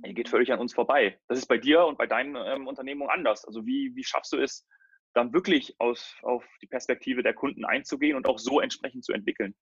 ihr, 0.05 0.13
geht 0.13 0.29
völlig 0.29 0.51
an 0.51 0.59
uns 0.59 0.73
vorbei. 0.73 1.19
Das 1.27 1.37
ist 1.37 1.47
bei 1.47 1.57
dir 1.57 1.85
und 1.85 1.97
bei 1.97 2.07
deinen 2.07 2.35
ähm, 2.35 2.67
Unternehmungen 2.67 3.11
anders. 3.11 3.45
Also 3.45 3.65
wie, 3.65 3.95
wie 3.95 4.03
schaffst 4.03 4.33
du 4.33 4.37
es, 4.37 4.67
dann 5.13 5.33
wirklich 5.33 5.75
aus, 5.79 6.15
auf 6.23 6.43
die 6.61 6.67
Perspektive 6.67 7.23
der 7.23 7.33
Kunden 7.33 7.65
einzugehen 7.65 8.15
und 8.17 8.27
auch 8.27 8.39
so 8.39 8.59
entsprechend 8.59 9.05
zu 9.05 9.13
entwickeln? 9.13 9.55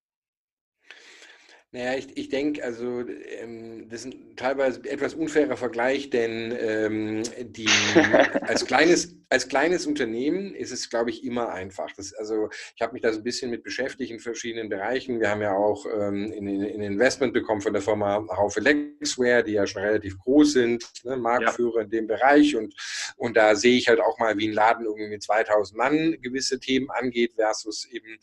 Naja, 1.73 1.97
ich, 1.97 2.17
ich 2.17 2.27
denke, 2.27 2.61
also 2.65 2.99
ähm, 3.39 3.87
das 3.87 4.01
ist 4.01 4.13
ein 4.13 4.35
teilweise 4.35 4.83
etwas 4.89 5.13
unfairer 5.13 5.55
Vergleich, 5.55 6.09
denn 6.09 6.53
ähm, 6.59 7.23
die, 7.39 7.69
als, 8.41 8.65
kleines, 8.65 9.15
als 9.29 9.47
kleines 9.47 9.87
Unternehmen 9.87 10.53
ist 10.53 10.73
es, 10.73 10.89
glaube 10.89 11.11
ich, 11.11 11.23
immer 11.23 11.53
einfach. 11.53 11.89
Das, 11.95 12.13
also 12.13 12.49
ich 12.75 12.81
habe 12.81 12.91
mich 12.91 13.01
da 13.01 13.13
so 13.13 13.21
ein 13.21 13.23
bisschen 13.23 13.51
mit 13.51 13.63
beschäftigt 13.63 14.11
in 14.11 14.19
verschiedenen 14.19 14.67
Bereichen. 14.67 15.21
Wir 15.21 15.29
haben 15.29 15.41
ja 15.41 15.55
auch 15.55 15.85
ähm, 15.85 16.33
in, 16.33 16.45
in 16.45 16.81
Investment 16.81 17.31
bekommen 17.31 17.61
von 17.61 17.71
der 17.71 17.81
Firma 17.81 18.21
Haufe 18.35 18.59
Lexware, 18.59 19.41
die 19.41 19.53
ja 19.53 19.65
schon 19.65 19.81
relativ 19.81 20.19
groß 20.19 20.51
sind, 20.51 20.85
ne, 21.05 21.15
Marktführer 21.15 21.77
ja. 21.77 21.83
in 21.83 21.89
dem 21.89 22.07
Bereich. 22.07 22.57
Und, 22.57 22.75
und 23.15 23.37
da 23.37 23.55
sehe 23.55 23.77
ich 23.77 23.87
halt 23.87 24.01
auch 24.01 24.19
mal, 24.19 24.37
wie 24.37 24.49
ein 24.49 24.53
Laden 24.53 24.85
irgendwie 24.85 25.07
mit 25.07 25.23
2000 25.23 25.77
Mann 25.77 26.17
gewisse 26.21 26.59
Themen 26.59 26.91
angeht 26.91 27.31
versus 27.35 27.85
eben, 27.85 28.17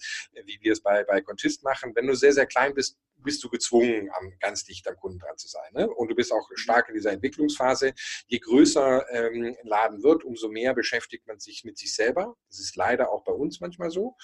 wie 0.44 0.58
wir 0.60 0.72
es 0.72 0.82
bei, 0.82 1.02
bei 1.04 1.22
Contist 1.22 1.64
machen. 1.64 1.92
Wenn 1.94 2.06
du 2.06 2.14
sehr, 2.14 2.34
sehr 2.34 2.44
klein 2.44 2.74
bist, 2.74 2.98
bist 3.22 3.42
du 3.44 3.48
gezwungen, 3.48 4.08
am, 4.12 4.32
ganz 4.40 4.64
dicht 4.64 4.86
am 4.88 4.96
Kunden 4.96 5.18
dran 5.18 5.36
zu 5.36 5.48
sein. 5.48 5.70
Ne? 5.72 5.88
Und 5.88 6.10
du 6.10 6.14
bist 6.14 6.32
auch 6.32 6.48
stark 6.54 6.88
in 6.88 6.94
dieser 6.94 7.12
Entwicklungsphase. 7.12 7.92
Je 8.26 8.38
größer 8.38 9.04
ähm, 9.10 9.56
ein 9.58 9.68
Laden 9.68 10.02
wird, 10.02 10.24
umso 10.24 10.48
mehr 10.48 10.74
beschäftigt 10.74 11.26
man 11.26 11.38
sich 11.38 11.64
mit 11.64 11.78
sich 11.78 11.94
selber. 11.94 12.36
Das 12.48 12.60
ist 12.60 12.76
leider 12.76 13.10
auch 13.10 13.24
bei 13.24 13.32
uns 13.32 13.60
manchmal 13.60 13.90
so. 13.90 14.16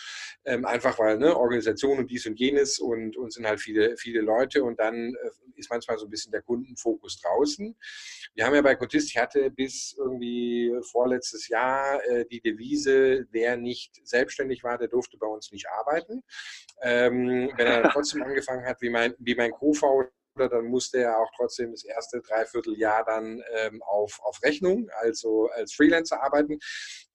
Ähm, 0.45 0.65
einfach 0.65 0.99
weil 0.99 1.19
ne, 1.19 1.37
Organisation 1.37 1.99
und 1.99 2.11
dies 2.11 2.27
und 2.27 2.39
jenes 2.39 2.79
und 2.79 3.17
uns 3.17 3.35
sind 3.35 3.47
halt 3.47 3.61
viele, 3.61 3.97
viele 3.97 4.21
Leute 4.21 4.65
und 4.65 4.79
dann 4.79 5.15
äh, 5.15 5.31
ist 5.57 5.71
manchmal 5.71 5.99
so 5.99 6.07
ein 6.07 6.11
bisschen 6.11 6.33
der 6.33 6.43
Kundenfokus 6.43 7.21
draußen. 7.21 7.77
Wir 8.35 8.47
haben 8.47 8.55
ja 8.55 8.63
bei 8.63 8.75
Contist, 8.75 9.11
ich 9.11 9.17
hatte 9.17 9.51
bis 9.51 9.95
irgendwie 9.99 10.73
vorletztes 10.91 11.49
Jahr 11.49 12.05
äh, 12.07 12.27
die 12.27 12.41
Devise, 12.41 13.27
wer 13.31 13.57
nicht 13.57 14.01
selbstständig 14.07 14.65
war, 14.65 14.79
der 14.79 14.89
durfte 14.89 15.17
bei 15.17 15.27
uns 15.27 15.53
nicht 15.53 15.69
arbeiten. 15.69 16.23
Ähm, 16.83 17.51
wenn 17.57 17.67
er 17.67 17.83
trotzdem 17.93 18.23
angefangen 18.23 18.65
hat, 18.67 18.81
wie 18.85 18.91
mein, 18.91 19.15
wie 19.19 19.35
mein 19.35 19.51
Co-Founder, 19.51 20.11
dann 20.37 20.67
musste 20.67 20.99
er 20.99 21.19
auch 21.19 21.31
trotzdem 21.37 21.71
das 21.71 21.85
erste 21.85 22.21
Dreivierteljahr 22.21 23.05
dann 23.05 23.43
ähm, 23.53 23.83
auf, 23.83 24.21
auf 24.23 24.43
Rechnung, 24.43 24.89
also 25.01 25.49
als 25.55 25.75
Freelancer 25.75 26.23
arbeiten. 26.23 26.59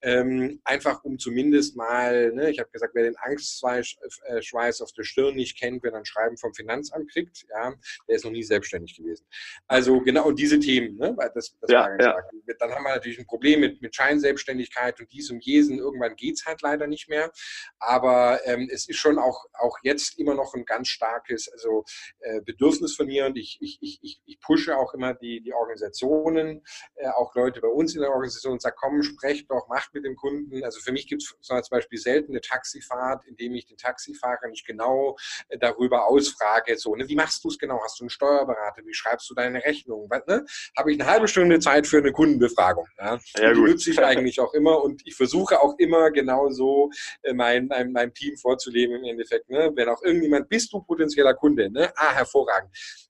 Ähm, 0.01 0.61
einfach 0.63 1.03
um 1.03 1.19
zumindest 1.19 1.75
mal, 1.75 2.31
ne, 2.31 2.49
ich 2.49 2.59
habe 2.59 2.69
gesagt, 2.71 2.95
wer 2.95 3.03
den 3.03 3.17
Angstschweiß 3.17 4.81
auf 4.81 4.91
der 4.93 5.03
Stirn 5.03 5.35
nicht 5.35 5.59
kennt, 5.59 5.83
wenn 5.83 5.93
er 5.93 5.99
ein 5.99 6.05
Schreiben 6.05 6.37
vom 6.37 6.53
Finanzamt 6.53 7.11
kriegt, 7.11 7.45
ja, 7.49 7.73
der 8.07 8.15
ist 8.15 8.23
noch 8.23 8.31
nie 8.31 8.43
selbstständig 8.43 8.95
gewesen. 8.95 9.25
Also 9.67 9.99
genau 9.99 10.31
diese 10.31 10.59
Themen, 10.59 10.97
ne, 10.97 11.15
das, 11.35 11.57
das 11.59 11.69
ja, 11.69 11.81
war 11.81 12.01
ja. 12.01 12.15
Dann 12.59 12.71
haben 12.71 12.83
wir 12.83 12.95
natürlich 12.95 13.19
ein 13.19 13.27
Problem 13.27 13.59
mit, 13.59 13.81
mit 13.81 13.95
Scheinselbstständigkeit 13.95 14.99
und 14.99 15.11
dies 15.11 15.29
und 15.31 15.43
jesen. 15.45 15.79
Irgendwann 15.79 16.15
geht 16.15 16.35
es 16.35 16.45
halt 16.45 16.61
leider 16.61 16.87
nicht 16.87 17.09
mehr. 17.09 17.31
Aber 17.79 18.39
ähm, 18.45 18.69
es 18.71 18.87
ist 18.87 18.97
schon 18.97 19.19
auch, 19.19 19.45
auch 19.53 19.77
jetzt 19.83 20.17
immer 20.19 20.35
noch 20.35 20.53
ein 20.53 20.65
ganz 20.65 20.87
starkes 20.89 21.49
also, 21.49 21.83
äh, 22.19 22.41
Bedürfnis 22.41 22.95
von 22.95 23.08
und 23.25 23.37
ich, 23.37 23.57
ich, 23.61 23.79
ich, 23.81 24.21
ich 24.25 24.39
pushe 24.39 24.75
auch 24.77 24.93
immer 24.93 25.13
die, 25.13 25.41
die 25.41 25.53
Organisationen, 25.53 26.63
äh, 26.95 27.07
auch 27.09 27.33
Leute 27.35 27.61
bei 27.61 27.67
uns 27.67 27.95
in 27.95 28.01
der 28.01 28.11
Organisation 28.11 28.53
und 28.53 28.61
sage, 28.61 28.75
komm, 28.79 29.01
sprecht 29.03 29.49
doch, 29.49 29.67
macht 29.67 29.93
mit 29.93 30.05
dem 30.05 30.15
Kunden. 30.15 30.63
Also 30.63 30.79
für 30.79 30.91
mich 30.91 31.07
gibt 31.07 31.23
es 31.23 31.35
zum 31.41 31.61
Beispiel 31.71 31.99
selten 31.99 32.31
eine 32.31 32.41
Taxifahrt, 32.41 33.25
in 33.25 33.35
dem 33.35 33.55
ich 33.55 33.65
den 33.65 33.77
Taxifahrer 33.77 34.47
nicht 34.49 34.65
genau 34.65 35.17
äh, 35.49 35.57
darüber 35.57 36.07
ausfrage, 36.07 36.77
so, 36.77 36.95
ne, 36.95 37.07
wie 37.07 37.15
machst 37.15 37.43
du 37.43 37.49
es 37.49 37.57
genau? 37.57 37.79
Hast 37.83 37.99
du 37.99 38.03
einen 38.03 38.09
Steuerberater? 38.09 38.81
Wie 38.85 38.93
schreibst 38.93 39.29
du 39.29 39.33
deine 39.33 39.63
Rechnung? 39.63 40.07
Was, 40.09 40.25
ne? 40.27 40.45
Habe 40.77 40.91
ich 40.91 40.99
eine 40.99 41.09
halbe 41.09 41.27
Stunde 41.27 41.59
Zeit 41.59 41.87
für 41.87 41.97
eine 41.97 42.11
Kundenbefragung. 42.11 42.87
Ja? 42.97 43.19
ja 43.37 43.53
die 43.53 43.59
nutze 43.59 43.91
ich 43.91 43.99
eigentlich 44.03 44.39
auch 44.39 44.53
immer 44.53 44.81
und 44.83 45.01
ich 45.05 45.15
versuche 45.15 45.61
auch 45.61 45.77
immer 45.77 46.11
genau 46.11 46.49
so 46.49 46.89
äh, 47.23 47.33
mein, 47.33 47.67
mein, 47.67 47.91
meinem 47.91 48.13
Team 48.13 48.37
vorzuleben 48.37 48.97
im 48.97 49.03
Endeffekt. 49.03 49.49
Ne? 49.49 49.71
Wenn 49.75 49.89
auch 49.89 50.01
irgendjemand, 50.03 50.49
bist 50.49 50.71
du 50.73 50.81
potenzieller 50.81 51.33
Kunde? 51.33 51.69
Ne? 51.69 51.91
Ah, 51.95 52.13
hervorragend. 52.13 52.69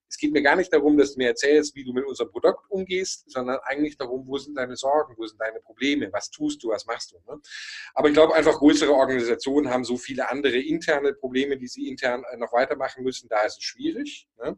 Es 0.09 0.17
geht 0.17 0.33
mir 0.33 0.41
gar 0.41 0.55
nicht 0.55 0.73
darum, 0.73 0.97
dass 0.97 1.13
du 1.13 1.19
mir 1.19 1.27
erzählst, 1.27 1.75
wie 1.75 1.83
du 1.83 1.93
mit 1.93 2.05
unserem 2.05 2.31
Produkt 2.31 2.69
umgehst, 2.69 3.29
sondern 3.29 3.59
eigentlich 3.63 3.95
darum, 3.95 4.25
wo 4.27 4.37
sind 4.37 4.55
deine 4.55 4.75
Sorgen, 4.75 5.13
wo 5.17 5.25
sind 5.25 5.39
deine 5.39 5.59
Probleme, 5.59 6.09
was 6.11 6.31
tust 6.31 6.63
du, 6.63 6.69
was 6.69 6.85
machst 6.85 7.11
du. 7.11 7.17
Ne? 7.31 7.39
Aber 7.93 8.07
ich 8.07 8.13
glaube 8.13 8.33
einfach, 8.33 8.57
größere 8.57 8.91
Organisationen 8.91 9.69
haben 9.69 9.83
so 9.83 9.97
viele 9.97 10.29
andere 10.29 10.57
interne 10.57 11.13
Probleme, 11.13 11.57
die 11.57 11.67
sie 11.67 11.87
intern 11.87 12.23
äh, 12.31 12.37
noch 12.37 12.51
weitermachen 12.53 13.03
müssen. 13.03 13.29
Da 13.29 13.43
ist 13.43 13.57
es 13.57 13.63
schwierig. 13.63 14.27
Ne? 14.43 14.57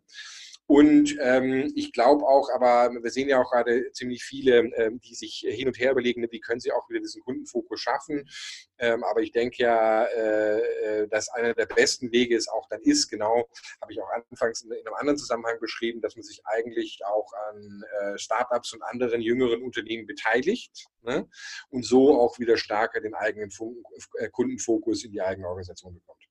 Und 0.71 1.17
ähm, 1.19 1.69
ich 1.75 1.91
glaube 1.91 2.25
auch, 2.25 2.49
aber 2.49 2.93
wir 2.93 3.11
sehen 3.11 3.27
ja 3.27 3.41
auch 3.41 3.51
gerade 3.51 3.91
ziemlich 3.91 4.23
viele, 4.23 4.59
ähm, 4.77 5.01
die 5.01 5.15
sich 5.15 5.45
hin 5.45 5.67
und 5.67 5.77
her 5.77 5.91
überlegen, 5.91 6.25
wie 6.31 6.39
können 6.39 6.61
sie 6.61 6.71
auch 6.71 6.89
wieder 6.89 7.01
diesen 7.01 7.21
Kundenfokus 7.23 7.81
schaffen. 7.81 8.29
Ähm, 8.77 9.03
aber 9.03 9.19
ich 9.19 9.33
denke 9.33 9.63
ja, 9.63 10.05
äh, 10.05 10.59
äh, 10.59 11.07
dass 11.09 11.27
einer 11.27 11.53
der 11.53 11.65
besten 11.65 12.13
Wege 12.13 12.37
es 12.37 12.47
auch 12.47 12.69
dann 12.69 12.79
ist, 12.83 13.09
genau, 13.09 13.49
habe 13.81 13.91
ich 13.91 14.01
auch 14.01 14.09
anfangs 14.13 14.61
in, 14.61 14.71
in, 14.71 14.87
einem 14.87 14.95
anderen 14.95 15.17
Zusammenhang 15.17 15.59
beschrieben, 15.59 15.99
dass 15.99 16.15
man 16.15 16.23
sich 16.23 16.41
eigentlich 16.45 17.01
auch 17.05 17.33
an 17.49 17.83
äh, 17.99 18.17
Startups 18.17 18.71
und 18.71 18.81
anderen 18.81 19.19
jüngeren 19.19 19.63
Unternehmen 19.63 20.07
beteiligt 20.07 20.87
ne? 21.01 21.27
und 21.69 21.83
so 21.83 22.17
auch 22.17 22.39
wieder 22.39 22.55
stärker 22.55 23.01
den 23.01 23.13
eigenen 23.13 23.51
Fun 23.51 23.83
äh, 24.19 24.29
Kundenfokus 24.29 25.03
in 25.03 25.11
die 25.11 25.21
eigene 25.21 25.49
Organisation 25.49 25.95
bekommt. 25.95 26.23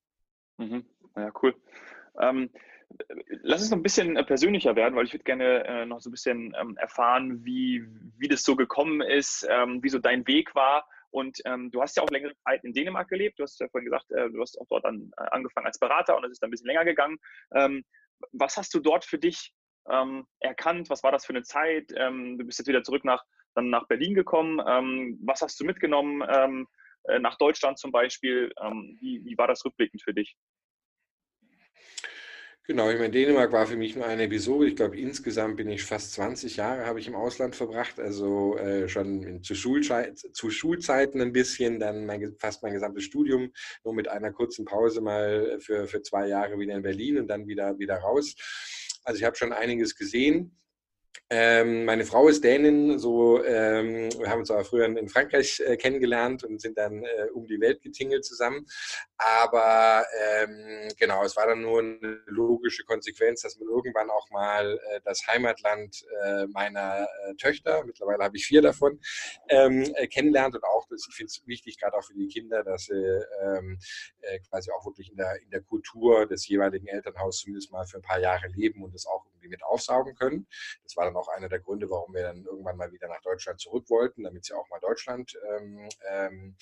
Mhm. 0.56 0.86
Ja, 1.14 1.30
cool. 1.42 1.54
Lass 3.42 3.62
es 3.62 3.70
noch 3.70 3.78
ein 3.78 3.82
bisschen 3.82 4.16
äh, 4.16 4.24
persönlicher 4.24 4.76
werden, 4.76 4.94
weil 4.96 5.06
ich 5.06 5.12
würde 5.12 5.24
gerne 5.24 5.64
äh, 5.64 5.86
noch 5.86 6.00
so 6.00 6.08
ein 6.08 6.12
bisschen 6.12 6.54
ähm, 6.60 6.76
erfahren, 6.76 7.44
wie, 7.44 7.84
wie 8.18 8.28
das 8.28 8.42
so 8.42 8.56
gekommen 8.56 9.00
ist, 9.00 9.46
ähm, 9.48 9.82
wie 9.82 9.88
so 9.88 9.98
dein 9.98 10.26
Weg 10.26 10.54
war. 10.54 10.86
Und 11.10 11.38
ähm, 11.44 11.70
du 11.70 11.82
hast 11.82 11.96
ja 11.96 12.02
auch 12.02 12.10
längere 12.10 12.36
Zeit 12.44 12.64
in 12.64 12.72
Dänemark 12.72 13.08
gelebt. 13.08 13.38
Du 13.38 13.42
hast 13.42 13.58
ja 13.60 13.68
vorhin 13.68 13.90
gesagt, 13.90 14.10
äh, 14.12 14.30
du 14.30 14.40
hast 14.40 14.60
auch 14.60 14.66
dort 14.68 14.84
dann 14.84 15.10
äh, 15.16 15.24
angefangen 15.30 15.66
als 15.66 15.78
Berater 15.78 16.16
und 16.16 16.24
es 16.24 16.32
ist 16.32 16.42
dann 16.42 16.48
ein 16.48 16.50
bisschen 16.52 16.68
länger 16.68 16.84
gegangen. 16.84 17.18
Ähm, 17.54 17.84
was 18.32 18.56
hast 18.56 18.72
du 18.74 18.80
dort 18.80 19.04
für 19.04 19.18
dich 19.18 19.52
ähm, 19.90 20.26
erkannt? 20.40 20.90
Was 20.90 21.02
war 21.02 21.10
das 21.10 21.26
für 21.26 21.32
eine 21.32 21.42
Zeit? 21.42 21.92
Ähm, 21.96 22.38
du 22.38 22.44
bist 22.44 22.58
jetzt 22.58 22.68
wieder 22.68 22.82
zurück 22.82 23.04
nach, 23.04 23.24
dann 23.54 23.70
nach 23.70 23.88
Berlin 23.88 24.14
gekommen. 24.14 24.58
was 25.24 25.42
hast 25.42 25.58
du 25.58 25.64
mitgenommen 25.64 26.22
äh, 26.22 27.18
nach 27.18 27.36
Deutschland 27.36 27.78
zum 27.78 27.90
Beispiel? 27.90 28.52
wie, 29.00 29.24
wie 29.24 29.36
war 29.36 29.48
das 29.48 29.64
rückblickend 29.64 30.02
für 30.02 30.14
dich? 30.14 30.36
Genau, 32.70 32.88
ich 32.88 33.00
meine, 33.00 33.10
Dänemark 33.10 33.50
war 33.50 33.66
für 33.66 33.76
mich 33.76 33.96
nur 33.96 34.06
eine 34.06 34.22
Episode. 34.22 34.68
Ich 34.68 34.76
glaube, 34.76 34.96
insgesamt 34.96 35.56
bin 35.56 35.68
ich 35.68 35.82
fast 35.82 36.12
20 36.12 36.56
Jahre 36.56 36.86
habe 36.86 37.00
ich 37.00 37.08
im 37.08 37.16
Ausland 37.16 37.56
verbracht, 37.56 37.98
also 37.98 38.56
äh, 38.58 38.88
schon 38.88 39.24
in, 39.24 39.42
zu, 39.42 39.56
Schulzeit, 39.56 40.16
zu, 40.16 40.50
Schulzeiten 40.50 41.20
ein 41.20 41.32
bisschen, 41.32 41.80
dann 41.80 42.06
mein, 42.06 42.32
fast 42.38 42.62
mein 42.62 42.72
gesamtes 42.72 43.02
Studium, 43.02 43.50
nur 43.82 43.92
mit 43.92 44.06
einer 44.06 44.30
kurzen 44.30 44.66
Pause 44.66 45.00
mal 45.00 45.58
für, 45.58 45.88
für 45.88 46.00
zwei 46.02 46.28
Jahre 46.28 46.60
wieder 46.60 46.76
in 46.76 46.82
Berlin 46.82 47.18
und 47.18 47.26
dann 47.26 47.48
wieder, 47.48 47.76
wieder 47.80 47.96
raus. 47.96 48.36
Also 49.02 49.18
ich 49.18 49.24
habe 49.24 49.34
schon 49.34 49.52
einiges 49.52 49.96
gesehen. 49.96 50.56
Ähm, 51.32 51.84
meine 51.84 52.04
Frau 52.04 52.26
ist 52.26 52.42
Dänin, 52.42 52.98
so 52.98 53.44
ähm, 53.44 54.10
wir 54.18 54.28
haben 54.28 54.40
uns 54.40 54.50
aber 54.50 54.64
früher 54.64 54.86
in 54.86 55.08
Frankreich 55.08 55.60
äh, 55.64 55.76
kennengelernt 55.76 56.42
und 56.42 56.60
sind 56.60 56.76
dann 56.76 57.04
äh, 57.04 57.28
um 57.32 57.46
die 57.46 57.60
Welt 57.60 57.82
getingelt 57.82 58.24
zusammen. 58.24 58.66
Aber 59.16 60.04
ähm, 60.40 60.88
genau, 60.98 61.22
es 61.22 61.36
war 61.36 61.46
dann 61.46 61.62
nur 61.62 61.80
eine 61.80 62.20
logische 62.26 62.82
Konsequenz, 62.82 63.42
dass 63.42 63.56
man 63.60 63.68
irgendwann 63.68 64.10
auch 64.10 64.28
mal 64.30 64.80
äh, 64.90 65.00
das 65.04 65.24
Heimatland 65.28 66.02
äh, 66.24 66.46
meiner 66.48 67.06
äh, 67.26 67.34
Töchter, 67.36 67.84
mittlerweile 67.84 68.24
habe 68.24 68.36
ich 68.36 68.46
vier 68.46 68.62
davon, 68.62 68.98
ähm, 69.48 69.84
äh, 69.94 70.08
kennenlernt 70.08 70.56
und 70.56 70.64
auch, 70.64 70.88
das, 70.88 71.06
ich 71.08 71.14
finde 71.14 71.28
es 71.28 71.46
wichtig, 71.46 71.78
gerade 71.78 71.96
auch 71.96 72.04
für 72.04 72.14
die 72.14 72.26
Kinder, 72.26 72.64
dass 72.64 72.86
sie 72.86 73.24
ähm, 73.44 73.78
quasi 74.48 74.72
auch 74.72 74.84
wirklich 74.84 75.10
in 75.10 75.16
der, 75.16 75.40
in 75.42 75.50
der 75.50 75.60
Kultur 75.62 76.26
des 76.26 76.48
jeweiligen 76.48 76.88
Elternhauses 76.88 77.42
zumindest 77.42 77.70
mal 77.70 77.86
für 77.86 77.98
ein 77.98 78.02
paar 78.02 78.18
Jahre 78.18 78.48
leben 78.48 78.82
und 78.82 78.94
das 78.94 79.06
auch 79.06 79.29
irgendwie 79.40 79.48
mit 79.48 79.62
aufsaugen 79.64 80.14
können. 80.14 80.46
Das 80.82 80.96
war 80.96 81.06
dann 81.06 81.16
auch 81.16 81.28
einer 81.28 81.48
der 81.48 81.60
Gründe, 81.60 81.88
warum 81.88 82.14
wir 82.14 82.22
dann 82.22 82.44
irgendwann 82.44 82.76
mal 82.76 82.92
wieder 82.92 83.08
nach 83.08 83.22
Deutschland 83.22 83.60
zurück 83.60 83.88
wollten, 83.88 84.24
damit 84.24 84.44
sie 84.44 84.54
auch 84.54 84.68
mal 84.68 84.80
Deutschland 84.80 85.32
ähm, 85.50 85.88
ähm, 86.10 86.56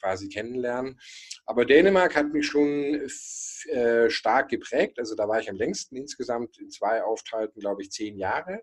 quasi 0.00 0.28
kennenlernen. 0.28 1.00
Aber 1.46 1.64
Dänemark 1.64 2.14
hat 2.14 2.32
mich 2.32 2.46
schon 2.46 3.08
äh, 3.70 4.10
stark 4.10 4.48
geprägt. 4.48 4.98
Also 4.98 5.14
da 5.14 5.28
war 5.28 5.40
ich 5.40 5.50
am 5.50 5.56
längsten 5.56 5.96
insgesamt 5.96 6.58
in 6.58 6.70
zwei 6.70 7.02
Aufenthalten, 7.02 7.60
glaube 7.60 7.82
ich, 7.82 7.90
zehn 7.90 8.16
Jahre. 8.16 8.62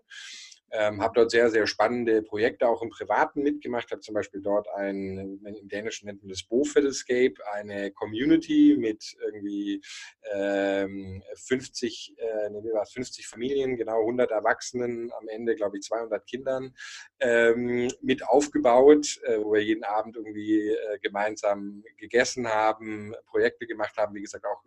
Ähm, 0.72 1.00
habe 1.00 1.14
dort 1.14 1.30
sehr, 1.30 1.50
sehr 1.50 1.66
spannende 1.66 2.22
Projekte 2.22 2.68
auch 2.68 2.82
im 2.82 2.90
Privaten 2.90 3.42
mitgemacht. 3.42 3.90
Habe 3.92 4.00
zum 4.00 4.14
Beispiel 4.14 4.42
dort 4.42 4.68
ein, 4.74 5.40
im 5.44 5.68
Dänischen 5.68 6.06
nennt 6.06 6.22
man 6.22 6.28
das 6.30 6.42
Bofedelscape, 6.42 7.34
eine 7.52 7.92
Community 7.92 8.76
mit 8.78 9.16
irgendwie 9.24 9.80
ähm, 10.32 11.22
50, 11.34 12.16
äh, 12.18 12.50
nee, 12.50 12.62
50 12.92 13.28
Familien, 13.28 13.76
genau 13.76 14.00
100 14.00 14.30
Erwachsenen, 14.32 15.12
am 15.12 15.28
Ende 15.28 15.54
glaube 15.54 15.78
ich 15.78 15.84
200 15.84 16.26
Kindern 16.26 16.74
ähm, 17.20 17.88
mit 18.00 18.26
aufgebaut, 18.28 19.20
äh, 19.24 19.38
wo 19.38 19.52
wir 19.52 19.62
jeden 19.62 19.84
Abend 19.84 20.16
irgendwie 20.16 20.70
äh, 20.70 20.98
gemeinsam 21.00 21.84
gegessen 21.96 22.48
haben, 22.48 23.14
Projekte 23.26 23.66
gemacht 23.66 23.96
haben, 23.96 24.14
wie 24.14 24.22
gesagt 24.22 24.44
auch 24.44 24.62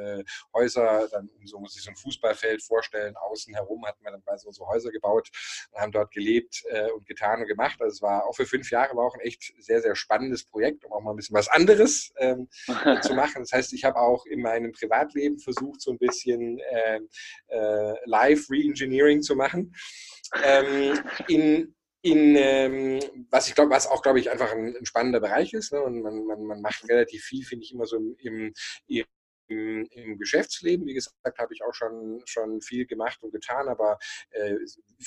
äh, 0.00 0.24
Häuser, 0.52 1.08
dann 1.10 1.30
so 1.44 1.60
muss 1.60 1.76
ich 1.76 1.82
so 1.82 1.90
ein 1.90 1.96
Fußballfeld 1.96 2.62
vorstellen, 2.62 3.16
außen 3.16 3.54
herum 3.54 3.86
hat 3.86 4.00
man 4.02 4.20
dann 4.24 4.38
so, 4.38 4.50
so 4.50 4.66
Häuser 4.66 4.90
gebaut 4.90 5.30
und 5.72 5.80
haben 5.80 5.92
dort 5.92 6.10
gelebt 6.10 6.62
äh, 6.70 6.90
und 6.90 7.06
getan 7.06 7.40
und 7.40 7.48
gemacht. 7.48 7.80
Also 7.80 7.92
es 7.92 8.02
war 8.02 8.26
auch 8.26 8.34
für 8.34 8.46
fünf 8.46 8.70
Jahre 8.70 8.96
war 8.96 9.04
auch 9.04 9.14
ein 9.14 9.20
echt 9.20 9.52
sehr, 9.58 9.80
sehr 9.80 9.94
spannendes 9.94 10.44
Projekt, 10.44 10.84
um 10.84 10.92
auch 10.92 11.00
mal 11.00 11.10
ein 11.10 11.16
bisschen 11.16 11.36
was 11.36 11.48
anderes 11.48 12.12
ähm, 12.18 12.48
zu 13.02 13.14
machen. 13.14 13.42
Das 13.42 13.52
heißt, 13.52 13.72
ich 13.72 13.84
habe 13.84 13.98
auch 13.98 14.26
in 14.26 14.40
meinem 14.40 14.72
Privatleben 14.72 15.38
versucht, 15.38 15.80
so 15.80 15.90
ein 15.90 15.98
bisschen 15.98 16.58
äh, 16.58 17.00
äh, 17.48 17.94
Live-Reengineering 18.04 19.22
zu 19.22 19.36
machen. 19.36 19.74
Ähm, 20.42 20.98
in, 21.28 21.74
in, 22.02 22.36
ähm, 22.36 23.00
was 23.30 23.48
ich 23.48 23.54
glaube, 23.54 23.70
was 23.70 23.86
auch, 23.86 24.02
glaube 24.02 24.20
ich, 24.20 24.30
einfach 24.30 24.52
ein, 24.52 24.76
ein 24.76 24.86
spannender 24.86 25.20
Bereich 25.20 25.52
ist. 25.54 25.72
Ne? 25.72 25.80
Und 25.80 26.02
man, 26.02 26.26
man, 26.26 26.44
man 26.44 26.60
macht 26.60 26.88
relativ 26.88 27.24
viel, 27.24 27.44
finde 27.44 27.64
ich, 27.64 27.72
immer 27.72 27.86
so 27.86 27.96
im, 27.96 28.16
im, 28.18 28.54
im, 29.48 30.18
Geschäftsleben, 30.18 30.86
wie 30.86 30.94
gesagt, 30.94 31.38
habe 31.38 31.54
ich 31.54 31.62
auch 31.62 31.74
schon, 31.74 32.22
schon 32.24 32.60
viel 32.60 32.86
gemacht 32.86 33.22
und 33.22 33.32
getan, 33.32 33.68
aber 33.68 33.98
äh, 34.30 34.56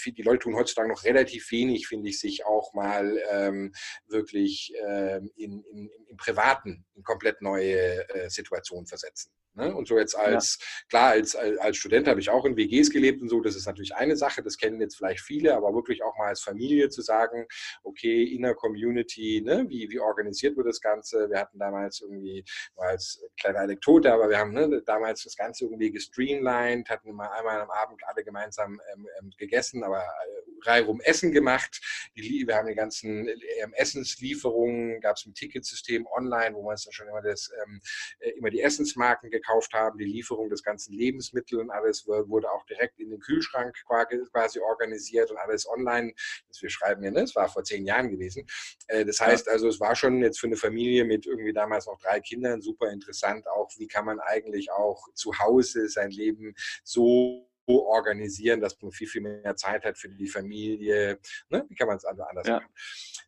die 0.06 0.22
Leute 0.22 0.40
tun 0.40 0.56
heutzutage 0.56 0.90
noch 0.90 1.04
relativ 1.04 1.52
wenig, 1.52 1.88
finde 1.88 2.10
ich, 2.10 2.20
sich 2.20 2.46
auch 2.46 2.74
mal 2.74 3.22
ähm, 3.32 3.74
wirklich 4.08 4.74
ähm, 4.88 5.32
in, 5.36 5.64
in, 5.64 5.90
im 6.08 6.18
Privaten 6.18 6.86
in 6.96 7.04
komplett 7.04 7.42
neue 7.42 8.08
äh, 8.10 8.30
Situationen 8.30 8.88
versetzen. 8.88 9.32
Ne? 9.58 9.76
Und 9.76 9.88
so 9.88 9.98
jetzt 9.98 10.16
als, 10.16 10.60
ja. 10.60 10.88
klar, 10.90 11.10
als, 11.12 11.36
als 11.36 11.78
Student 11.78 12.08
habe 12.08 12.20
ich 12.20 12.30
auch 12.30 12.46
in 12.46 12.56
WGs 12.56 12.92
gelebt 12.92 13.22
und 13.24 13.30
so, 13.30 13.42
das 13.42 13.56
ist 13.56 13.66
natürlich 13.66 13.96
eine 13.96 14.16
Sache, 14.16 14.44
das 14.44 14.58
kennen 14.58 14.80
jetzt 14.80 14.98
vielleicht 14.98 15.22
viele, 15.22 15.56
aber 15.56 15.74
wirklich 15.74 16.04
auch 16.04 16.16
mal 16.16 16.28
als 16.28 16.42
Familie 16.42 16.90
zu 16.90 17.02
sagen, 17.02 17.48
okay, 17.84 18.24
inner 18.24 18.54
Community, 18.54 19.42
ne? 19.44 19.66
wie, 19.68 19.90
wie 19.90 20.00
organisiert 20.00 20.56
wird 20.58 20.68
das 20.68 20.80
Ganze? 20.80 21.28
Wir 21.32 21.40
hatten 21.40 21.58
damals 21.58 22.02
irgendwie, 22.02 22.46
als 22.76 23.20
kleine 23.40 23.60
Anekdote, 23.60 24.14
aber 24.14 24.27
wir 24.30 24.38
haben 24.38 24.54
ne, 24.54 24.82
damals 24.86 25.24
das 25.24 25.36
Ganze 25.36 25.66
irgendwie 25.66 25.92
gestreamlined, 25.92 26.90
hatten 26.90 27.12
mal 27.14 27.30
einmal 27.30 27.62
am 27.62 27.70
Abend 27.70 28.02
alle 28.06 28.24
gemeinsam 28.24 28.80
ähm, 28.94 29.08
ähm 29.20 29.32
gegessen, 29.38 29.84
aber 29.84 30.00
äh, 30.00 30.48
reihum 30.68 31.02
Essen 31.02 31.32
gemacht. 31.32 31.82
Die, 32.16 32.46
wir 32.48 32.56
haben 32.56 32.68
die 32.68 32.76
ganzen 32.76 33.28
ähm, 33.28 33.74
Essenslieferungen, 33.74 35.02
gab 35.02 35.18
es 35.18 35.26
ein 35.26 35.34
Ticketsystem 35.34 36.06
online, 36.08 36.56
wo 36.56 36.64
man 36.64 36.76
es 36.76 36.84
dann 36.84 36.94
schon 36.94 37.08
immer, 37.08 37.22
das, 37.22 37.52
ähm, 37.64 37.82
äh, 38.20 38.32
immer 38.32 38.50
die 38.50 38.62
Essensmarken 38.62 39.30
gekauft 39.30 39.74
haben. 39.74 39.98
Die 39.98 40.06
Lieferung 40.06 40.50
des 40.50 40.64
ganzen 40.64 40.94
Lebensmittel 40.94 41.60
und 41.60 41.70
alles 41.70 42.08
wurde 42.08 42.52
auch 42.52 42.66
direkt 42.66 43.00
in 43.00 43.10
den 43.10 43.20
Kühlschrank 43.20 43.76
quasi 43.86 44.60
organisiert 44.60 45.32
und 45.32 45.38
alles 45.38 45.68
online. 45.68 46.14
wir 46.60 46.70
schreiben 46.70 47.04
ja, 47.04 47.12
ne, 47.12 47.22
es 47.22 47.36
war 47.36 47.50
vor 47.50 47.64
zehn 47.64 47.86
Jahren 47.86 48.10
gewesen. 48.10 48.46
Äh, 48.88 49.06
das 49.06 49.20
heißt 49.20 49.48
also, 49.50 49.68
es 49.68 49.80
war 49.80 49.96
schon 49.96 50.22
jetzt 50.22 50.40
für 50.40 50.48
eine 50.48 50.58
Familie 50.58 51.06
mit 51.06 51.26
irgendwie 51.26 51.54
damals 51.54 51.88
noch 51.88 52.00
drei 52.00 52.20
Kindern 52.20 52.62
super 52.62 52.90
interessant, 52.90 53.48
auch 53.48 53.70
wie 53.78 53.88
kann 53.88 54.06
man 54.06 54.17
eigentlich 54.20 54.72
auch 54.72 55.08
zu 55.14 55.38
Hause 55.40 55.90
sein 55.90 56.12
Leben 56.12 56.54
so 56.84 57.48
organisieren, 57.68 58.62
dass 58.62 58.82
man 58.82 58.92
viel, 58.92 59.08
viel 59.08 59.22
mehr 59.22 59.56
Zeit 59.56 59.84
hat 59.84 59.98
für 59.98 60.10
die 60.10 60.28
Familie. 60.28 61.20
Ne? 61.50 61.66
Wie 61.68 61.76
kann 61.76 61.88
man 61.88 61.98
es 61.98 62.06
anders 62.06 62.48
ja. 62.48 62.56
machen? 62.56 62.68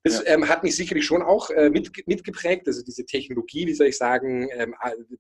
Das 0.03 0.23
ja. 0.23 0.33
ähm, 0.33 0.47
hat 0.47 0.63
mich 0.63 0.75
sicherlich 0.75 1.05
schon 1.05 1.21
auch 1.21 1.49
äh, 1.49 1.69
mit, 1.69 1.91
mitgeprägt, 2.07 2.67
also 2.67 2.81
diese 2.83 3.05
Technologie, 3.05 3.67
wie 3.67 3.73
soll 3.73 3.87
ich 3.87 3.97
sagen, 3.97 4.47
ähm, 4.53 4.73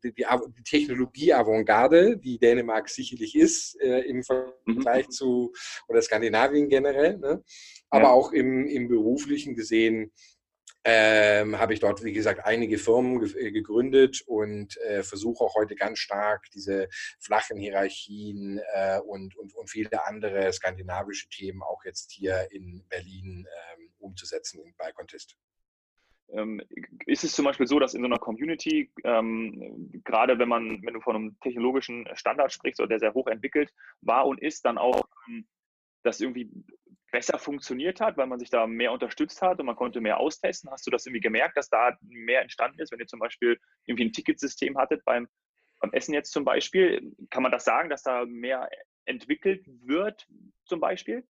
die, 0.03 0.13
die, 0.13 0.25
die 0.57 0.63
Technologie-Avantgarde, 0.63 2.17
die 2.17 2.39
Dänemark 2.39 2.87
sicherlich 2.87 3.35
ist 3.35 3.79
äh, 3.81 4.01
im 4.01 4.23
Vergleich 4.23 5.07
mhm. 5.07 5.11
zu 5.11 5.53
oder 5.89 6.01
Skandinavien 6.01 6.69
generell, 6.69 7.17
ne? 7.17 7.43
aber 7.89 8.05
ja. 8.05 8.11
auch 8.11 8.31
im, 8.31 8.65
im 8.67 8.87
beruflichen 8.87 9.53
gesehen 9.53 10.13
ähm, 10.83 11.59
habe 11.59 11.73
ich 11.73 11.79
dort, 11.79 12.03
wie 12.03 12.13
gesagt, 12.13 12.45
einige 12.45 12.77
Firmen 12.77 13.19
ge 13.19 13.47
äh, 13.47 13.51
gegründet 13.51 14.21
und 14.25 14.77
äh, 14.77 15.03
versuche 15.03 15.43
auch 15.43 15.55
heute 15.55 15.75
ganz 15.75 15.99
stark 15.99 16.49
diese 16.53 16.87
flachen 17.19 17.57
Hierarchien 17.57 18.61
äh, 18.73 18.99
und, 18.99 19.35
und, 19.35 19.53
und 19.55 19.69
viele 19.69 20.05
andere 20.07 20.51
skandinavische 20.53 21.27
Themen 21.29 21.61
auch 21.61 21.83
jetzt 21.85 22.11
hier 22.11 22.47
in 22.51 22.85
Berlin 22.89 23.45
ähm, 23.47 23.89
umzusetzen 23.99 24.73
bei 24.77 24.91
Contest. 24.91 25.35
Ähm, 26.31 26.61
ist 27.07 27.23
es 27.23 27.33
zum 27.33 27.45
Beispiel 27.45 27.67
so, 27.67 27.79
dass 27.79 27.93
in 27.93 28.01
so 28.01 28.05
einer 28.05 28.19
Community, 28.19 28.91
ähm, 29.03 30.01
gerade 30.03 30.37
wenn 30.37 30.49
man, 30.49 30.81
wenn 30.83 30.93
du 30.93 31.01
von 31.01 31.15
einem 31.15 31.39
technologischen 31.39 32.07
Standard 32.13 32.53
sprichst 32.53 32.79
oder 32.79 32.89
der 32.89 32.99
sehr 32.99 33.13
hoch 33.13 33.27
entwickelt 33.27 33.73
war 34.01 34.27
und 34.27 34.41
ist, 34.41 34.63
dann 34.65 34.77
auch 34.77 35.07
ähm, 35.27 35.47
das 36.03 36.21
irgendwie 36.21 36.49
besser 37.11 37.39
funktioniert 37.39 38.01
hat, 38.01 38.17
weil 38.17 38.27
man 38.27 38.39
sich 38.39 38.49
da 38.49 38.67
mehr 38.67 38.91
unterstützt 38.91 39.41
hat 39.41 39.59
und 39.59 39.65
man 39.65 39.75
konnte 39.75 40.01
mehr 40.01 40.19
austesten? 40.19 40.69
Hast 40.71 40.85
du 40.87 40.91
das 40.91 41.05
irgendwie 41.05 41.21
gemerkt, 41.21 41.57
dass 41.57 41.69
da 41.69 41.97
mehr 42.01 42.41
entstanden 42.41 42.79
ist, 42.79 42.91
wenn 42.91 42.99
ihr 42.99 43.07
zum 43.07 43.19
Beispiel 43.19 43.59
irgendwie 43.85 44.05
ein 44.05 44.13
Ticketsystem 44.13 44.77
hattet 44.77 45.03
beim, 45.05 45.27
beim 45.79 45.91
Essen 45.93 46.13
jetzt 46.13 46.31
zum 46.31 46.45
Beispiel? 46.45 47.13
Kann 47.29 47.43
man 47.43 47.51
das 47.51 47.65
sagen, 47.65 47.89
dass 47.89 48.03
da 48.03 48.25
mehr 48.25 48.69
entwickelt 49.05 49.65
wird 49.67 50.27
zum 50.65 50.79
Beispiel? 50.79 51.27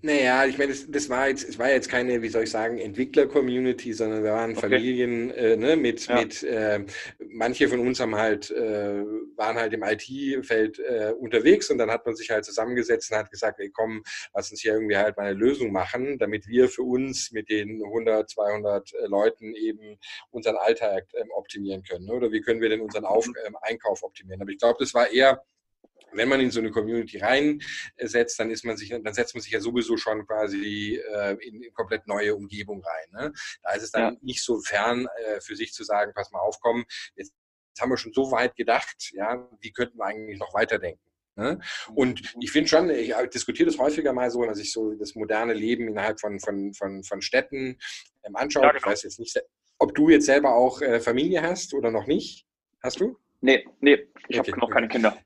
Naja, 0.00 0.46
ich 0.46 0.56
meine, 0.58 0.70
das, 0.72 0.86
das, 0.88 1.08
war 1.08 1.28
jetzt, 1.28 1.48
es 1.48 1.58
war 1.58 1.70
jetzt 1.70 1.88
keine, 1.88 2.22
wie 2.22 2.28
soll 2.28 2.44
ich 2.44 2.50
sagen, 2.50 2.78
Entwickler-Community, 2.78 3.92
sondern 3.92 4.22
wir 4.22 4.32
waren 4.32 4.52
okay. 4.52 4.60
Familien 4.60 5.30
äh, 5.32 5.56
ne, 5.56 5.76
mit, 5.76 6.06
ja. 6.06 6.20
mit 6.20 6.42
äh, 6.44 6.84
manche 7.28 7.68
von 7.68 7.80
uns 7.80 7.98
haben 7.98 8.14
halt, 8.14 8.50
äh, 8.52 9.02
waren 9.36 9.56
halt 9.56 9.72
im 9.72 9.82
IT-Feld 9.82 10.78
äh, 10.78 11.12
unterwegs 11.18 11.68
und 11.70 11.78
dann 11.78 11.90
hat 11.90 12.06
man 12.06 12.14
sich 12.14 12.30
halt 12.30 12.44
zusammengesetzt 12.44 13.10
und 13.10 13.18
hat 13.18 13.30
gesagt, 13.30 13.58
ey 13.58 13.70
komm, 13.70 14.04
lass 14.34 14.52
uns 14.52 14.60
hier 14.60 14.74
irgendwie 14.74 14.96
halt 14.96 15.16
mal 15.16 15.26
eine 15.26 15.34
Lösung 15.34 15.72
machen, 15.72 16.16
damit 16.18 16.46
wir 16.46 16.68
für 16.68 16.82
uns 16.82 17.32
mit 17.32 17.48
den 17.48 17.82
100, 17.82 18.30
200 18.30 18.94
äh, 18.94 19.06
Leuten 19.06 19.54
eben 19.56 19.98
unseren 20.30 20.56
Alltag 20.56 21.08
ähm, 21.14 21.30
optimieren 21.34 21.82
können. 21.82 22.06
Ne? 22.06 22.12
Oder 22.12 22.30
wie 22.30 22.40
können 22.40 22.60
wir 22.60 22.68
denn 22.68 22.82
unseren 22.82 23.04
Auf, 23.04 23.26
mhm. 23.26 23.34
ähm, 23.46 23.56
Einkauf 23.62 24.04
optimieren? 24.04 24.40
Aber 24.42 24.50
ich 24.50 24.58
glaube, 24.58 24.76
das 24.78 24.94
war 24.94 25.10
eher 25.10 25.42
wenn 26.12 26.28
man 26.28 26.40
in 26.40 26.50
so 26.50 26.60
eine 26.60 26.70
Community 26.70 27.18
reinsetzt, 27.18 28.38
dann 28.38 28.50
ist 28.50 28.64
man 28.64 28.76
sich, 28.76 28.90
dann 28.90 29.14
setzt 29.14 29.34
man 29.34 29.42
sich 29.42 29.52
ja 29.52 29.60
sowieso 29.60 29.96
schon 29.96 30.26
quasi 30.26 31.00
äh, 31.14 31.36
in, 31.46 31.62
in 31.62 31.72
komplett 31.74 32.06
neue 32.06 32.34
Umgebung 32.34 32.82
rein. 32.82 33.22
Ne? 33.22 33.32
Da 33.62 33.72
ist 33.72 33.82
es 33.82 33.90
dann 33.90 34.14
ja. 34.14 34.18
nicht 34.22 34.42
so 34.42 34.60
fern 34.60 35.06
äh, 35.24 35.40
für 35.40 35.56
sich 35.56 35.72
zu 35.72 35.84
sagen, 35.84 36.12
pass 36.14 36.30
mal 36.30 36.40
auf, 36.40 36.58
komm, 36.60 36.84
jetzt, 37.14 37.34
jetzt 37.68 37.80
haben 37.80 37.90
wir 37.90 37.96
schon 37.96 38.12
so 38.12 38.30
weit 38.32 38.56
gedacht, 38.56 39.10
ja, 39.12 39.48
wie 39.60 39.72
könnten 39.72 39.98
wir 39.98 40.06
eigentlich 40.06 40.38
noch 40.38 40.54
weiterdenken? 40.54 41.00
Ne? 41.36 41.60
Und 41.94 42.34
ich 42.40 42.50
finde 42.50 42.68
schon, 42.68 42.90
ich 42.90 43.14
diskutiere 43.32 43.70
das 43.70 43.78
häufiger 43.78 44.12
mal 44.12 44.28
so, 44.30 44.40
wenn 44.40 44.48
man 44.48 44.56
sich 44.56 44.72
so 44.72 44.92
das 44.94 45.14
moderne 45.14 45.54
Leben 45.54 45.86
innerhalb 45.86 46.18
von, 46.18 46.40
von, 46.40 46.74
von, 46.74 47.04
von 47.04 47.22
Städten 47.22 47.78
ähm, 48.24 48.34
anschaut. 48.34 48.64
Ja, 48.64 48.70
genau. 48.70 48.80
Ich 48.80 48.86
weiß 48.86 49.04
jetzt 49.04 49.20
nicht, 49.20 49.40
ob 49.78 49.94
du 49.94 50.08
jetzt 50.08 50.26
selber 50.26 50.54
auch 50.54 50.82
äh, 50.82 50.98
Familie 50.98 51.42
hast 51.42 51.74
oder 51.74 51.92
noch 51.92 52.06
nicht. 52.06 52.44
Hast 52.82 53.00
du? 53.00 53.16
Nee, 53.40 53.64
nee, 53.80 54.08
ich 54.28 54.40
okay. 54.40 54.50
habe 54.50 54.60
noch 54.60 54.70
keine 54.70 54.88
Kinder. 54.88 55.16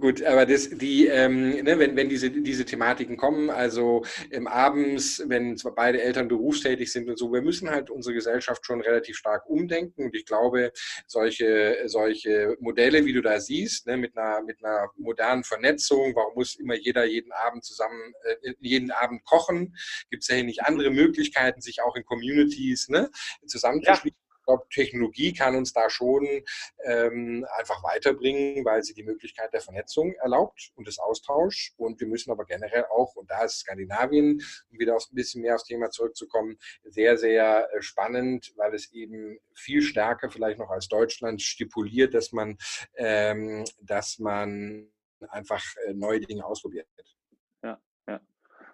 Gut, 0.00 0.22
aber 0.22 0.46
das, 0.46 0.70
die, 0.70 1.06
ähm, 1.06 1.50
ne, 1.50 1.78
wenn, 1.78 1.94
wenn 1.96 2.08
diese, 2.08 2.30
diese 2.30 2.64
Thematiken 2.64 3.18
kommen, 3.18 3.50
also 3.50 4.02
ähm, 4.30 4.46
abends, 4.46 5.22
wenn 5.26 5.58
zwar 5.58 5.74
beide 5.74 6.00
Eltern 6.00 6.28
berufstätig 6.28 6.90
sind 6.90 7.10
und 7.10 7.18
so, 7.18 7.30
wir 7.30 7.42
müssen 7.42 7.68
halt 7.68 7.90
unsere 7.90 8.14
Gesellschaft 8.14 8.64
schon 8.64 8.80
relativ 8.80 9.18
stark 9.18 9.46
umdenken. 9.50 10.04
Und 10.04 10.16
ich 10.16 10.24
glaube, 10.24 10.72
solche, 11.06 11.82
solche 11.84 12.56
Modelle, 12.60 13.04
wie 13.04 13.12
du 13.12 13.20
da 13.20 13.38
siehst, 13.38 13.86
ne, 13.86 13.98
mit, 13.98 14.16
einer, 14.16 14.42
mit 14.42 14.64
einer 14.64 14.88
modernen 14.96 15.44
Vernetzung, 15.44 16.14
warum 16.16 16.34
muss 16.36 16.54
immer 16.54 16.74
jeder 16.74 17.04
jeden 17.04 17.32
Abend 17.32 17.62
zusammen, 17.62 18.14
äh, 18.24 18.54
jeden 18.60 18.92
Abend 18.92 19.22
kochen? 19.24 19.76
Gibt 20.10 20.22
es 20.22 20.28
ja 20.28 20.36
hier 20.36 20.44
nicht 20.44 20.62
andere 20.64 20.90
Möglichkeiten, 20.90 21.60
sich 21.60 21.82
auch 21.82 21.96
in 21.96 22.04
Communities 22.04 22.88
ne, 22.88 23.10
zusammenzuschließen? 23.46 24.21
Ich 24.42 24.46
glaube, 24.46 24.66
Technologie 24.70 25.32
kann 25.32 25.54
uns 25.54 25.72
da 25.72 25.88
schon 25.88 26.26
ähm, 26.84 27.46
einfach 27.56 27.80
weiterbringen, 27.84 28.64
weil 28.64 28.82
sie 28.82 28.92
die 28.92 29.04
Möglichkeit 29.04 29.52
der 29.52 29.60
Vernetzung 29.60 30.14
erlaubt 30.14 30.72
und 30.74 30.88
des 30.88 30.98
Austauschs. 30.98 31.72
Und 31.76 32.00
wir 32.00 32.08
müssen 32.08 32.32
aber 32.32 32.44
generell 32.44 32.84
auch, 32.86 33.14
und 33.14 33.30
da 33.30 33.44
ist 33.44 33.60
Skandinavien, 33.60 34.42
um 34.70 34.78
wieder 34.80 34.94
ein 34.94 35.14
bisschen 35.14 35.42
mehr 35.42 35.54
aufs 35.54 35.64
Thema 35.64 35.90
zurückzukommen, 35.90 36.58
sehr, 36.82 37.16
sehr 37.16 37.68
äh, 37.72 37.82
spannend, 37.82 38.52
weil 38.56 38.74
es 38.74 38.92
eben 38.92 39.38
viel 39.54 39.80
stärker 39.80 40.28
vielleicht 40.28 40.58
noch 40.58 40.70
als 40.70 40.88
Deutschland 40.88 41.40
stipuliert, 41.40 42.12
dass 42.12 42.32
man, 42.32 42.58
ähm, 42.96 43.64
dass 43.80 44.18
man 44.18 44.90
einfach 45.28 45.62
äh, 45.86 45.94
neue 45.94 46.18
Dinge 46.18 46.44
ausprobiert. 46.44 46.88
Ja, 47.62 47.80
ja. 48.08 48.20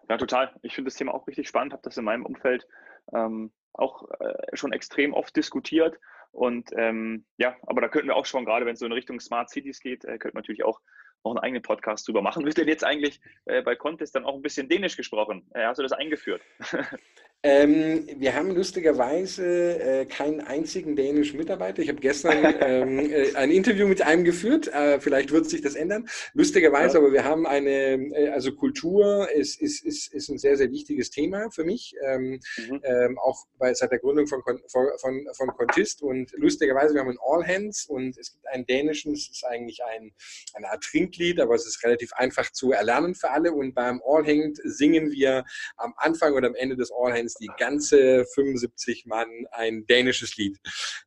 Ja, 0.08 0.16
total. 0.16 0.56
Ich 0.62 0.74
finde 0.74 0.88
das 0.88 0.96
Thema 0.96 1.12
auch 1.12 1.26
richtig 1.26 1.46
spannend, 1.46 1.74
habe 1.74 1.82
das 1.82 1.98
in 1.98 2.04
meinem 2.04 2.24
Umfeld 2.24 2.66
ähm, 3.12 3.52
auch 3.72 4.08
äh, 4.20 4.56
schon 4.56 4.72
extrem 4.72 5.14
oft 5.14 5.34
diskutiert. 5.36 5.98
Und 6.30 6.70
ähm, 6.76 7.24
ja, 7.36 7.56
aber 7.62 7.80
da 7.80 7.88
könnten 7.88 8.08
wir 8.08 8.16
auch 8.16 8.26
schon, 8.26 8.44
gerade 8.44 8.66
wenn 8.66 8.74
es 8.74 8.80
so 8.80 8.86
in 8.86 8.92
Richtung 8.92 9.18
Smart 9.20 9.50
Cities 9.50 9.80
geht, 9.80 10.04
äh, 10.04 10.18
könnten 10.18 10.36
wir 10.36 10.40
natürlich 10.40 10.64
auch 10.64 10.80
noch 11.24 11.32
einen 11.32 11.40
eigenen 11.40 11.62
Podcast 11.62 12.06
drüber 12.06 12.22
machen. 12.22 12.44
Wird 12.44 12.58
denn 12.58 12.68
jetzt 12.68 12.84
eigentlich 12.84 13.20
äh, 13.46 13.62
bei 13.62 13.74
Contest 13.74 14.14
dann 14.14 14.24
auch 14.24 14.34
ein 14.34 14.42
bisschen 14.42 14.68
Dänisch 14.68 14.96
gesprochen? 14.96 15.48
Äh, 15.54 15.64
hast 15.64 15.78
du 15.78 15.82
das 15.82 15.92
eingeführt? 15.92 16.42
Ähm, 17.44 18.04
wir 18.16 18.34
haben 18.34 18.52
lustigerweise 18.52 19.78
äh, 19.80 20.06
keinen 20.06 20.40
einzigen 20.40 20.96
dänischen 20.96 21.38
Mitarbeiter. 21.38 21.80
Ich 21.80 21.88
habe 21.88 22.00
gestern 22.00 22.32
ähm, 22.60 22.98
äh, 22.98 23.32
ein 23.36 23.52
Interview 23.52 23.86
mit 23.86 24.02
einem 24.02 24.24
geführt. 24.24 24.66
Äh, 24.66 24.98
vielleicht 24.98 25.30
wird 25.30 25.48
sich 25.48 25.62
das 25.62 25.76
ändern. 25.76 26.08
Lustigerweise, 26.34 26.94
ja. 26.94 27.00
aber 27.00 27.12
wir 27.12 27.24
haben 27.24 27.46
eine, 27.46 27.70
äh, 27.70 28.30
also 28.30 28.50
Kultur 28.50 29.30
ist, 29.30 29.62
ist, 29.62 29.84
ist, 29.84 30.12
ist 30.12 30.28
ein 30.30 30.38
sehr, 30.38 30.56
sehr 30.56 30.72
wichtiges 30.72 31.10
Thema 31.10 31.48
für 31.52 31.62
mich. 31.62 31.94
Ähm, 32.04 32.40
mhm. 32.56 32.80
Ähm, 32.82 33.18
auch 33.20 33.46
bei, 33.56 33.72
seit 33.72 33.92
der 33.92 34.00
Gründung 34.00 34.26
von, 34.26 34.42
von, 34.42 34.88
von, 34.98 35.28
von 35.32 35.48
Contist. 35.56 36.02
Und 36.02 36.32
lustigerweise, 36.32 36.94
wir 36.94 37.02
haben 37.02 37.10
ein 37.10 37.18
All 37.24 37.46
Hands 37.46 37.86
und 37.86 38.18
es 38.18 38.32
gibt 38.32 38.48
einen 38.48 38.66
dänischen, 38.66 39.12
es 39.12 39.30
ist 39.30 39.44
eigentlich 39.44 39.84
ein, 39.84 40.12
eine 40.54 40.72
Art 40.72 40.82
Trinklied, 40.82 41.38
aber 41.38 41.54
es 41.54 41.66
ist 41.66 41.84
relativ 41.84 42.12
einfach 42.14 42.50
zu 42.50 42.72
erlernen 42.72 43.14
für 43.14 43.30
alle. 43.30 43.52
Und 43.52 43.74
beim 43.74 44.02
All 44.04 44.26
Hand 44.26 44.58
singen 44.64 45.12
wir 45.12 45.44
am 45.76 45.94
Anfang 45.98 46.34
oder 46.34 46.48
am 46.48 46.56
Ende 46.56 46.74
des 46.74 46.90
All 46.90 47.12
Hands 47.12 47.27
die 47.34 47.50
ganze 47.58 48.24
75 48.34 49.06
Mann 49.06 49.28
ein 49.50 49.86
dänisches 49.86 50.36
Lied. 50.36 50.58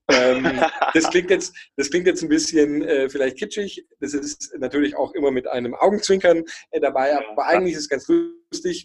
Ähm, 0.09 0.61
das, 0.93 1.09
klingt 1.09 1.29
jetzt, 1.29 1.55
das 1.77 1.89
klingt 1.89 2.07
jetzt 2.07 2.21
ein 2.21 2.29
bisschen 2.29 2.81
äh, 2.83 3.09
vielleicht 3.09 3.37
kitschig. 3.37 3.85
Das 3.99 4.13
ist 4.13 4.53
natürlich 4.57 4.95
auch 4.95 5.13
immer 5.13 5.31
mit 5.31 5.47
einem 5.47 5.73
Augenzwinkern 5.75 6.43
äh, 6.71 6.79
dabei, 6.79 7.17
aber 7.17 7.45
eigentlich 7.45 7.73
ist 7.73 7.81
es 7.81 7.89
ganz 7.89 8.07
lustig, 8.07 8.40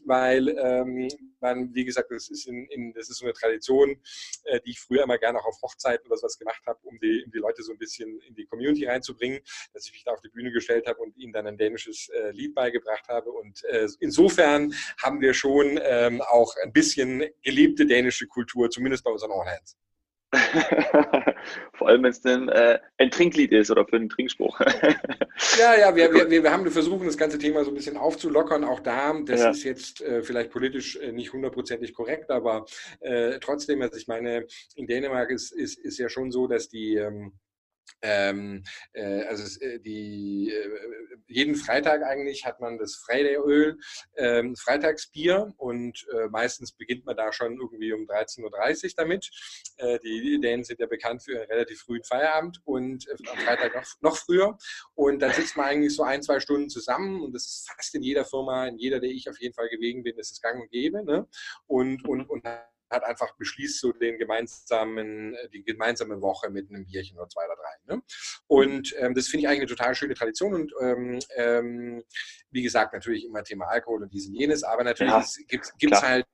weil 0.06 0.48
ähm, 0.48 1.08
man, 1.40 1.74
wie 1.74 1.84
gesagt, 1.84 2.10
das 2.10 2.28
ist, 2.28 2.46
in, 2.46 2.66
in, 2.66 2.92
das 2.92 3.10
ist 3.10 3.18
so 3.18 3.26
eine 3.26 3.34
Tradition, 3.34 3.96
äh, 4.44 4.60
die 4.64 4.70
ich 4.70 4.80
früher 4.80 5.02
immer 5.02 5.18
gerne 5.18 5.38
auch 5.38 5.46
auf 5.46 5.60
Hochzeiten 5.62 6.06
oder 6.06 6.16
sowas 6.16 6.38
gemacht 6.38 6.62
habe, 6.66 6.78
um 6.84 6.98
die, 7.00 7.24
um 7.24 7.32
die 7.32 7.38
Leute 7.38 7.62
so 7.62 7.72
ein 7.72 7.78
bisschen 7.78 8.20
in 8.20 8.34
die 8.34 8.46
Community 8.46 8.86
reinzubringen, 8.86 9.40
dass 9.74 9.86
ich 9.86 9.92
mich 9.92 10.04
da 10.04 10.12
auf 10.12 10.20
die 10.20 10.28
Bühne 10.28 10.52
gestellt 10.52 10.86
habe 10.86 11.00
und 11.00 11.16
ihnen 11.16 11.32
dann 11.32 11.46
ein 11.46 11.58
dänisches 11.58 12.08
äh, 12.10 12.30
Lied 12.30 12.54
beigebracht 12.54 13.08
habe. 13.08 13.30
Und 13.30 13.64
äh, 13.64 13.88
insofern 14.00 14.72
haben 15.02 15.20
wir 15.20 15.34
schon 15.34 15.80
ähm, 15.82 16.22
auch 16.22 16.54
ein 16.62 16.72
bisschen 16.72 17.24
gelebte 17.42 17.86
dänische 17.86 18.26
Kultur, 18.26 18.70
zumindest 18.70 19.04
bei 19.04 19.10
unseren 19.10 19.32
All-Hands. 19.32 19.76
Vor 21.74 21.88
allem, 21.88 22.02
wenn 22.02 22.10
es 22.10 22.20
denn 22.20 22.48
äh, 22.48 22.78
ein 22.98 23.10
Trinklied 23.10 23.52
ist 23.52 23.70
oder 23.70 23.86
für 23.86 23.96
einen 23.96 24.08
Trinkspruch. 24.08 24.58
ja, 25.58 25.78
ja, 25.78 25.94
wir, 25.94 26.12
wir, 26.12 26.42
wir 26.42 26.52
haben 26.52 26.68
versuchen, 26.70 27.06
das 27.06 27.16
ganze 27.16 27.38
Thema 27.38 27.64
so 27.64 27.70
ein 27.70 27.74
bisschen 27.74 27.96
aufzulockern. 27.96 28.64
Auch 28.64 28.80
da, 28.80 29.14
das 29.24 29.40
ja. 29.40 29.50
ist 29.50 29.64
jetzt 29.64 30.00
äh, 30.00 30.22
vielleicht 30.22 30.50
politisch 30.50 30.96
äh, 30.96 31.12
nicht 31.12 31.32
hundertprozentig 31.32 31.94
korrekt, 31.94 32.30
aber 32.30 32.66
äh, 33.00 33.38
trotzdem, 33.40 33.82
also 33.82 33.96
ich 33.96 34.08
meine, 34.08 34.46
in 34.74 34.86
Dänemark 34.86 35.30
ist, 35.30 35.52
ist, 35.52 35.78
ist 35.78 35.98
ja 35.98 36.08
schon 36.08 36.30
so, 36.32 36.46
dass 36.46 36.68
die 36.68 36.96
ähm, 36.96 37.32
ähm, 38.02 38.62
äh, 38.92 39.22
also 39.24 39.60
äh, 39.60 39.78
die, 39.80 40.52
äh, 40.52 41.16
jeden 41.28 41.54
Freitag 41.54 42.02
eigentlich 42.02 42.44
hat 42.44 42.60
man 42.60 42.78
das 42.78 42.96
Friday-Öl, 42.96 43.78
ähm, 44.16 44.54
Freitagsbier 44.56 45.54
und 45.56 46.06
äh, 46.12 46.28
meistens 46.28 46.72
beginnt 46.72 47.04
man 47.06 47.16
da 47.16 47.32
schon 47.32 47.58
irgendwie 47.58 47.92
um 47.92 48.02
13.30 48.02 48.84
Uhr 48.84 48.90
damit. 48.96 49.30
Äh, 49.78 49.98
die 50.00 50.40
Dänen 50.40 50.64
sind 50.64 50.80
ja 50.80 50.86
bekannt 50.86 51.22
für 51.22 51.40
einen 51.40 51.50
relativ 51.50 51.80
frühen 51.80 52.04
Feierabend 52.04 52.60
und 52.64 53.08
äh, 53.08 53.16
am 53.30 53.38
Freitag 53.38 53.74
noch, 53.74 53.86
noch 54.00 54.16
früher. 54.16 54.58
Und 54.94 55.20
dann 55.20 55.32
sitzt 55.32 55.56
man 55.56 55.66
eigentlich 55.66 55.94
so 55.94 56.02
ein, 56.02 56.22
zwei 56.22 56.40
Stunden 56.40 56.68
zusammen 56.68 57.22
und 57.22 57.32
das 57.32 57.44
ist 57.46 57.70
fast 57.70 57.94
in 57.94 58.02
jeder 58.02 58.24
Firma, 58.24 58.66
in 58.66 58.78
jeder, 58.78 59.00
der 59.00 59.10
ich 59.10 59.28
auf 59.28 59.40
jeden 59.40 59.54
Fall 59.54 59.68
gewegen 59.68 60.02
bin, 60.02 60.18
ist 60.18 60.32
es 60.32 60.40
gang 60.40 60.60
und 60.60 60.70
gäbe. 60.70 61.04
Ne? 61.04 61.26
Und, 61.66 62.04
und, 62.06 62.28
und 62.28 62.44
hat 62.90 63.04
einfach 63.04 63.34
beschließt 63.36 63.80
so 63.80 63.92
den 63.92 64.18
gemeinsamen, 64.18 65.34
äh, 65.34 65.48
die 65.50 65.64
gemeinsame 65.64 66.20
Woche 66.20 66.50
mit 66.50 66.68
einem 66.68 66.84
Bierchen 66.84 67.18
oder 67.18 67.28
zwei 67.28 67.44
oder 67.44 67.56
drei. 67.56 67.94
Ne? 67.94 68.02
Und 68.46 68.94
ähm, 68.98 69.14
das 69.14 69.28
finde 69.28 69.42
ich 69.42 69.48
eigentlich 69.48 69.60
eine 69.60 69.68
total 69.68 69.94
schöne 69.94 70.14
Tradition 70.14 70.54
und 70.54 70.72
ähm, 70.80 71.18
ähm, 71.36 72.04
wie 72.50 72.62
gesagt, 72.62 72.92
natürlich 72.92 73.24
immer 73.24 73.42
Thema 73.42 73.66
Alkohol 73.66 74.02
und 74.02 74.12
dies 74.12 74.28
und 74.28 74.34
jenes, 74.34 74.62
aber 74.62 74.84
natürlich 74.84 75.12
ja, 75.12 75.60
gibt 75.78 75.94
es 75.94 76.02
halt, 76.02 76.26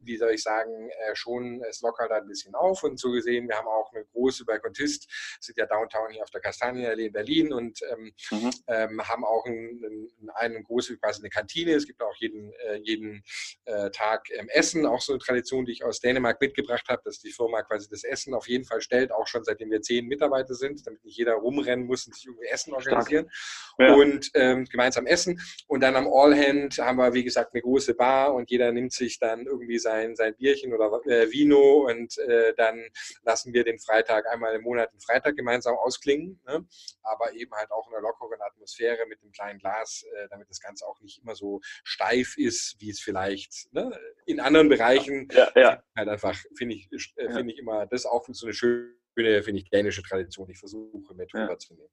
wie 0.00 0.16
soll 0.16 0.32
ich 0.32 0.42
sagen, 0.42 0.90
äh, 0.90 1.14
schon, 1.14 1.62
es 1.68 1.80
lockert 1.80 2.10
da 2.10 2.16
ein 2.16 2.26
bisschen 2.26 2.54
auf. 2.54 2.82
Und 2.82 2.98
so 2.98 3.10
gesehen, 3.10 3.48
wir 3.48 3.56
haben 3.56 3.68
auch 3.68 3.92
eine 3.92 4.04
große 4.04 4.44
Balkontist, 4.44 5.08
sind 5.40 5.58
ja 5.58 5.66
Downtown 5.66 6.10
hier 6.10 6.22
auf 6.22 6.30
der 6.30 6.40
Kastanienallee 6.40 7.06
in 7.06 7.12
Berlin 7.12 7.52
und 7.52 7.80
ähm, 7.92 8.12
mhm. 8.30 8.50
ähm, 8.68 9.08
haben 9.08 9.24
auch 9.24 9.44
ein, 9.46 10.08
eine 10.34 10.62
große, 10.62 10.96
quasi 10.98 11.22
eine 11.22 11.30
Kantine, 11.30 11.72
es 11.72 11.86
gibt 11.86 12.02
auch 12.02 12.14
jeden, 12.16 12.52
äh, 12.68 12.76
jeden 12.82 13.22
äh, 13.64 13.90
Tag 13.90 14.28
ähm, 14.30 14.48
Essen, 14.48 14.86
auch 14.86 15.00
so 15.00 15.12
eine 15.12 15.20
Tradition, 15.20 15.64
die 15.64 15.72
ich 15.72 15.84
aus 15.84 16.00
Dänemark 16.00 16.40
mitgebracht 16.40 16.86
habe, 16.88 17.02
dass 17.04 17.20
die 17.20 17.32
Firma 17.32 17.62
quasi 17.62 17.88
das 17.88 18.04
Essen 18.04 18.34
auf 18.34 18.48
jeden 18.48 18.64
Fall 18.64 18.80
stellt, 18.80 19.12
auch 19.12 19.26
schon 19.26 19.44
seitdem 19.44 19.70
wir 19.70 19.82
zehn 19.82 20.06
Mitarbeiter 20.06 20.54
sind, 20.54 20.86
damit 20.86 21.04
nicht 21.04 21.16
jeder 21.16 21.34
rumrennen 21.34 21.86
muss 21.86 22.06
und 22.06 22.14
sich 22.14 22.26
irgendwie 22.26 22.46
Essen 22.46 22.72
organisieren. 22.72 23.30
Ja. 23.78 23.94
und 23.94 24.30
ähm, 24.34 24.64
gemeinsam 24.64 25.06
essen. 25.06 25.40
Und 25.66 25.82
dann 25.82 25.96
am 25.96 26.06
All 26.06 26.34
Hand 26.34 26.78
haben 26.78 26.98
wir, 26.98 27.12
wie 27.14 27.24
gesagt, 27.24 27.54
eine 27.54 27.62
große 27.62 27.94
Bar 27.94 28.34
und 28.34 28.50
jeder 28.50 28.72
nimmt 28.72 28.92
sich 28.92 29.18
dann 29.34 29.46
irgendwie 29.46 29.78
sein, 29.78 30.16
sein 30.16 30.34
Bierchen 30.36 30.72
oder 30.72 31.00
äh, 31.06 31.30
Vino 31.30 31.86
und 31.88 32.16
äh, 32.18 32.54
dann 32.56 32.84
lassen 33.24 33.52
wir 33.52 33.64
den 33.64 33.78
Freitag 33.78 34.26
einmal 34.30 34.54
im 34.54 34.62
Monat 34.62 34.92
den 34.92 35.00
Freitag 35.00 35.36
gemeinsam 35.36 35.76
ausklingen, 35.76 36.40
ne? 36.46 36.66
aber 37.02 37.32
eben 37.34 37.52
halt 37.52 37.70
auch 37.70 37.88
in 37.88 37.94
einer 37.94 38.02
lockeren 38.02 38.40
Atmosphäre 38.40 39.06
mit 39.06 39.20
einem 39.22 39.32
kleinen 39.32 39.58
Glas, 39.58 40.04
äh, 40.14 40.28
damit 40.30 40.48
das 40.48 40.60
Ganze 40.60 40.86
auch 40.86 41.00
nicht 41.00 41.22
immer 41.22 41.34
so 41.34 41.60
steif 41.82 42.36
ist, 42.36 42.76
wie 42.78 42.90
es 42.90 43.00
vielleicht 43.00 43.72
ne? 43.72 43.98
in 44.26 44.40
anderen 44.40 44.68
Bereichen 44.68 45.28
ja, 45.32 45.50
ja. 45.54 45.82
halt 45.96 46.08
einfach, 46.08 46.36
finde 46.56 46.76
ich, 46.76 46.88
äh, 47.16 47.30
find 47.30 47.50
ich 47.50 47.58
immer, 47.58 47.86
das 47.86 48.02
ist 48.02 48.06
auch 48.06 48.26
so 48.30 48.46
eine 48.46 48.54
schöne, 48.54 49.42
finde 49.42 49.60
ich, 49.60 49.70
dänische 49.70 50.02
Tradition, 50.02 50.48
ich 50.50 50.58
versuche 50.58 51.14
mit 51.14 51.32
ja. 51.32 51.42
rüberzunehmen. 51.42 51.90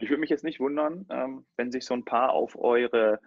Ich 0.00 0.10
würde 0.10 0.20
mich 0.20 0.30
jetzt 0.30 0.44
nicht 0.44 0.60
wundern, 0.60 1.06
ähm, 1.10 1.44
wenn 1.56 1.72
sich 1.72 1.84
so 1.84 1.92
ein 1.92 2.04
paar 2.04 2.30
auf 2.30 2.56
eure, 2.56 3.20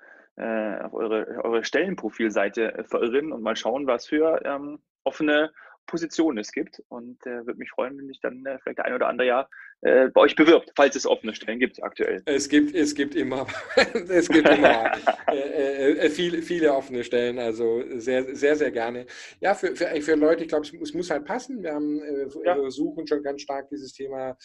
auf 0.82 0.94
eure, 0.94 1.44
eure 1.44 1.64
Stellenprofilseite 1.64 2.74
äh, 2.74 2.84
verirren 2.84 3.32
und 3.32 3.42
mal 3.42 3.56
schauen, 3.56 3.88
was 3.88 4.08
für 4.08 4.42
ähm, 4.46 4.80
offene 5.04 5.52
Positionen 5.86 6.38
es 6.38 6.52
gibt. 6.52 6.82
Und 6.90 7.26
äh, 7.26 7.46
würde 7.46 7.60
mich 7.60 7.72
freuen, 7.72 7.98
wenn 7.98 8.08
sich 8.08 8.20
dann 8.22 8.46
äh, 8.46 8.60
vielleicht 8.60 8.78
der 8.78 8.86
ein 8.86 8.94
oder 8.94 9.08
andere 9.08 9.28
ja 9.28 9.50
äh, 9.82 10.10
bei 10.10 10.22
euch 10.22 10.36
bewirbt, 10.36 10.72
falls 10.76 10.96
es 10.96 11.08
offene 11.08 11.34
Stellen 11.34 11.60
gibt 11.60 11.82
aktuell. 11.84 12.22
Es 12.26 12.48
gibt, 12.48 12.76
es 12.76 12.94
gibt 12.94 13.16
immer, 13.16 13.48
es 14.10 14.30
gibt 14.30 14.48
immer 14.48 14.92
äh, 15.28 15.38
äh, 15.38 15.92
äh, 15.98 16.10
viele, 16.10 16.42
viele 16.44 16.74
offene 16.74 17.04
Stellen, 17.04 17.40
also 17.40 17.84
sehr, 17.98 18.36
sehr, 18.36 18.56
sehr 18.56 18.72
gerne. 18.72 19.08
Ja, 19.40 19.56
für, 19.56 19.76
für, 19.76 19.90
für 20.02 20.16
Leute, 20.16 20.44
ich 20.44 20.50
glaube, 20.50 20.68
es, 20.68 20.74
es, 20.74 20.94
muss 20.94 21.10
halt 21.10 21.26
passen. 21.26 21.64
Wir 21.64 21.74
haben 21.74 22.00
ja. 22.44 22.56
versuchen 22.56 23.08
schon 23.08 23.24
ganz 23.24 23.42
stark 23.42 23.70
dieses 23.70 23.94
Thema 23.94 24.38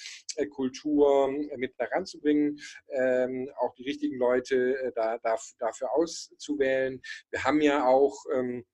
Kultur 0.50 1.30
mit 1.56 1.74
heranzubringen, 1.78 2.58
ähm, 2.90 3.50
auch 3.58 3.74
die 3.74 3.84
richtigen 3.84 4.16
Leute 4.18 4.92
da, 4.94 5.18
da, 5.18 5.36
dafür 5.58 5.92
auszuwählen. 5.92 7.00
Wir 7.30 7.44
haben 7.44 7.60
ja 7.60 7.86
auch 7.86 8.16
ähm, 8.34 8.64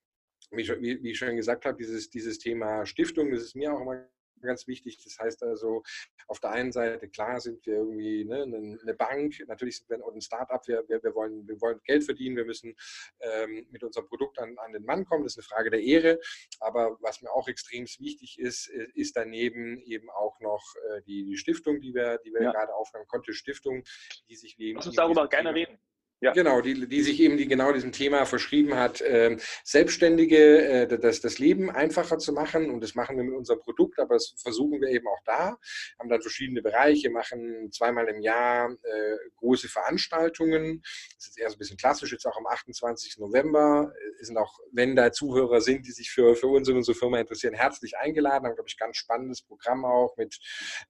wie, 0.53 0.69
wie, 1.03 1.11
ich 1.11 1.19
schon 1.19 1.37
gesagt 1.37 1.65
habe, 1.65 1.79
dieses, 1.79 2.11
dieses 2.11 2.39
Thema 2.39 2.87
Stiftung, 2.87 3.31
das 3.33 3.43
ist 3.43 3.57
mir 3.57 3.73
auch 3.73 3.81
immer 3.81 4.07
ganz 4.47 4.67
wichtig. 4.67 5.03
Das 5.05 5.19
heißt 5.19 5.43
also, 5.43 5.83
auf 6.27 6.41
der 6.41 6.51
einen 6.51 6.73
Seite, 6.73 7.09
klar 7.09 7.41
sind 7.41 7.65
wir 7.67 7.75
irgendwie 7.75 8.25
ne, 8.25 8.43
eine 8.43 8.95
Bank, 8.95 9.35
natürlich 9.47 9.79
sind 9.79 9.91
wir 9.91 10.05
ein 10.07 10.21
Startup, 10.21 10.67
wir, 10.67 10.85
wir, 10.89 11.03
wir, 11.03 11.15
wollen, 11.15 11.47
wir 11.47 11.61
wollen 11.61 11.81
Geld 11.85 12.05
verdienen, 12.05 12.37
wir 12.37 12.45
müssen 12.45 12.75
ähm, 13.21 13.67
mit 13.71 13.83
unserem 13.83 14.07
Produkt 14.07 14.39
an, 14.39 14.57
an 14.59 14.73
den 14.73 14.85
Mann 14.85 15.05
kommen, 15.05 15.25
das 15.25 15.37
ist 15.37 15.39
eine 15.39 15.57
Frage 15.57 15.71
der 15.71 15.83
Ehre. 15.83 16.19
Aber 16.61 16.99
was 17.01 17.23
mir 17.23 17.31
auch 17.31 17.49
extrem 17.49 17.85
wichtig 17.99 18.39
ist, 18.39 18.69
äh, 18.69 18.89
ist 18.95 19.17
daneben 19.17 19.79
eben 19.83 20.11
auch 20.11 20.41
noch 20.41 20.63
äh, 20.91 21.03
die, 21.03 21.25
die 21.25 21.37
Stiftung, 21.37 21.81
die 21.81 21.95
wir, 21.95 22.19
die 22.19 22.33
wir 22.33 22.43
ja. 22.43 22.53
gerade 22.53 22.75
aufnehmen, 22.75 23.07
Konto 23.07 23.33
Stiftung, 23.33 23.83
die 24.29 24.37
sich 24.37 24.59
wie. 24.59 24.73
Lass 24.73 24.87
uns 24.87 24.97
darüber 24.97 25.29
gerne 25.29 25.55
reden. 25.55 25.79
Ja. 26.23 26.33
Genau, 26.33 26.61
die, 26.61 26.87
die 26.87 27.03
sich 27.03 27.19
eben 27.19 27.37
die, 27.37 27.49
genau 27.49 27.73
diesem 27.73 27.91
Thema 27.91 28.27
verschrieben 28.27 28.77
hat, 28.77 29.01
äh, 29.01 29.37
Selbstständige 29.65 30.63
äh, 30.63 30.99
das, 30.99 31.21
das 31.21 31.41
Leben 31.41 31.69
einfacher 31.69 32.17
zu 32.19 32.33
machen. 32.33 32.71
Und 32.71 32.81
das 32.81 32.95
machen 32.95 33.17
wir 33.17 33.25
mit 33.25 33.35
unserem 33.35 33.59
Produkt, 33.59 33.99
aber 33.99 34.15
das 34.15 34.33
versuchen 34.41 34.81
wir 34.81 34.89
eben 34.89 35.09
auch 35.09 35.19
da. 35.25 35.59
Haben 35.99 36.09
dann 36.09 36.23
verschiedene 36.23 36.63
Bereiche, 36.63 37.11
machen 37.11 37.73
zweimal 37.73 38.07
im 38.07 38.21
Jahr 38.21 38.71
äh, 38.71 39.17
große 39.35 39.69
Veranstaltungen. 39.69 40.83
Das 41.17 41.27
ist 41.27 41.41
eher 41.41 41.51
so 41.51 41.57
ein 41.57 41.59
bisschen 41.59 41.77
klassisch, 41.77 42.13
jetzt 42.13 42.25
auch 42.25 42.37
am 42.37 42.47
28. 42.47 43.19
November. 43.19 43.93
Es 44.21 44.29
sind 44.29 44.37
auch, 44.37 44.61
wenn 44.71 44.95
da 44.95 45.11
Zuhörer 45.11 45.61
sind, 45.61 45.89
die 45.89 45.93
sich 45.93 46.13
für, 46.13 46.37
für 46.37 46.47
uns 46.47 46.69
und 46.69 46.77
unsere 46.77 46.97
Firma 46.97 47.19
interessieren, 47.19 47.55
herzlich 47.55 47.97
eingeladen. 47.99 48.47
Haben, 48.47 48.55
glaube 48.55 48.69
ich, 48.69 48.79
ganz 48.79 48.97
spannendes 48.97 49.43
Programm 49.43 49.85
auch 49.85 50.17
mit 50.17 50.39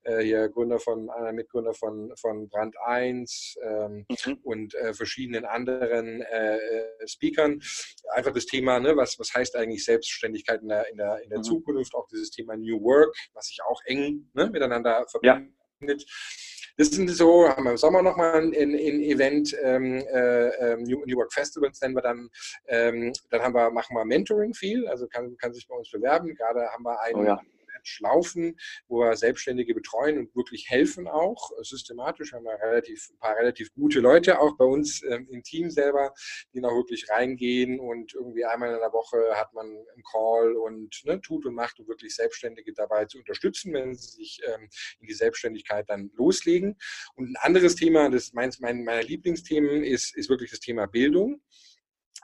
äh, 0.02 0.20
hier 0.22 0.50
Gründer 0.50 0.78
von, 0.78 1.08
einer 1.08 1.32
Mitgründer 1.32 1.72
von, 1.72 2.12
von 2.16 2.50
Brand 2.50 2.76
1 2.84 3.56
ähm, 3.62 4.04
mhm. 4.26 4.38
und 4.42 4.74
äh, 4.74 4.92
verschiedene 4.92 5.21
verschiedenen 5.22 5.44
anderen 5.44 6.22
äh, 6.22 6.58
Speakern. 7.06 7.60
Einfach 8.12 8.32
das 8.32 8.46
Thema, 8.46 8.80
ne, 8.80 8.96
was, 8.96 9.18
was 9.18 9.32
heißt 9.34 9.56
eigentlich 9.56 9.84
Selbstständigkeit 9.84 10.62
in 10.62 10.68
der, 10.68 10.88
in 10.90 10.96
der, 10.96 11.22
in 11.22 11.30
der 11.30 11.38
mhm. 11.38 11.44
Zukunft, 11.44 11.94
auch 11.94 12.06
dieses 12.08 12.30
Thema 12.30 12.56
New 12.56 12.82
Work, 12.82 13.14
was 13.34 13.46
sich 13.46 13.60
auch 13.62 13.80
eng 13.86 14.28
ne, 14.34 14.50
miteinander 14.50 15.06
verbindet. 15.08 15.52
Ja. 15.80 16.06
Das 16.78 16.88
sind 16.88 17.08
so, 17.10 17.48
haben 17.48 17.64
wir 17.64 17.72
im 17.72 17.76
Sommer 17.76 18.02
nochmal 18.02 18.40
ein, 18.40 18.54
ein, 18.54 18.74
Event, 18.74 19.54
ähm, 19.62 19.98
äh, 19.98 20.48
ähm, 20.48 20.84
New, 20.84 21.04
New, 21.04 21.18
Work 21.18 21.32
Festivals 21.32 21.80
nennen 21.82 21.94
wir 21.94 22.00
dann. 22.00 22.30
Ähm, 22.66 23.12
dann 23.30 23.42
haben 23.42 23.54
wir, 23.54 23.70
machen 23.70 23.94
wir 23.94 24.04
Mentoring 24.06 24.54
viel, 24.54 24.88
also 24.88 25.06
kann, 25.06 25.36
kann 25.36 25.52
sich 25.52 25.68
bei 25.68 25.76
uns 25.76 25.90
bewerben. 25.90 26.34
Gerade 26.34 26.66
haben 26.70 26.82
wir 26.82 26.98
einen, 27.02 27.20
oh 27.20 27.24
ja. 27.24 27.40
Schlaufen, 27.82 28.58
wo 28.88 29.00
wir 29.00 29.16
Selbstständige 29.16 29.74
betreuen 29.74 30.18
und 30.18 30.34
wirklich 30.34 30.68
helfen 30.68 31.08
auch. 31.08 31.50
Systematisch 31.62 32.32
haben 32.32 32.44
wir 32.44 32.58
relativ, 32.60 33.10
ein 33.10 33.18
paar 33.18 33.36
relativ 33.36 33.72
gute 33.74 34.00
Leute 34.00 34.40
auch 34.40 34.56
bei 34.56 34.64
uns 34.64 35.02
ähm, 35.02 35.28
im 35.30 35.42
Team 35.42 35.70
selber, 35.70 36.14
die 36.54 36.60
noch 36.60 36.72
wirklich 36.72 37.08
reingehen 37.08 37.80
und 37.80 38.14
irgendwie 38.14 38.44
einmal 38.44 38.72
in 38.72 38.80
der 38.80 38.92
Woche 38.92 39.34
hat 39.34 39.52
man 39.52 39.66
einen 39.66 40.02
Call 40.10 40.54
und 40.54 41.02
ne, 41.04 41.20
tut 41.20 41.46
und 41.46 41.54
macht, 41.54 41.78
um 41.80 41.88
wirklich 41.88 42.14
Selbstständige 42.14 42.72
dabei 42.72 43.04
zu 43.06 43.18
unterstützen, 43.18 43.72
wenn 43.72 43.94
sie 43.94 44.16
sich 44.16 44.40
ähm, 44.46 44.68
in 45.00 45.06
die 45.06 45.14
Selbstständigkeit 45.14 45.88
dann 45.88 46.10
loslegen. 46.14 46.76
Und 47.14 47.30
ein 47.30 47.36
anderes 47.40 47.74
Thema, 47.76 48.10
das 48.10 48.24
ist 48.24 48.34
meins, 48.34 48.60
mein, 48.60 48.84
meiner 48.84 49.02
Lieblingsthemen, 49.02 49.84
ist, 49.84 50.16
ist 50.16 50.28
wirklich 50.28 50.50
das 50.50 50.60
Thema 50.60 50.86
Bildung. 50.86 51.42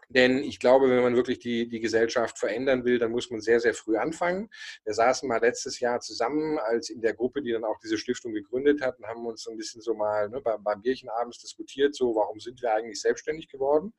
Denn 0.08 0.42
ich 0.42 0.58
glaube, 0.58 0.88
wenn 0.88 1.02
man 1.02 1.16
wirklich 1.16 1.38
die, 1.38 1.68
die 1.68 1.80
Gesellschaft 1.80 2.38
verändern 2.38 2.84
will, 2.84 2.98
dann 2.98 3.10
muss 3.10 3.30
man 3.30 3.40
sehr, 3.40 3.60
sehr 3.60 3.74
früh 3.74 3.96
anfangen. 3.98 4.48
Wir 4.84 4.94
saßen 4.94 5.28
mal 5.28 5.40
letztes 5.40 5.80
Jahr 5.80 6.00
zusammen, 6.00 6.58
als 6.58 6.88
in 6.88 7.02
der 7.02 7.14
Gruppe, 7.14 7.42
die 7.42 7.52
dann 7.52 7.64
auch 7.64 7.78
diese 7.78 7.98
Stiftung 7.98 8.32
gegründet 8.32 8.80
hat, 8.80 8.98
und 8.98 9.06
haben 9.06 9.26
uns 9.26 9.42
so 9.42 9.50
ein 9.50 9.58
bisschen 9.58 9.82
so 9.82 9.94
mal 9.94 10.28
ne, 10.30 10.40
beim, 10.40 10.62
beim 10.64 10.80
Bierchen 10.80 11.10
abends 11.10 11.38
diskutiert, 11.38 11.94
so 11.94 12.14
warum 12.14 12.40
sind 12.40 12.62
wir 12.62 12.72
eigentlich 12.72 13.00
selbstständig 13.00 13.48
geworden? 13.48 13.92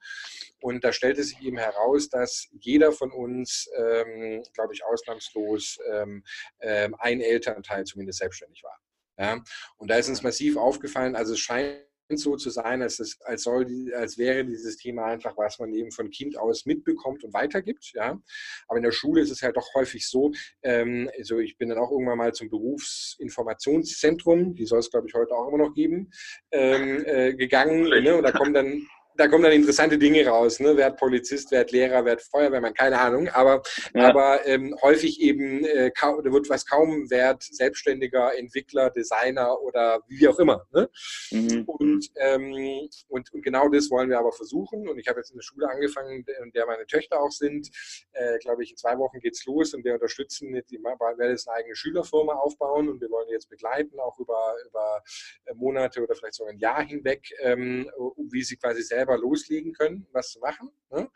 Und 0.62 0.84
da 0.84 0.92
stellte 0.92 1.24
sich 1.24 1.42
eben 1.42 1.58
heraus, 1.58 2.10
dass 2.10 2.48
jeder 2.60 2.92
von 2.92 3.12
uns, 3.12 3.70
ähm, 3.78 4.44
glaube 4.54 4.74
ich, 4.74 4.84
ausnahmslos 4.84 5.78
ähm, 5.92 6.24
ähm, 6.60 6.96
ein 6.98 7.22
Elternteil 7.22 7.84
zumindest 7.84 8.20
selbstständig 8.20 8.64
war. 8.64 8.80
Ja? 9.20 9.44
Und 9.78 9.92
da 9.92 9.98
ist 9.98 10.10
uns 10.10 10.24
massiv 10.24 10.58
aufgefallen, 10.58 11.16
also 11.16 11.34
es 11.34 11.40
scheint 11.40 11.89
so 12.18 12.36
zu 12.36 12.50
sein, 12.50 12.82
als, 12.82 13.00
es, 13.00 13.22
als, 13.22 13.44
soll, 13.44 13.94
als 13.96 14.18
wäre 14.18 14.46
dieses 14.46 14.78
Thema 14.78 15.06
einfach, 15.06 15.38
was 15.38 15.60
man 15.60 15.74
eben 15.74 15.92
von 15.92 16.10
Kind 16.10 16.38
aus 16.38 16.66
mitbekommt 16.66 17.24
und 17.24 17.34
weitergibt. 17.34 17.92
Ja? 17.94 18.20
Aber 18.68 18.78
in 18.78 18.84
der 18.84 18.92
Schule 18.92 19.22
ist 19.22 19.32
es 19.32 19.42
halt 19.42 19.58
doch 19.58 19.74
häufig 19.76 20.08
so, 20.08 20.32
ähm, 20.64 21.10
also 21.18 21.40
ich 21.40 21.58
bin 21.58 21.70
dann 21.70 21.78
auch 21.78 21.92
irgendwann 21.92 22.18
mal 22.18 22.34
zum 22.34 22.50
Berufsinformationszentrum, 22.50 24.56
die 24.56 24.66
soll 24.66 24.80
es, 24.80 24.90
glaube 24.90 25.08
ich, 25.08 25.14
heute 25.14 25.34
auch 25.34 25.48
immer 25.48 25.60
noch 25.60 25.74
geben, 25.74 26.12
ähm, 26.52 27.04
äh, 27.06 27.34
gegangen. 27.34 27.84
Ne? 27.84 28.16
Und 28.16 28.24
da 28.24 28.32
kommen 28.32 28.54
dann 28.54 28.88
da 29.16 29.28
kommen 29.28 29.44
dann 29.44 29.52
interessante 29.52 29.98
Dinge 29.98 30.26
raus. 30.26 30.60
Ne? 30.60 30.78
Wer 30.78 30.86
hat 30.86 30.98
Polizist, 30.98 31.52
wer 31.52 31.62
hat 31.62 31.72
Lehrer, 31.72 32.06
wer 32.06 32.14
hat 32.14 32.22
Feuerwehrmann, 32.22 32.74
keine 32.74 33.00
Ahnung. 33.00 33.28
Aber, 33.30 33.62
ja. 33.94 34.08
aber 34.08 34.46
ähm, 34.48 34.76
häufig 34.82 35.20
eben 35.20 35.66
äh, 35.66 35.92
kaum, 35.92 36.24
da 36.24 36.32
wird 36.32 36.50
was 36.50 36.66
kaum 36.66 37.10
wert, 37.10 37.44
Selbstständiger, 37.44 38.38
Entwickler, 38.38 38.90
Designer 38.90 39.62
oder 39.62 40.02
wie 40.08 40.28
auch 40.28 40.40
immer. 40.40 40.66
Ne? 40.72 40.90
Mhm. 41.32 41.64
Und, 41.66 42.10
ähm, 42.16 42.88
und, 43.10 43.34
und 43.34 43.44
genau 43.44 43.68
das 43.68 43.92
wollen 43.92 44.10
wir 44.10 44.20
aber 44.20 44.32
versuchen. 44.32 44.88
Und 44.88 44.98
ich 45.00 45.08
habe 45.08 45.20
jetzt 45.20 45.32
in 45.32 45.38
der 45.38 45.44
Schule 45.44 45.70
angefangen, 45.70 46.26
in 46.44 46.52
der 46.52 46.66
meine 46.66 46.86
Töchter 46.86 47.20
auch 47.22 47.32
sind. 47.32 47.70
Äh, 48.14 48.38
Glaube 48.40 48.64
ich, 48.64 48.72
in 48.72 48.78
zwei 48.78 48.98
Wochen 48.98 49.20
geht 49.20 49.34
es 49.34 49.46
los 49.46 49.74
und 49.74 49.84
wir 49.84 49.94
unterstützen, 49.94 50.54
die 50.70 50.78
werden 50.82 51.30
jetzt 51.32 51.48
eine 51.50 51.58
eigene 51.58 51.76
Schülerfirma 51.76 52.34
aufbauen 52.34 52.88
und 52.90 53.02
wir 53.02 53.10
wollen 53.10 53.28
jetzt 53.30 53.50
begleiten, 53.50 54.00
auch 54.00 54.18
über, 54.20 54.56
über 54.68 55.04
äh, 55.46 55.54
Monate 55.56 56.02
oder 56.02 56.16
vielleicht 56.16 56.36
sogar 56.36 56.54
ein 56.54 56.60
Jahr 56.60 56.84
hinweg, 56.84 57.30
ähm, 57.42 57.90
wie 58.32 58.44
sie 58.44 58.56
quasi 58.56 58.82
selber 58.82 59.09
selber 59.10 59.18
loslegen 59.18 59.74
können, 59.74 60.08
was 60.12 60.32
zu 60.32 60.40
machen. 60.40 60.70
Ne? 60.92 61.10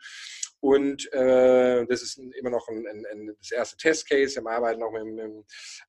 Und 0.60 1.12
äh, 1.12 1.84
das 1.86 2.02
ist 2.02 2.18
immer 2.18 2.50
noch 2.50 2.68
ein, 2.68 2.86
ein, 2.86 3.04
ein, 3.12 3.36
das 3.38 3.52
erste 3.52 3.76
Testcase. 3.76 4.40
Wir 4.40 4.50
arbeiten 4.50 4.82
auch 4.82 4.92
mit, 4.92 5.04
mit, 5.04 5.44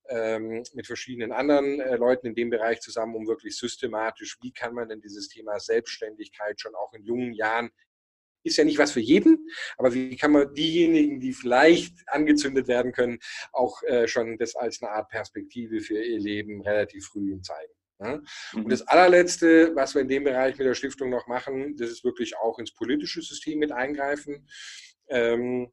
ähm, 0.08 0.62
mit 0.74 0.86
verschiedenen 0.86 1.32
anderen 1.32 1.80
äh, 1.80 1.96
Leuten 1.96 2.26
in 2.26 2.34
dem 2.34 2.50
Bereich 2.50 2.80
zusammen, 2.80 3.14
um 3.14 3.26
wirklich 3.26 3.56
systematisch, 3.56 4.38
wie 4.42 4.52
kann 4.52 4.74
man 4.74 4.88
denn 4.88 5.00
dieses 5.00 5.28
Thema 5.28 5.58
Selbstständigkeit 5.58 6.60
schon 6.60 6.74
auch 6.74 6.92
in 6.92 7.04
jungen 7.04 7.32
Jahren 7.32 7.70
ist 8.42 8.58
ja 8.58 8.64
nicht 8.64 8.78
was 8.78 8.92
für 8.92 9.00
jeden, 9.00 9.48
aber 9.76 9.92
wie 9.92 10.16
kann 10.16 10.30
man 10.30 10.54
diejenigen, 10.54 11.18
die 11.18 11.32
vielleicht 11.32 11.94
angezündet 12.06 12.68
werden 12.68 12.92
können, 12.92 13.18
auch 13.52 13.82
äh, 13.82 14.06
schon 14.06 14.38
das 14.38 14.54
als 14.54 14.80
eine 14.80 14.92
Art 14.92 15.08
Perspektive 15.08 15.80
für 15.80 16.00
ihr 16.00 16.20
Leben 16.20 16.62
relativ 16.62 17.06
früh 17.06 17.40
zeigen. 17.40 17.72
Ja? 18.00 18.20
Und 18.54 18.64
mhm. 18.64 18.68
das 18.68 18.82
allerletzte, 18.82 19.74
was 19.74 19.94
wir 19.94 20.02
in 20.02 20.08
dem 20.08 20.24
Bereich 20.24 20.58
mit 20.58 20.66
der 20.66 20.74
Stiftung 20.74 21.10
noch 21.10 21.26
machen, 21.26 21.76
das 21.76 21.90
ist 21.90 22.04
wirklich 22.04 22.36
auch 22.38 22.58
ins 22.58 22.74
politische 22.74 23.22
System 23.22 23.58
mit 23.58 23.72
eingreifen. 23.72 24.48
Ähm, 25.08 25.72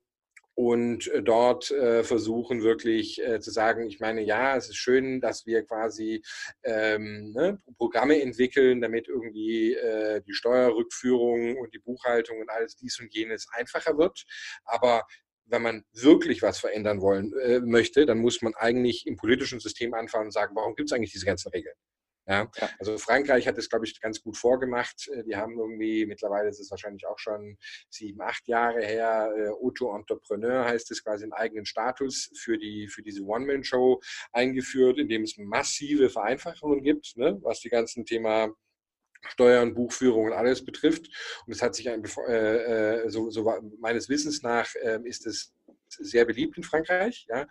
und 0.56 1.08
äh, 1.08 1.24
dort 1.24 1.72
äh, 1.72 2.04
versuchen 2.04 2.62
wirklich 2.62 3.20
äh, 3.24 3.40
zu 3.40 3.52
sagen, 3.52 3.88
ich 3.88 4.00
meine, 4.00 4.22
ja, 4.22 4.56
es 4.56 4.70
ist 4.70 4.76
schön, 4.76 5.20
dass 5.20 5.46
wir 5.46 5.64
quasi 5.64 6.22
ähm, 6.64 7.32
ne, 7.34 7.60
Programme 7.78 8.22
entwickeln, 8.22 8.80
damit 8.80 9.08
irgendwie 9.08 9.74
äh, 9.74 10.22
die 10.22 10.34
Steuerrückführung 10.34 11.58
und 11.58 11.74
die 11.74 11.80
Buchhaltung 11.80 12.40
und 12.40 12.50
alles 12.52 12.76
dies 12.76 13.00
und 13.00 13.14
jenes 13.14 13.48
einfacher 13.52 13.98
wird. 13.98 14.26
Aber 14.66 15.04
wenn 15.46 15.62
man 15.62 15.84
wirklich 15.92 16.42
was 16.42 16.60
verändern 16.60 17.02
wollen 17.02 17.34
äh, 17.42 17.60
möchte, 17.60 18.06
dann 18.06 18.20
muss 18.20 18.42
man 18.42 18.54
eigentlich 18.56 19.08
im 19.08 19.16
politischen 19.16 19.60
System 19.60 19.94
anfangen 19.94 20.26
und 20.26 20.32
sagen, 20.32 20.56
warum 20.56 20.76
gibt 20.76 20.90
es 20.90 20.94
eigentlich 20.94 21.12
diese 21.12 21.26
ganzen 21.26 21.50
Regeln? 21.50 21.76
Ja, 22.26 22.50
also 22.80 22.98
Frankreich 22.98 23.48
hat 23.48 23.58
es, 23.58 23.70
glaube 23.70 23.86
ich, 23.86 24.00
ganz 24.00 24.22
gut 24.22 24.38
vorgemacht. 24.38 25.10
Äh, 25.10 25.24
die 25.24 25.36
haben 25.36 25.58
irgendwie, 25.58 26.06
mittlerweile 26.06 26.50
ist 26.50 26.60
es 26.60 26.72
wahrscheinlich 26.72 27.06
auch 27.06 27.20
schon 27.20 27.58
sieben, 27.90 28.22
acht 28.22 28.48
Jahre 28.48 28.82
her, 28.82 29.34
äh, 29.38 29.50
Auto-Entrepreneur 29.50 30.66
heißt 30.66 30.90
es 30.92 31.04
quasi 31.04 31.24
einen 31.24 31.34
eigenen 31.34 31.66
Status 31.66 32.32
für, 32.36 32.58
die, 32.58 32.88
für 32.88 33.02
diese 33.02 33.24
One-Man-Show 33.24 34.00
eingeführt, 34.32 35.00
in 35.00 35.10
dem 35.10 35.24
es 35.24 35.38
massive 35.38 36.10
Vereinfachungen 36.10 36.82
gibt, 36.82 37.18
ne, 37.18 37.38
was 37.42 37.60
die 37.60 37.70
ganzen 37.70 38.06
Thema 38.06 38.54
Steuern, 39.30 39.74
Buchführung 39.74 40.26
und 40.26 40.34
alles 40.34 40.66
betrifft. 40.66 41.08
Und 41.46 41.54
es 41.54 41.62
hat 41.62 41.76
sich, 41.76 41.90
ein, 41.90 42.04
äh, 42.28 43.10
so, 43.10 43.30
so 43.30 43.54
meines 43.80 44.10
Wissens 44.10 44.42
nach, 44.44 44.74
äh, 44.76 45.00
ist 45.04 45.26
es 45.26 45.54
sehr 46.02 46.26
beliebt 46.26 46.58
in 46.58 46.64
Frankreich. 46.64 47.26
Ja? 47.30 47.48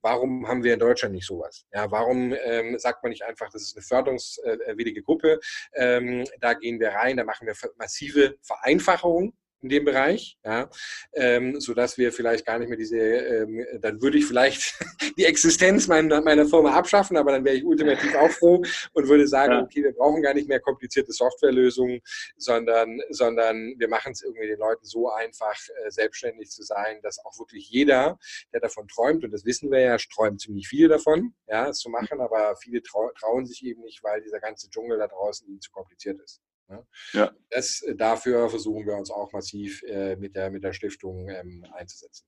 Warum 0.00 0.46
haben 0.48 0.62
wir 0.62 0.74
in 0.74 0.80
Deutschland 0.80 1.14
nicht 1.14 1.26
sowas? 1.26 1.66
Ja, 1.72 1.90
warum 1.90 2.34
ähm, 2.44 2.78
sagt 2.78 3.02
man 3.02 3.10
nicht 3.10 3.24
einfach, 3.24 3.50
das 3.50 3.62
ist 3.62 3.76
eine 3.76 3.82
förderungswillige 3.82 5.02
Gruppe, 5.02 5.40
ähm, 5.74 6.24
da 6.40 6.54
gehen 6.54 6.80
wir 6.80 6.90
rein, 6.90 7.16
da 7.16 7.24
machen 7.24 7.46
wir 7.46 7.54
massive 7.76 8.36
Vereinfachungen 8.42 9.32
in 9.64 9.70
dem 9.70 9.84
Bereich, 9.84 10.38
ja, 10.44 10.68
ähm, 11.14 11.58
sodass 11.58 11.96
wir 11.96 12.12
vielleicht 12.12 12.44
gar 12.44 12.58
nicht 12.58 12.68
mehr 12.68 12.76
diese, 12.76 12.98
ähm, 12.98 13.66
dann 13.80 14.00
würde 14.00 14.18
ich 14.18 14.26
vielleicht 14.26 14.78
die 15.18 15.24
Existenz 15.24 15.88
meiner, 15.88 16.20
meiner 16.20 16.46
Firma 16.46 16.74
abschaffen, 16.74 17.16
aber 17.16 17.32
dann 17.32 17.44
wäre 17.44 17.56
ich 17.56 17.64
ultimativ 17.64 18.14
auch 18.14 18.30
froh 18.30 18.62
und 18.92 19.08
würde 19.08 19.26
sagen, 19.26 19.52
ja. 19.52 19.62
okay, 19.62 19.82
wir 19.82 19.92
brauchen 19.92 20.22
gar 20.22 20.34
nicht 20.34 20.48
mehr 20.48 20.60
komplizierte 20.60 21.12
Softwarelösungen, 21.12 22.00
sondern, 22.36 23.00
sondern 23.08 23.74
wir 23.78 23.88
machen 23.88 24.12
es 24.12 24.22
irgendwie 24.22 24.48
den 24.48 24.58
Leuten 24.58 24.84
so 24.84 25.10
einfach, 25.10 25.56
äh, 25.84 25.90
selbstständig 25.90 26.50
zu 26.50 26.62
sein, 26.62 27.00
dass 27.02 27.24
auch 27.24 27.38
wirklich 27.38 27.70
jeder, 27.70 28.18
der 28.52 28.60
davon 28.60 28.86
träumt, 28.86 29.24
und 29.24 29.30
das 29.30 29.46
wissen 29.46 29.70
wir 29.70 29.80
ja, 29.80 29.96
träumt 29.96 30.42
ziemlich 30.42 30.68
viele 30.68 30.88
davon, 30.88 31.34
ja, 31.48 31.70
es 31.70 31.78
zu 31.78 31.88
machen, 31.88 32.20
aber 32.20 32.54
viele 32.56 32.82
trau 32.82 33.10
trauen 33.18 33.46
sich 33.46 33.64
eben 33.64 33.80
nicht, 33.82 34.04
weil 34.04 34.20
dieser 34.20 34.40
ganze 34.40 34.68
Dschungel 34.68 34.98
da 34.98 35.08
draußen 35.08 35.48
ihnen 35.48 35.60
zu 35.62 35.70
kompliziert 35.70 36.20
ist. 36.20 36.42
Ne? 36.68 36.86
Ja. 37.12 37.32
Das, 37.50 37.82
äh, 37.82 37.94
dafür 37.94 38.48
versuchen 38.48 38.86
wir 38.86 38.96
uns 38.96 39.10
auch 39.10 39.32
massiv 39.32 39.82
äh, 39.84 40.16
mit, 40.16 40.34
der, 40.34 40.50
mit 40.50 40.64
der 40.64 40.72
Stiftung 40.72 41.28
ähm, 41.28 41.64
einzusetzen. 41.72 42.26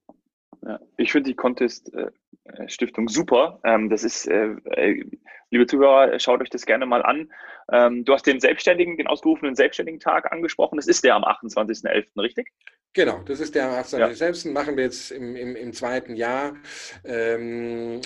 Ja, 0.64 0.80
ich 0.96 1.12
finde 1.12 1.30
die 1.30 1.36
Contest-Stiftung 1.36 3.08
äh, 3.08 3.12
super. 3.12 3.60
Ähm, 3.64 3.88
das 3.88 4.04
ist, 4.04 4.26
liebe 4.26 5.66
Zuhörer, 5.66 6.18
schaut 6.18 6.40
euch 6.40 6.50
das 6.50 6.66
gerne 6.66 6.86
mal 6.86 7.02
an. 7.02 7.30
Ähm, 7.70 8.04
du 8.04 8.12
hast 8.12 8.26
den 8.26 8.40
Selbstständigen, 8.40 8.96
den 8.96 9.06
ausgerufenen 9.06 9.54
Selbstständigen 9.54 10.00
Tag 10.00 10.32
angesprochen. 10.32 10.76
Das 10.76 10.86
ist 10.86 11.04
der 11.04 11.14
am 11.14 11.24
28.11., 11.24 12.20
richtig? 12.20 12.52
Genau, 12.92 13.20
das 13.26 13.40
ist 13.40 13.54
der 13.54 13.68
am 13.68 13.74
28.11. 13.74 14.46
Ja. 14.46 14.52
Machen 14.52 14.76
wir 14.76 14.84
jetzt 14.84 15.10
im, 15.10 15.36
im, 15.36 15.54
im 15.54 15.72
zweiten 15.72 16.16
Jahr. 16.16 16.56
Ähm, 17.04 18.00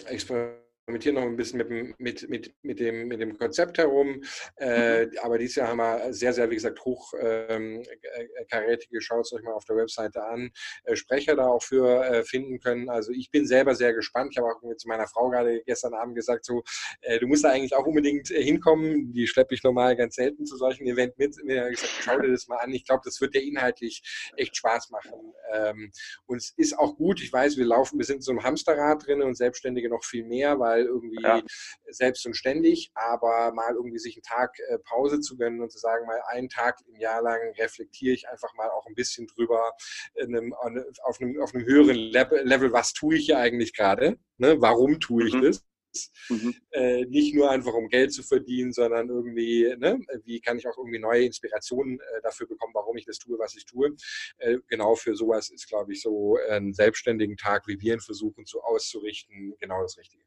experimentieren 0.91 1.15
noch 1.15 1.23
ein 1.23 1.37
bisschen 1.37 1.59
mit, 1.59 1.99
mit, 1.99 2.29
mit, 2.29 2.55
mit, 2.63 2.81
dem, 2.81 3.09
mit 3.09 3.21
dem 3.21 3.39
Konzept 3.39 3.79
herum. 3.79 4.23
Äh, 4.57 5.07
mhm. 5.07 5.13
aber 5.23 5.39
dieses 5.39 5.57
Jahr 5.57 5.69
haben 5.69 5.79
wir 5.79 6.13
sehr, 6.13 6.33
sehr, 6.33 6.51
wie 6.51 6.55
gesagt, 6.55 6.85
hochkarätige, 6.85 8.97
ähm, 8.97 9.01
schaut 9.01 9.27
es 9.27 9.33
euch 9.33 9.43
mal 9.43 9.53
auf 9.53 9.65
der 9.65 9.77
Webseite 9.77 10.25
an, 10.25 10.51
äh, 10.85 10.97
Sprecher 10.97 11.37
da 11.37 11.47
auch 11.47 11.63
für 11.63 12.05
äh, 12.05 12.25
finden 12.25 12.61
können. 12.61 12.89
Also 12.89 13.13
ich 13.13 13.31
bin 13.31 13.47
selber 13.47 13.75
sehr 13.75 13.95
gespannt. 13.95 14.31
Ich 14.33 14.39
habe 14.39 14.49
auch 14.49 14.61
zu 14.77 14.89
meiner 14.89 15.07
Frau 15.07 15.31
gerade 15.31 15.63
gestern 15.65 15.95
Abend 15.95 16.17
gesagt, 16.17 16.45
so, 16.45 16.63
äh, 17.03 17.19
du 17.19 17.27
musst 17.27 17.45
da 17.45 17.51
eigentlich 17.51 17.75
auch 17.75 17.87
unbedingt 17.87 18.29
hinkommen. 18.29 19.13
Die 19.13 19.27
schleppe 19.27 19.55
ich 19.55 19.63
normal 19.63 19.97
ganz 19.97 20.17
selten 20.17 20.47
zu 20.47 20.57
solchen 20.57 20.87
Events 20.87 21.17
mit. 21.19 21.37
Mir 21.45 21.65
hat 21.65 21.71
gesagt, 21.71 21.93
schau 22.01 22.19
dir 22.19 22.31
das 22.31 22.49
mal 22.49 22.57
an. 22.57 22.73
Ich 22.73 22.85
glaube, 22.85 23.03
das 23.05 23.21
wird 23.21 23.35
dir 23.35 23.43
inhaltlich 23.43 24.03
echt 24.37 24.57
Spaß 24.57 24.91
machen. 24.91 25.35
Ähm, 25.53 25.93
und 26.27 26.39
es 26.39 26.53
ist 26.57 26.79
auch 26.79 26.97
gut. 26.97 27.23
Ich 27.23 27.33
weiß, 27.33 27.57
wir 27.57 27.67
laufen, 27.67 27.99
wir 27.99 28.05
sind 28.05 28.17
in 28.17 28.23
so 28.23 28.33
einem 28.33 28.43
Hamsterrad 28.43 29.07
drin 29.07 29.23
und 29.23 29.37
Selbstständige 29.37 29.89
noch 29.89 30.05
viel 30.05 30.25
mehr, 30.25 30.59
weil 30.59 30.80
weil 30.81 30.87
irgendwie 30.87 31.23
ja. 31.23 31.43
selbst 31.89 32.27
und 32.27 32.35
ständig, 32.35 32.91
aber 32.95 33.53
mal 33.53 33.75
irgendwie 33.75 33.99
sich 33.99 34.17
einen 34.17 34.23
Tag 34.23 34.59
äh, 34.69 34.79
Pause 34.79 35.21
zu 35.21 35.37
gönnen 35.37 35.61
und 35.61 35.71
zu 35.71 35.79
sagen, 35.79 36.07
mal 36.07 36.21
einen 36.29 36.49
Tag 36.49 36.79
im 36.87 36.97
Jahr 36.97 37.23
lang 37.23 37.41
reflektiere 37.59 38.15
ich 38.15 38.29
einfach 38.29 38.55
mal 38.55 38.71
auch 38.71 38.87
ein 38.87 38.95
bisschen 38.95 39.27
drüber 39.27 39.73
einem, 40.21 40.55
auf, 41.03 41.21
einem, 41.21 41.41
auf 41.41 41.55
einem 41.55 41.65
höheren 41.65 41.97
Level, 41.97 42.73
was 42.73 42.93
tue 42.93 43.17
ich 43.17 43.27
hier 43.27 43.39
eigentlich 43.39 43.75
gerade, 43.75 44.19
ne? 44.39 44.61
warum 44.61 45.01
tue 45.01 45.27
ich 45.27 45.35
mhm. 45.35 45.43
das? 45.43 45.65
Mhm. 46.29 46.55
Äh, 46.71 47.05
nicht 47.07 47.35
nur 47.35 47.51
einfach 47.51 47.75
um 47.75 47.89
Geld 47.89 48.13
zu 48.13 48.23
verdienen, 48.23 48.73
sondern 48.73 49.09
irgendwie, 49.09 49.75
ne, 49.79 50.01
wie 50.25 50.41
kann 50.41 50.59
ich 50.59 50.67
auch 50.67 50.77
irgendwie 50.79 50.99
neue 50.99 51.25
Inspirationen 51.25 51.99
äh, 51.99 52.23
dafür 52.23 52.47
bekommen, 52.47 52.75
warum 52.75 52.97
ich 52.97 53.07
das 53.07 53.19
tue, 53.19 53.39
was 53.39 53.57
ich 53.57 53.67
tue. 53.67 53.97
Äh, 54.39 54.59
genau 54.69 54.95
für 54.95 55.15
sowas 55.17 55.51
ist, 55.51 55.69
glaube 55.69 55.93
ich, 55.93 56.03
so 56.03 56.39
einen 56.49 56.75
selbstständigen 56.75 57.37
Tag, 57.37 57.67
wie 57.67 57.81
wir 57.81 57.95
ihn 57.95 58.01
versuchen 58.01 58.47
zu 58.47 58.61
auszurichten, 58.61 59.55
genau 59.59 59.83
das 59.83 59.99
Richtige. 59.99 60.25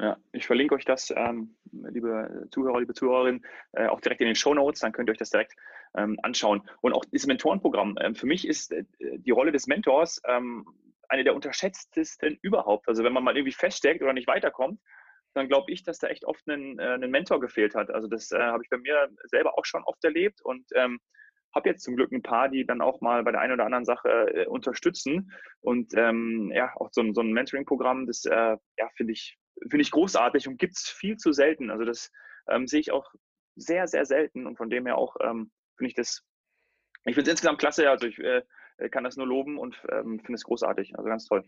Ja, 0.00 0.16
ich 0.32 0.46
verlinke 0.46 0.76
euch 0.76 0.84
das, 0.84 1.12
ähm, 1.16 1.56
liebe 1.72 2.46
Zuhörer, 2.52 2.78
liebe 2.78 2.94
Zuhörerinnen, 2.94 3.44
äh, 3.72 3.86
auch 3.86 4.00
direkt 4.00 4.20
in 4.20 4.28
den 4.28 4.36
Show 4.36 4.54
Notes, 4.54 4.80
dann 4.80 4.92
könnt 4.92 5.08
ihr 5.08 5.12
euch 5.12 5.18
das 5.18 5.30
direkt 5.30 5.54
ähm, 5.96 6.18
anschauen. 6.22 6.62
Und 6.82 6.92
auch 6.92 7.04
dieses 7.04 7.26
Mentorenprogramm. 7.26 7.96
Ähm, 8.00 8.14
für 8.14 8.26
mich 8.26 8.46
ist 8.46 8.72
äh, 8.72 8.84
die 9.00 9.32
Rolle 9.32 9.50
des 9.50 9.66
Mentors 9.66 10.22
ähm, 10.26 10.64
eine 11.08 11.24
der 11.24 11.34
unterschätztesten 11.34 12.38
überhaupt. 12.42 12.86
Also 12.86 13.02
wenn 13.02 13.12
man 13.12 13.24
mal 13.24 13.36
irgendwie 13.36 13.52
feststeckt 13.52 14.02
oder 14.02 14.12
nicht 14.12 14.28
weiterkommt, 14.28 14.80
dann 15.34 15.48
glaube 15.48 15.72
ich, 15.72 15.82
dass 15.82 15.98
da 15.98 16.08
echt 16.08 16.24
oft 16.24 16.46
ein, 16.46 16.78
äh, 16.78 16.94
ein 16.94 17.10
Mentor 17.10 17.40
gefehlt 17.40 17.74
hat. 17.74 17.90
Also 17.90 18.06
das 18.06 18.30
äh, 18.30 18.38
habe 18.38 18.62
ich 18.62 18.70
bei 18.70 18.78
mir 18.78 19.08
selber 19.24 19.58
auch 19.58 19.64
schon 19.64 19.82
oft 19.82 20.04
erlebt 20.04 20.40
und 20.42 20.64
ähm, 20.74 21.00
habe 21.54 21.70
jetzt 21.70 21.82
zum 21.82 21.96
Glück 21.96 22.12
ein 22.12 22.22
paar, 22.22 22.48
die 22.48 22.66
dann 22.66 22.82
auch 22.82 23.00
mal 23.00 23.24
bei 23.24 23.32
der 23.32 23.40
einen 23.40 23.54
oder 23.54 23.64
anderen 23.64 23.84
Sache 23.84 24.08
äh, 24.08 24.46
unterstützen. 24.46 25.32
Und 25.60 25.92
ähm, 25.96 26.52
ja, 26.54 26.70
auch 26.76 26.90
so, 26.92 27.02
so 27.12 27.20
ein 27.20 27.32
Mentoring-Programm, 27.32 28.06
das 28.06 28.24
äh, 28.26 28.56
ja, 28.76 28.88
finde 28.96 29.14
ich 29.14 29.38
finde 29.62 29.82
ich 29.82 29.90
großartig 29.90 30.48
und 30.48 30.58
gibt 30.58 30.76
es 30.76 30.88
viel 30.88 31.16
zu 31.16 31.32
selten. 31.32 31.70
Also 31.70 31.84
das 31.84 32.10
ähm, 32.48 32.66
sehe 32.66 32.80
ich 32.80 32.90
auch 32.90 33.12
sehr, 33.56 33.86
sehr 33.86 34.04
selten 34.04 34.46
und 34.46 34.56
von 34.56 34.70
dem 34.70 34.86
her 34.86 34.96
auch 34.96 35.16
ähm, 35.20 35.50
finde 35.76 35.88
ich 35.88 35.94
das, 35.94 36.22
ich 37.04 37.14
finde 37.14 37.30
es 37.30 37.34
insgesamt 37.34 37.58
klasse, 37.58 37.88
also 37.90 38.06
ich 38.06 38.18
äh, 38.18 38.42
kann 38.90 39.04
das 39.04 39.16
nur 39.16 39.26
loben 39.26 39.58
und 39.58 39.76
ähm, 39.90 40.20
finde 40.20 40.34
es 40.34 40.44
großartig, 40.44 40.96
also 40.96 41.08
ganz 41.08 41.26
toll. 41.26 41.44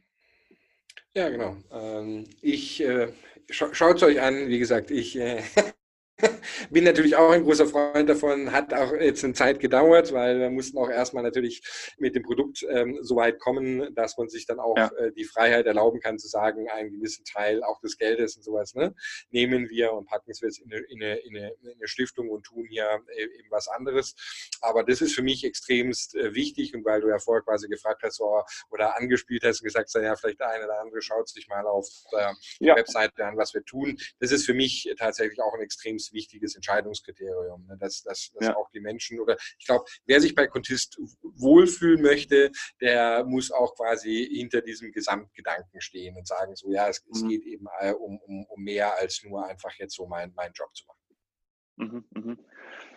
Ja, 1.15 1.29
genau. 1.29 1.57
Ähm, 1.73 2.25
ich 2.41 2.83
äh, 2.83 3.13
scha 3.49 3.75
schaut 3.75 3.97
es 3.97 4.03
euch 4.03 4.21
an, 4.21 4.49
wie 4.49 4.59
gesagt, 4.59 4.91
ich 4.91 5.17
äh, 5.19 5.43
Bin 6.71 6.85
natürlich 6.85 7.17
auch 7.17 7.31
ein 7.31 7.45
großer 7.45 7.67
Freund 7.67 8.09
davon, 8.09 8.53
hat 8.53 8.73
auch 8.75 8.93
jetzt 8.93 9.25
eine 9.25 9.35
Zeit 9.35 9.61
gedauert, 9.61 10.13
weil 10.13 10.39
wir 10.39 10.51
mussten 10.51 10.79
auch 10.79 10.91
erstmal 10.91 11.23
natürlich 11.23 11.63
mit 11.99 12.15
dem 12.15 12.23
Produkt 12.23 12.65
ähm, 12.69 12.99
so 13.03 13.17
weit 13.17 13.39
kommen, 13.39 13.95
dass 13.95 14.17
man 14.17 14.29
sich 14.29 14.47
dann 14.47 14.61
auch 14.61 14.77
ja. 14.77 14.91
äh, 14.99 15.13
die 15.13 15.25
Freiheit 15.25 15.67
erlauben 15.67 16.01
kann, 16.01 16.19
zu 16.19 16.29
sagen, 16.29 16.69
einen 16.69 16.91
gewissen 16.91 17.25
Teil 17.25 17.63
auch 17.63 17.81
des 17.81 17.97
Geldes 17.99 18.37
und 18.37 18.43
sowas 18.43 18.75
ne, 18.75 18.95
nehmen 19.31 19.69
wir 19.71 19.93
und 19.93 20.07
packen 20.07 20.31
es 20.31 20.41
jetzt 20.41 20.61
in 20.61 20.73
eine, 20.73 20.83
in, 20.89 21.03
eine, 21.03 21.17
in, 21.17 21.37
eine, 21.37 21.53
in 21.63 21.71
eine, 21.73 21.89
Stiftung 21.89 22.31
und 22.31 22.45
tun 22.45 22.67
hier 22.69 23.01
äh, 23.17 23.23
eben 23.23 23.51
was 23.51 23.69
anderes. 23.69 24.15
Aber 24.61 24.85
das 24.85 25.01
ist 25.01 25.15
für 25.15 25.23
mich 25.23 25.45
extremst 25.45 26.15
äh, 26.15 26.35
wichtig 26.35 26.75
und 26.75 26.85
weil 26.85 27.01
du 27.01 27.09
ja 27.09 27.19
vorher 27.19 27.43
quasi 27.43 27.69
gefragt 27.69 28.03
hast 28.03 28.21
oh, 28.21 28.43
oder 28.71 28.97
angespielt 28.97 29.45
hast 29.45 29.61
und 29.61 29.67
gesagt 29.67 29.91
hast, 29.93 30.03
ja, 30.03 30.17
vielleicht 30.17 30.41
der 30.41 30.51
eine 30.51 30.65
oder 30.65 30.81
andere 30.81 31.03
schaut 31.03 31.29
sich 31.29 31.49
mal 31.49 31.67
auf 31.67 31.87
der 32.13 32.35
ja. 32.61 32.77
Webseite 32.77 33.25
an, 33.25 33.37
was 33.37 33.55
wir 33.55 33.65
tun. 33.65 33.99
Das 34.19 34.33
ist 34.33 34.45
für 34.45 34.55
mich 34.55 34.93
tatsächlich 34.99 35.41
auch 35.41 35.55
ein 35.55 35.61
extremst 35.61 36.10
wichtiges 36.13 36.55
Entscheidungskriterium, 36.55 37.67
ne? 37.67 37.77
dass, 37.79 38.03
dass, 38.03 38.31
dass 38.35 38.49
ja. 38.49 38.57
auch 38.57 38.71
die 38.71 38.81
Menschen 38.81 39.21
oder 39.21 39.37
ich 39.59 39.67
glaube, 39.67 39.85
wer 40.07 40.21
sich 40.21 40.35
bei 40.35 40.47
Contist 40.47 40.99
wohlfühlen 41.23 42.03
möchte, 42.03 42.51
der 42.81 43.25
muss 43.25 43.51
auch 43.51 43.75
quasi 43.75 44.29
hinter 44.31 44.63
diesem 44.63 44.93
Gesamtgedanken 44.93 45.81
stehen 45.81 46.17
und 46.17 46.27
sagen, 46.27 46.55
so 46.57 46.71
ja, 46.73 46.89
es, 46.89 47.05
mhm. 47.05 47.13
es 47.13 47.29
geht 47.29 47.45
eben 47.45 47.67
äh, 47.81 47.93
um, 47.93 48.19
um, 48.19 48.45
um 48.47 48.63
mehr 48.63 48.97
als 48.97 49.23
nur 49.23 49.47
einfach 49.47 49.73
jetzt 49.79 49.95
so 49.95 50.07
meinen 50.07 50.33
mein 50.35 50.53
Job 50.53 50.75
zu 50.75 50.87
machen. 50.87 51.01
Mhm, 51.77 52.05
mhm. 52.11 52.39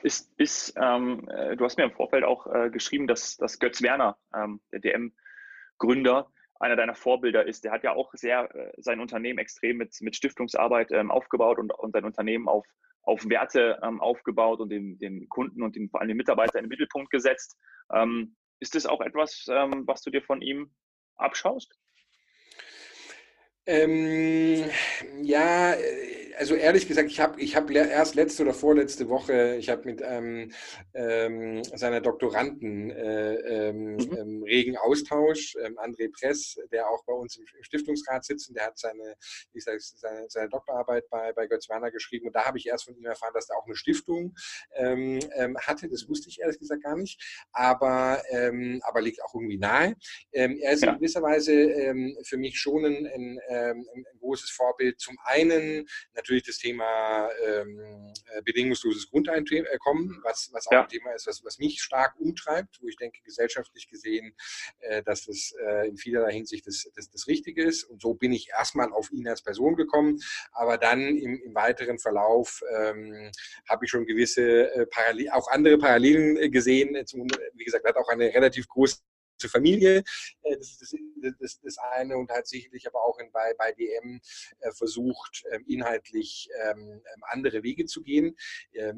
Ist, 0.03 0.34
ist 0.38 0.74
ähm, 0.76 1.30
äh, 1.30 1.55
du 1.55 1.64
hast 1.64 1.78
mir 1.78 1.86
im 1.86 1.93
Vorfeld 1.93 2.26
auch 2.26 2.45
äh, 2.47 2.70
geschrieben, 2.70 3.07
dass, 3.07 3.38
dass 3.38 3.59
Götz 3.59 3.82
Werner, 3.82 4.18
ähm, 4.36 4.59
der 4.72 4.80
DM-Gründer, 4.80 6.30
einer 6.59 6.76
deiner 6.76 6.95
Vorbilder 6.95 7.45
ist. 7.45 7.64
Der 7.64 7.72
hat 7.72 7.84
ja 7.84 7.93
auch 7.93 8.14
sehr 8.14 8.53
äh, 8.55 8.72
sein 8.78 8.99
Unternehmen 8.99 9.39
extrem 9.39 9.78
mit, 9.78 9.95
mit 10.01 10.16
Stiftungsarbeit 10.16 10.91
ähm, 10.91 11.11
aufgebaut 11.11 11.59
und, 11.59 11.72
und 11.74 11.93
sein 11.93 12.05
Unternehmen 12.05 12.47
auf, 12.47 12.66
auf 13.04 13.28
Werte 13.30 13.80
ähm, 13.84 14.01
aufgebaut 14.01 14.60
und 14.60 14.70
den, 14.70 14.97
den 14.97 15.28
Kunden 15.30 15.62
und 15.62 15.76
den, 15.76 15.89
vor 15.89 15.99
allem 15.99 16.10
den 16.10 16.18
Mitarbeiter 16.18 16.60
in 16.60 16.66
den 16.66 16.70
Mittelpunkt 16.70 17.12
gesetzt. 17.12 17.58
Ähm, 17.93 18.36
Ist 18.60 18.76
das 18.76 18.86
auch 18.86 19.01
etwas, 19.01 19.45
ähm, 19.49 19.84
was 19.86 20.01
du 20.01 20.10
dir 20.10 20.22
von 20.22 20.41
ihm 20.41 20.74
abschaust? 21.16 21.78
Ähm, 23.66 24.70
ja, 25.22 25.74
äh, 25.74 26.23
also 26.38 26.56
ehrlich 26.56 26.88
gesagt, 26.88 27.10
ich 27.10 27.20
habe 27.20 27.40
ich 27.42 27.56
hab 27.56 27.70
erst 27.70 28.16
letzte 28.16 28.44
oder 28.44 28.54
vorletzte 28.54 29.10
Woche, 29.10 29.56
ich 29.56 29.70
habe 29.70 29.86
mit 29.86 30.02
ähm, 30.04 30.52
ähm, 30.94 31.64
seiner 31.64 32.02
Doktoranden 32.02 32.92
äh, 32.92 33.36
ähm, 33.36 33.96
mhm. 33.96 34.18
Ähm, 34.18 34.44
regen 34.44 34.78
Austausch. 34.78 35.56
Ähm, 35.64 35.78
André 35.78 36.12
Press, 36.12 36.58
der 36.72 36.90
auch 36.90 37.04
bei 37.06 37.14
uns 37.14 37.38
im 37.38 37.46
Stiftungsrat 37.62 38.26
sitzt, 38.26 38.50
und 38.50 38.58
der 38.58 38.68
hat 38.68 38.78
seine, 38.78 39.16
ich 39.54 39.64
sag, 39.64 39.80
seine, 39.82 40.26
seine 40.30 40.50
Doktorarbeit 40.50 41.10
bei, 41.10 41.32
bei 41.34 41.48
Götz 41.48 41.70
Werner 41.70 41.92
geschrieben. 41.92 42.28
Und 42.28 42.36
da 42.36 42.46
habe 42.46 42.58
ich 42.58 42.68
erst 42.68 42.86
von 42.86 42.96
ihm 42.96 43.06
erfahren, 43.06 43.34
dass 43.34 43.50
er 43.50 43.58
auch 43.58 43.66
eine 43.66 43.76
Stiftung 43.76 44.36
ähm, 44.76 45.20
hatte. 45.58 45.90
Das 45.90 46.08
wusste 46.08 46.30
ich 46.30 46.40
ehrlich 46.42 46.60
gesagt 46.60 46.84
gar 46.84 46.96
nicht, 46.96 47.22
aber, 47.52 48.22
aber 48.84 49.02
liegt 49.02 49.24
auch 49.24 49.34
irgendwie 49.34 49.58
nahe. 49.58 49.96
er 50.32 50.74
ist 50.74 50.84
ja. 50.84 50.92
in 50.92 51.00
gewisser 51.00 51.22
Weise 51.22 52.14
für 52.24 52.38
mich 52.38 52.60
schon 52.60 52.86
ein, 52.86 53.08
ein 53.08 53.40
ein, 53.84 53.86
großes 54.20 54.50
Vorbild. 54.52 55.00
Zum 55.00 55.18
einen 55.24 55.88
natürlich 56.24 56.44
das 56.44 56.58
Thema 56.58 57.30
ähm, 57.46 58.14
äh, 58.34 58.42
bedingungsloses 58.44 59.10
Grundeinkommen, 59.10 60.22
was, 60.24 60.50
was 60.54 60.68
auch 60.68 60.72
ja. 60.72 60.82
ein 60.84 60.88
Thema 60.88 61.12
ist, 61.12 61.28
was, 61.28 61.44
was 61.44 61.60
mich 61.60 61.82
stark 61.82 62.16
umtreibt, 62.20 62.82
wo 62.82 62.88
ich 62.88 62.96
denke, 62.96 63.22
gesellschaftlich 63.24 63.90
gesehen, 63.90 64.34
äh, 64.80 65.04
dass 65.04 65.26
das 65.26 65.54
äh, 65.66 65.90
in 65.90 65.98
vielerlei 65.98 66.32
Hinsicht 66.32 66.66
das, 66.66 66.90
das, 66.96 67.10
das 67.10 67.28
Richtige 67.28 67.64
ist. 67.64 67.84
Und 67.84 68.02
so 68.02 68.14
bin 68.14 68.32
ich 68.32 68.50
erstmal 68.50 68.92
auf 68.94 69.12
ihn 69.12 69.28
als 69.28 69.44
Person 69.44 69.76
gekommen. 69.76 70.20
Aber 70.54 70.78
dann 70.78 71.02
im, 71.02 71.42
im 71.44 71.54
weiteren 71.54 72.00
Verlauf 72.00 72.62
ähm, 72.74 73.32
habe 73.68 73.86
ich 73.86 73.92
schon 73.92 74.06
gewisse 74.06 74.74
äh, 74.74 74.86
Parallel, 74.86 75.30
auch 75.32 75.50
andere 75.52 75.78
Parallelen 75.78 76.38
äh, 76.38 76.50
gesehen. 76.50 76.96
Wie 77.54 77.66
gesagt, 77.66 77.86
hat 77.86 77.98
auch 77.98 78.10
eine 78.10 78.34
relativ 78.34 78.68
große 78.70 78.98
zur 79.38 79.50
Familie. 79.50 80.04
Äh, 80.44 80.58
das 80.58 80.82
ist 80.82 80.96
das, 81.22 81.34
das, 81.40 81.62
das, 81.62 81.78
eine 81.78 82.18
und 82.18 82.32
hat 82.32 82.48
sicherlich 82.48 82.86
aber 82.88 83.04
auch 83.04 83.18
in, 83.20 83.32
bei, 83.32 83.54
bei 83.58 83.72
DM 83.72 84.20
äh, 84.60 84.72
versucht, 84.72 85.44
ähm, 85.52 85.64
inhaltlich 85.68 86.50
ähm, 86.64 87.02
ähm, 87.14 87.24
andere 87.32 87.64
Wege 87.64 87.86
zu 87.86 88.02
gehen. 88.02 88.36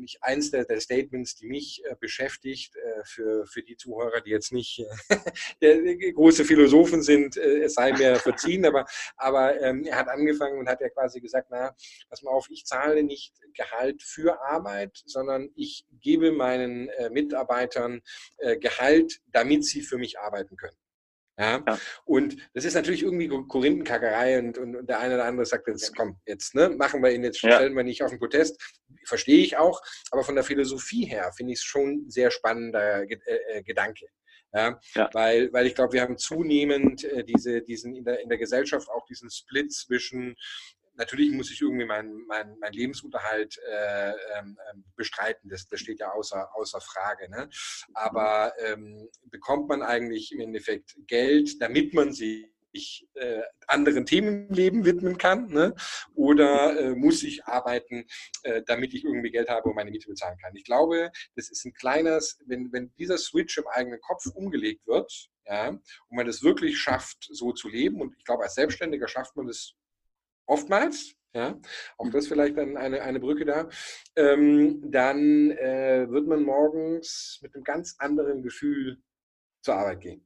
Ich, 0.04 0.18
eins 0.22 0.52
der, 0.52 0.66
der 0.66 0.80
Statements, 0.80 1.36
die 1.36 1.48
mich 1.48 1.84
äh, 1.86 1.96
beschäftigt, 2.00 2.74
für, 3.04 3.46
für 3.46 3.62
die 3.62 3.78
Zuhörer, 3.78 4.22
die 4.22 4.30
jetzt 4.30 4.52
nicht 4.52 4.84
große 6.16 6.46
Philosophen 6.46 7.02
sind, 7.02 7.38
es 7.38 7.74
sei 7.74 7.92
mir 7.94 8.16
verziehen, 8.20 8.66
aber, 8.66 8.86
aber 9.18 9.56
er 9.56 9.96
hat 9.96 10.08
angefangen 10.08 10.60
und 10.60 10.68
hat 10.68 10.82
ja 10.82 10.90
quasi 10.90 11.20
gesagt, 11.20 11.48
na, 11.52 11.76
pass 12.10 12.22
mal 12.24 12.32
auf, 12.32 12.48
ich 12.50 12.66
zahle 12.66 13.04
nicht 13.04 13.34
Gehalt 13.54 14.02
für 14.02 14.42
Arbeit, 14.42 15.02
sondern 15.06 15.50
ich 15.56 15.86
gebe 16.02 16.32
meinen 16.32 16.90
Mitarbeitern 17.12 18.02
Gehalt, 18.60 19.22
damit 19.32 19.66
sie 19.66 19.82
für 19.82 19.98
mich 19.98 20.20
arbeiten 20.20 20.25
arbeiten 20.26 20.56
können. 20.58 20.76
Ja? 21.38 21.64
ja? 21.68 21.80
Und 22.06 22.38
das 22.54 22.66
ist 22.66 22.76
natürlich 22.76 23.04
irgendwie 23.04 23.28
Korinthenkackerei 23.28 24.40
und, 24.40 24.58
und, 24.58 24.76
und, 24.76 24.90
der 24.90 25.00
eine 25.00 25.16
oder 25.16 25.26
andere 25.26 25.46
sagt 25.46 25.68
jetzt, 25.68 25.96
komm, 25.96 26.20
jetzt 26.26 26.56
ne, 26.56 26.70
machen 26.70 27.04
wir 27.04 27.12
ihn, 27.12 27.24
jetzt 27.24 27.42
ja. 27.42 27.56
stellen 27.56 27.76
wir 27.76 27.84
nicht 27.84 28.04
auf 28.04 28.10
den 28.10 28.20
Protest. 28.20 28.62
Verstehe 29.06 29.44
ich 29.44 29.58
auch, 29.58 29.82
aber 30.12 30.24
von 30.24 30.36
der 30.36 30.44
Philosophie 30.44 31.06
her 31.06 31.32
finde 31.36 31.54
ich 31.54 31.60
es 31.60 31.66
schon 31.66 32.10
sehr 32.10 32.32
spannender 32.32 33.04
äh, 33.04 33.18
äh, 33.26 33.64
Gedanke. 33.64 34.08
Ja, 34.54 34.80
ja, 34.96 35.10
Weil, 35.12 35.52
weil 35.52 35.68
ich 35.68 35.76
glaube, 35.76 35.92
wir 35.92 36.02
haben 36.02 36.18
zunehmend 36.18 37.04
äh, 37.04 37.26
diese, 37.26 37.62
diesen 37.62 37.94
in 37.94 38.06
der, 38.06 38.22
in 38.22 38.30
der 38.30 38.38
Gesellschaft 38.38 38.88
auch 38.90 39.06
diesen 39.06 39.30
Split 39.30 39.74
zwischen 39.74 40.38
natürlich 40.96 41.32
muss 41.32 41.52
ich 41.52 41.62
irgendwie 41.62 41.86
meinen 41.86 42.26
mein, 42.28 42.58
mein 42.60 42.74
Lebensunterhalt 42.74 43.58
äh, 43.70 44.12
ähm, 44.38 44.58
ähm, 44.72 44.84
bestreiten. 44.96 45.50
Das, 45.50 45.68
das 45.68 45.80
steht 45.80 46.00
ja 46.00 46.12
außer, 46.12 46.56
außer 46.56 46.82
Frage. 46.82 47.30
Ne? 47.30 47.50
Aber 47.94 48.54
ähm, 48.60 49.10
bekommt 49.26 49.68
man 49.68 49.82
eigentlich 49.82 50.32
im 50.32 50.40
Endeffekt 50.40 50.96
Geld, 51.08 51.62
damit 51.62 51.94
man 51.94 52.14
sich 52.14 52.50
äh, 53.14 53.42
anderen 53.68 54.06
Themen 54.06 54.48
im 54.48 54.54
Leben 54.54 54.86
widmen 54.86 55.18
kann? 55.18 55.48
Ne? 55.48 55.76
Oder 56.14 56.80
äh, 56.80 56.96
muss 56.96 57.24
ich 57.24 57.46
arbeiten, 57.46 58.06
äh, 58.44 58.62
damit 58.66 58.94
ich 58.94 59.04
irgendwie 59.04 59.32
Geld 59.32 59.50
habe 59.50 59.70
und 59.70 59.76
meine 59.76 59.92
Miete 59.92 60.10
bezahlen 60.10 60.38
kann? 60.42 60.56
Ich 60.56 60.66
glaube, 60.66 61.12
das 61.36 61.50
ist 61.50 61.66
ein 61.66 61.74
kleines, 61.74 62.40
wenn, 62.46 62.72
wenn 62.72 62.94
dieser 62.98 63.18
Switch 63.18 63.58
im 63.58 63.68
eigenen 63.68 64.02
Kopf 64.02 64.26
umgelegt 64.28 64.86
wird, 64.88 65.30
ja, 65.48 65.70
und 65.70 65.84
man 66.10 66.28
es 66.28 66.42
wirklich 66.44 66.80
schafft, 66.80 67.28
so 67.32 67.52
zu 67.52 67.70
leben, 67.70 68.02
und 68.02 68.16
ich 68.18 68.26
glaube, 68.26 68.44
als 68.44 68.56
Selbstständiger 68.56 69.08
schafft 69.08 69.36
man 69.36 69.48
es 69.48 69.76
oftmals, 70.46 71.16
ja, 71.34 71.60
auch 71.98 72.10
das 72.12 72.28
vielleicht 72.28 72.58
dann 72.58 72.78
eine, 72.78 73.02
eine 73.02 73.20
Brücke 73.20 73.46
da, 73.46 73.68
ähm, 74.16 74.82
dann 74.90 75.52
äh, 75.52 76.08
wird 76.10 76.28
man 76.28 76.44
morgens 76.44 77.40
mit 77.42 77.54
einem 77.54 77.64
ganz 77.64 77.96
anderen 78.00 78.42
Gefühl 78.42 79.02
zur 79.62 79.76
Arbeit 79.76 80.00
gehen. 80.00 80.26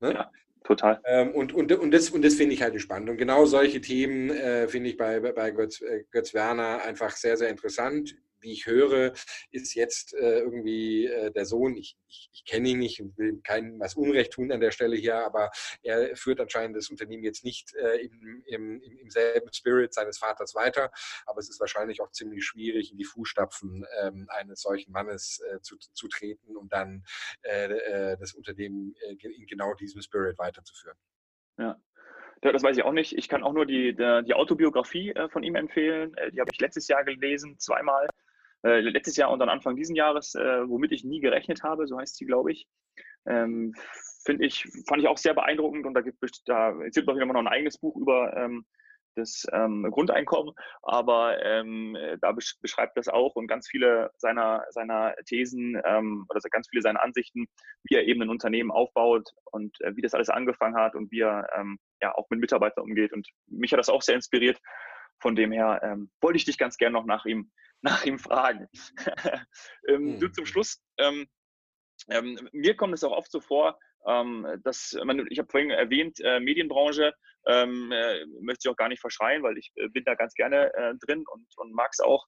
Ne? 0.00 0.14
Ja, 0.14 0.32
total. 0.64 1.00
Ähm, 1.04 1.34
und, 1.34 1.52
und, 1.52 1.70
und 1.72 1.90
das, 1.92 2.10
und 2.10 2.22
das 2.24 2.34
finde 2.34 2.54
ich 2.54 2.62
halt 2.62 2.80
spannend. 2.80 3.10
Und 3.10 3.18
genau 3.18 3.44
solche 3.44 3.80
Themen 3.80 4.30
äh, 4.30 4.68
finde 4.68 4.88
ich 4.88 4.96
bei, 4.96 5.20
bei 5.20 5.50
Götz, 5.50 5.82
äh, 5.82 6.04
Götz 6.10 6.32
Werner 6.32 6.82
einfach 6.82 7.10
sehr, 7.10 7.36
sehr 7.36 7.50
interessant 7.50 8.16
wie 8.42 8.52
ich 8.52 8.66
höre, 8.66 9.12
ist 9.50 9.74
jetzt 9.74 10.14
äh, 10.14 10.40
irgendwie 10.40 11.06
äh, 11.06 11.30
der 11.30 11.46
Sohn, 11.46 11.76
ich, 11.76 11.96
ich, 12.06 12.30
ich 12.32 12.44
kenne 12.44 12.70
ihn 12.70 12.78
nicht 12.78 13.00
und 13.00 13.16
will 13.16 13.40
keinem 13.42 13.80
was 13.80 13.94
Unrecht 13.94 14.32
tun 14.32 14.52
an 14.52 14.60
der 14.60 14.70
Stelle 14.70 14.96
hier, 14.96 15.24
aber 15.24 15.50
er 15.82 16.16
führt 16.16 16.40
anscheinend 16.40 16.76
das 16.76 16.90
Unternehmen 16.90 17.24
jetzt 17.24 17.44
nicht 17.44 17.74
äh, 17.74 17.98
im, 18.04 18.42
im, 18.46 18.80
im, 18.80 19.10
selben 19.10 19.52
Spirit 19.52 19.94
seines 19.94 20.18
Vaters 20.18 20.54
weiter, 20.54 20.90
aber 21.26 21.38
es 21.38 21.48
ist 21.48 21.60
wahrscheinlich 21.60 22.00
auch 22.00 22.10
ziemlich 22.10 22.44
schwierig, 22.44 22.92
in 22.92 22.98
die 22.98 23.04
Fußstapfen 23.04 23.86
ähm, 24.00 24.26
eines 24.28 24.62
solchen 24.62 24.92
Mannes 24.92 25.40
äh, 25.50 25.60
zu, 25.60 25.76
zu 25.78 26.08
treten 26.08 26.56
und 26.56 26.72
dann 26.72 27.04
äh, 27.42 27.72
äh, 27.72 28.16
das 28.18 28.32
Unternehmen 28.34 28.94
in 29.18 29.46
genau 29.46 29.74
diesem 29.74 30.02
Spirit 30.02 30.38
weiterzuführen. 30.38 30.96
Ja, 31.58 31.78
das 32.40 32.62
weiß 32.62 32.76
ich 32.76 32.82
auch 32.82 32.92
nicht. 32.92 33.16
Ich 33.16 33.28
kann 33.28 33.42
auch 33.42 33.52
nur 33.52 33.66
die, 33.66 33.94
die 33.94 34.34
Autobiografie 34.34 35.14
von 35.30 35.44
ihm 35.44 35.54
empfehlen. 35.54 36.14
Die 36.32 36.40
habe 36.40 36.50
ich 36.52 36.60
letztes 36.60 36.88
Jahr 36.88 37.04
gelesen, 37.04 37.58
zweimal 37.58 38.08
äh, 38.64 38.80
letztes 38.80 39.16
Jahr 39.16 39.30
und 39.30 39.38
dann 39.38 39.48
Anfang 39.48 39.76
diesen 39.76 39.96
Jahres, 39.96 40.34
äh, 40.34 40.68
womit 40.68 40.92
ich 40.92 41.04
nie 41.04 41.20
gerechnet 41.20 41.62
habe, 41.62 41.86
so 41.86 41.98
heißt 41.98 42.16
sie, 42.16 42.26
glaube 42.26 42.52
ich. 42.52 42.66
Ähm, 43.26 43.74
Finde 44.24 44.46
ich, 44.46 44.68
fand 44.86 45.02
ich 45.02 45.08
auch 45.08 45.18
sehr 45.18 45.34
beeindruckend 45.34 45.84
und 45.84 45.94
da 45.94 46.00
gibt 46.00 46.22
es 46.22 46.44
da 46.44 46.72
es 46.82 46.94
gibt 46.94 47.08
auch 47.08 47.14
noch 47.14 47.34
ein 47.34 47.48
eigenes 47.48 47.78
Buch 47.78 47.96
über 47.96 48.36
ähm, 48.36 48.64
das 49.14 49.46
ähm, 49.52 49.86
Grundeinkommen, 49.90 50.54
aber 50.82 51.44
ähm, 51.44 51.96
da 52.20 52.32
beschreibt 52.32 52.96
das 52.96 53.08
auch 53.08 53.34
und 53.34 53.46
ganz 53.46 53.68
viele 53.68 54.10
seiner, 54.16 54.64
seiner 54.70 55.14
Thesen 55.26 55.80
ähm, 55.84 56.24
oder 56.28 56.40
ganz 56.50 56.68
viele 56.68 56.82
seiner 56.82 57.02
Ansichten, 57.02 57.46
wie 57.84 57.96
er 57.96 58.06
eben 58.06 58.22
ein 58.22 58.30
Unternehmen 58.30 58.70
aufbaut 58.70 59.30
und 59.50 59.78
äh, 59.82 59.94
wie 59.96 60.02
das 60.02 60.14
alles 60.14 60.30
angefangen 60.30 60.76
hat 60.76 60.94
und 60.94 61.10
wie 61.10 61.20
er 61.20 61.46
ähm, 61.54 61.78
ja 62.00 62.14
auch 62.14 62.28
mit 62.30 62.40
Mitarbeitern 62.40 62.84
umgeht. 62.84 63.12
Und 63.12 63.28
mich 63.46 63.72
hat 63.72 63.78
das 63.78 63.88
auch 63.90 64.02
sehr 64.02 64.14
inspiriert. 64.14 64.58
Von 65.22 65.36
dem 65.36 65.52
her 65.52 65.80
ähm, 65.84 66.10
wollte 66.20 66.36
ich 66.36 66.44
dich 66.44 66.58
ganz 66.58 66.76
gern 66.76 66.92
noch 66.92 67.06
nach 67.06 67.24
ihm 67.24 67.50
nach 67.84 68.04
ihm 68.04 68.18
fragen. 68.18 68.68
ähm, 69.88 70.18
Du 70.18 70.28
zum 70.28 70.42
mhm. 70.42 70.46
Schluss, 70.46 70.82
ähm, 70.98 71.26
ähm, 72.10 72.48
mir 72.52 72.76
kommt 72.76 72.94
es 72.94 73.04
auch 73.04 73.16
oft 73.16 73.30
so 73.30 73.40
vor, 73.40 73.78
ähm, 74.06 74.46
dass 74.64 74.96
man, 75.04 75.26
ich 75.30 75.38
habe 75.38 75.48
vorhin 75.50 75.70
erwähnt, 75.70 76.18
äh, 76.20 76.40
Medienbranche 76.40 77.14
ähm, 77.46 77.90
äh, 77.92 78.24
möchte 78.40 78.66
ich 78.68 78.72
auch 78.72 78.76
gar 78.76 78.88
nicht 78.88 79.00
verschreien, 79.00 79.42
weil 79.42 79.58
ich 79.58 79.72
äh, 79.76 79.88
bin 79.88 80.04
da 80.04 80.14
ganz 80.14 80.34
gerne 80.34 80.72
äh, 80.74 80.94
drin 81.04 81.24
und, 81.28 81.46
und 81.56 81.72
mag 81.72 81.90
es 81.92 82.00
auch. 82.00 82.26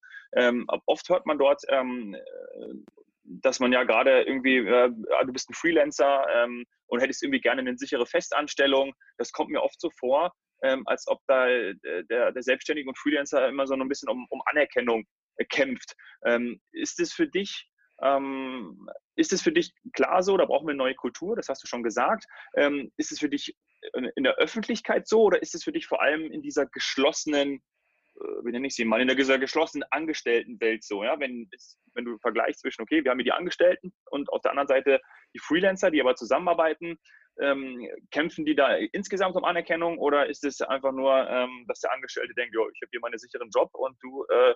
Oft 0.87 1.09
hört 1.11 1.27
man 1.27 1.39
dort, 1.39 1.63
dass 3.23 3.61
man 3.61 3.73
ja 3.73 3.85
gerade 3.85 4.23
irgendwie, 4.23 4.57
äh, 4.59 4.91
du 4.91 5.33
bist 5.33 5.49
ein 5.49 5.55
Freelancer 5.55 6.27
ähm, 6.35 6.65
und 6.87 7.01
hättest 7.01 7.23
irgendwie 7.23 7.41
gerne 7.41 7.61
eine 7.61 7.79
sichere 7.79 8.07
Festanstellung. 8.07 8.95
Das 9.17 9.31
kommt 9.31 9.51
mir 9.51 9.63
oft 9.63 9.81
so 9.81 9.91
vor, 9.91 10.33
ähm, 10.65 10.83
als 10.87 11.07
ob 11.07 11.21
da 11.27 11.47
der, 11.47 12.33
der 12.33 12.43
Selbstständige 12.43 12.89
und 12.89 12.99
Freelancer 12.99 13.49
immer 13.49 13.67
so 13.67 13.75
ein 13.75 13.89
bisschen 13.89 14.09
um, 14.09 14.27
um 14.31 14.43
Anerkennung 14.47 15.05
kämpft. 15.51 15.95
Ähm, 16.25 16.61
ist 16.73 16.99
es 17.01 17.13
für 17.13 17.29
dich 17.29 17.69
ähm, 18.03 18.89
ist 19.17 19.33
es 19.33 19.43
für 19.43 19.53
dich 19.53 19.73
klar 19.93 20.23
so, 20.23 20.37
da 20.37 20.47
brauchen 20.47 20.67
wir 20.67 20.73
eine 20.73 20.79
neue 20.79 20.95
Kultur, 20.95 21.37
das 21.37 21.49
hast 21.49 21.63
du 21.63 21.69
schon 21.69 21.85
gesagt. 21.85 22.25
Ähm, 22.57 22.91
ist 22.97 23.13
es 23.13 23.21
für 23.21 23.29
dich 23.29 23.55
in 24.17 24.25
der 24.25 24.37
Öffentlichkeit 24.37 25.07
so 25.07 25.23
oder 25.23 25.43
ist 25.43 25.55
es 25.55 25.63
für 25.63 25.73
dich 25.73 25.87
vor 25.87 26.03
allem 26.03 26.31
in 26.31 26.43
dieser 26.43 26.67
geschlossenen, 26.67 27.63
äh, 28.17 28.45
wie 28.45 28.51
nenne 28.51 28.67
ich 28.67 28.75
sie 28.75 28.85
mal, 28.85 29.01
in 29.01 29.09
dieser 29.09 29.39
geschlossenen 29.39 29.87
Angestelltenwelt 29.91 30.83
so? 30.83 31.05
Ja? 31.05 31.21
Wenn, 31.21 31.49
wenn 31.95 32.05
du 32.05 32.19
vergleichst 32.19 32.63
zwischen, 32.63 32.83
okay, 32.83 33.05
wir 33.05 33.11
haben 33.11 33.19
hier 33.19 33.25
die 33.25 33.33
Angestellten 33.33 33.93
und 34.07 34.31
auf 34.31 34.43
der 34.43 34.53
anderen 34.53 34.69
Seite 34.69 35.01
die 35.35 35.39
Freelancer, 35.41 35.91
die 35.91 36.01
aber 36.01 36.17
zusammenarbeiten, 36.17 36.99
ähm, 37.41 37.89
kämpfen 38.11 38.45
die 38.45 38.55
da 38.55 38.77
insgesamt 38.77 39.37
um 39.37 39.45
Anerkennung 39.45 39.99
oder 39.99 40.29
ist 40.29 40.45
es 40.45 40.61
einfach 40.61 40.93
nur, 40.93 41.29
ähm, 41.29 41.65
dass 41.67 41.81
der 41.81 41.93
Angestellte 41.93 42.35
denkt, 42.35 42.55
ich 42.55 42.81
habe 42.83 42.91
hier 42.91 43.01
meinen 43.01 43.19
sicheren 43.19 43.51
Job 43.55 43.71
und 43.73 43.97
du 44.01 44.25
äh, 44.25 44.55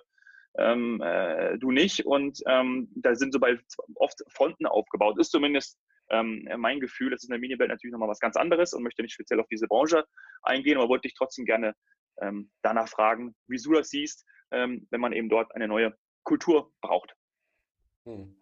ähm, 0.57 1.01
äh, 1.01 1.57
du 1.57 1.71
nicht. 1.71 2.05
Und 2.05 2.39
ähm, 2.47 2.89
da 2.95 3.15
sind 3.15 3.33
so 3.33 3.39
bei 3.39 3.59
oft 3.95 4.23
Fronten 4.29 4.65
aufgebaut. 4.65 5.19
Ist 5.19 5.31
zumindest 5.31 5.79
ähm, 6.09 6.47
mein 6.57 6.79
Gefühl. 6.79 7.11
Das 7.11 7.21
ist 7.23 7.29
in 7.29 7.33
der 7.33 7.39
Miniwelt 7.39 7.69
natürlich 7.69 7.91
nochmal 7.91 8.09
was 8.09 8.19
ganz 8.19 8.35
anderes 8.35 8.73
und 8.73 8.83
möchte 8.83 9.01
nicht 9.01 9.13
speziell 9.13 9.39
auf 9.39 9.47
diese 9.47 9.67
Branche 9.67 10.05
eingehen, 10.41 10.77
aber 10.77 10.89
wollte 10.89 11.07
dich 11.07 11.15
trotzdem 11.15 11.45
gerne 11.45 11.73
danach 12.63 12.89
fragen, 12.89 13.33
wie 13.47 13.55
du 13.55 13.71
das 13.71 13.91
siehst, 13.91 14.25
wenn 14.49 14.99
man 14.99 15.13
eben 15.13 15.29
dort 15.29 15.55
eine 15.55 15.69
neue 15.69 15.95
Kultur 16.25 16.73
braucht. 16.81 17.15
Hm. 18.03 18.35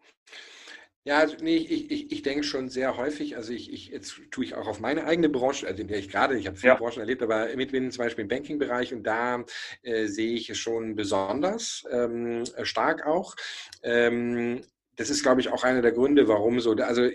Ja, 1.07 1.19
also 1.19 1.37
nee, 1.39 1.55
ich, 1.55 1.89
ich, 1.89 2.11
ich 2.11 2.21
denke 2.21 2.43
schon 2.43 2.67
sehr 2.67 2.97
häufig, 2.97 3.37
also 3.37 3.53
ich, 3.53 3.71
ich, 3.71 3.87
jetzt 3.87 4.19
tue 4.29 4.43
ich 4.43 4.55
auch 4.55 4.67
auf 4.67 4.81
meine 4.81 5.05
eigene 5.05 5.29
Branche, 5.29 5.65
also 5.65 5.81
in 5.81 5.87
der 5.87 5.99
ich 5.99 6.09
gerade, 6.09 6.37
ich 6.37 6.47
habe 6.47 6.57
viele 6.57 6.73
ja. 6.73 6.77
Branchen 6.77 6.99
erlebt, 6.99 7.23
aber 7.23 7.47
mitwinden 7.55 7.93
zum 7.93 8.03
Beispiel 8.03 8.23
im 8.23 8.27
Banking-Bereich 8.27 8.93
und 8.93 9.03
da 9.03 9.45
äh, 9.83 10.07
sehe 10.07 10.33
ich 10.33 10.49
es 10.49 10.57
schon 10.57 10.97
besonders 10.97 11.85
ähm, 11.89 12.43
stark 12.63 13.05
auch. 13.05 13.37
Ähm, 13.83 14.63
das 14.97 15.09
ist, 15.09 15.23
glaube 15.23 15.39
ich, 15.39 15.47
auch 15.47 15.63
einer 15.63 15.81
der 15.81 15.93
Gründe, 15.93 16.27
warum 16.27 16.59
so, 16.59 16.73
also 16.73 17.09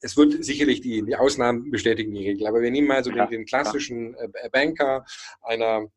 es 0.00 0.16
wird 0.16 0.44
sicherlich 0.44 0.80
die, 0.80 1.02
die 1.02 1.16
Ausnahmen 1.16 1.72
bestätigen 1.72 2.14
die 2.14 2.28
Regel, 2.28 2.46
aber 2.46 2.62
wir 2.62 2.70
nehmen 2.70 2.86
mal 2.86 3.02
so 3.02 3.10
den, 3.10 3.28
den, 3.28 3.44
klassischen 3.44 4.14
ja. 4.14 4.48
Banker 4.52 5.04
einer 5.42 5.88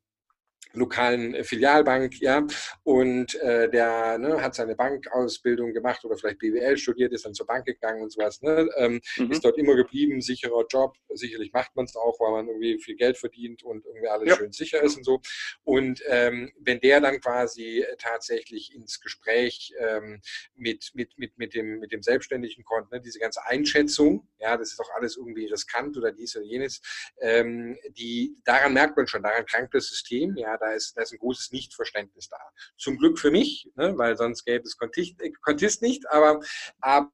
lokalen 0.73 1.33
äh, 1.33 1.43
Filialbank, 1.43 2.21
ja, 2.21 2.45
und 2.83 3.35
äh, 3.41 3.69
der 3.69 4.17
ne, 4.17 4.41
hat 4.41 4.55
seine 4.55 4.75
Bankausbildung 4.75 5.73
gemacht 5.73 6.03
oder 6.05 6.17
vielleicht 6.17 6.39
BWL 6.39 6.77
studiert, 6.77 7.13
ist 7.13 7.25
dann 7.25 7.33
zur 7.33 7.45
Bank 7.45 7.65
gegangen 7.65 8.01
und 8.01 8.11
sowas, 8.11 8.41
ne, 8.41 8.69
ähm, 8.77 9.01
mhm. 9.17 9.31
ist 9.31 9.43
dort 9.43 9.57
immer 9.57 9.75
geblieben, 9.75 10.21
sicherer 10.21 10.65
Job, 10.69 10.95
sicherlich 11.13 11.51
macht 11.53 11.75
man 11.75 11.85
es 11.85 11.95
auch, 11.95 12.19
weil 12.19 12.31
man 12.31 12.47
irgendwie 12.47 12.79
viel 12.79 12.95
Geld 12.95 13.17
verdient 13.17 13.63
und 13.63 13.85
irgendwie 13.85 14.07
alles 14.07 14.29
ja. 14.29 14.35
schön 14.35 14.51
sicher 14.51 14.81
ist 14.81 14.97
und 14.97 15.03
so. 15.03 15.21
Und 15.63 16.01
ähm, 16.07 16.51
wenn 16.59 16.79
der 16.79 17.01
dann 17.01 17.19
quasi 17.19 17.85
tatsächlich 17.97 18.73
ins 18.73 18.99
Gespräch 19.01 19.73
ähm, 19.79 20.21
mit, 20.55 20.91
mit, 20.93 21.17
mit, 21.17 21.37
mit, 21.37 21.53
dem, 21.53 21.79
mit 21.79 21.91
dem 21.91 22.01
Selbstständigen 22.01 22.63
kommt, 22.63 22.91
ne, 22.91 23.01
diese 23.01 23.19
ganze 23.19 23.45
Einschätzung, 23.45 24.27
ja, 24.39 24.57
das 24.57 24.71
ist 24.71 24.79
doch 24.79 24.89
alles 24.95 25.17
irgendwie 25.17 25.45
riskant 25.45 25.97
oder 25.97 26.11
dies 26.11 26.35
oder 26.35 26.45
jenes, 26.45 26.81
ähm, 27.19 27.77
die, 27.89 28.35
daran 28.45 28.73
merkt 28.73 28.97
man 28.97 29.07
schon, 29.07 29.23
daran 29.23 29.45
krankt 29.45 29.73
das 29.73 29.87
System, 29.87 30.35
ja, 30.37 30.57
da 30.61 30.71
ist, 30.73 30.95
da 30.95 31.01
ist 31.01 31.11
ein 31.11 31.19
großes 31.19 31.51
Nichtverständnis 31.51 32.29
da. 32.29 32.37
Zum 32.77 32.97
Glück 32.97 33.19
für 33.19 33.31
mich, 33.31 33.69
ne, 33.75 33.97
weil 33.97 34.15
sonst 34.17 34.45
gäbe 34.45 34.63
es 34.63 34.77
Contist, 34.77 35.15
Contist 35.41 35.81
nicht, 35.81 36.09
aber, 36.09 36.39
aber, 36.79 37.11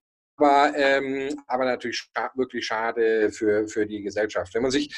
ähm, 0.75 1.41
aber 1.47 1.65
natürlich 1.65 2.09
wirklich 2.35 2.65
schade 2.65 3.31
für, 3.31 3.67
für 3.67 3.85
die 3.85 4.01
Gesellschaft. 4.01 4.53
Wenn 4.53 4.61
man 4.61 4.71
sich 4.71 4.93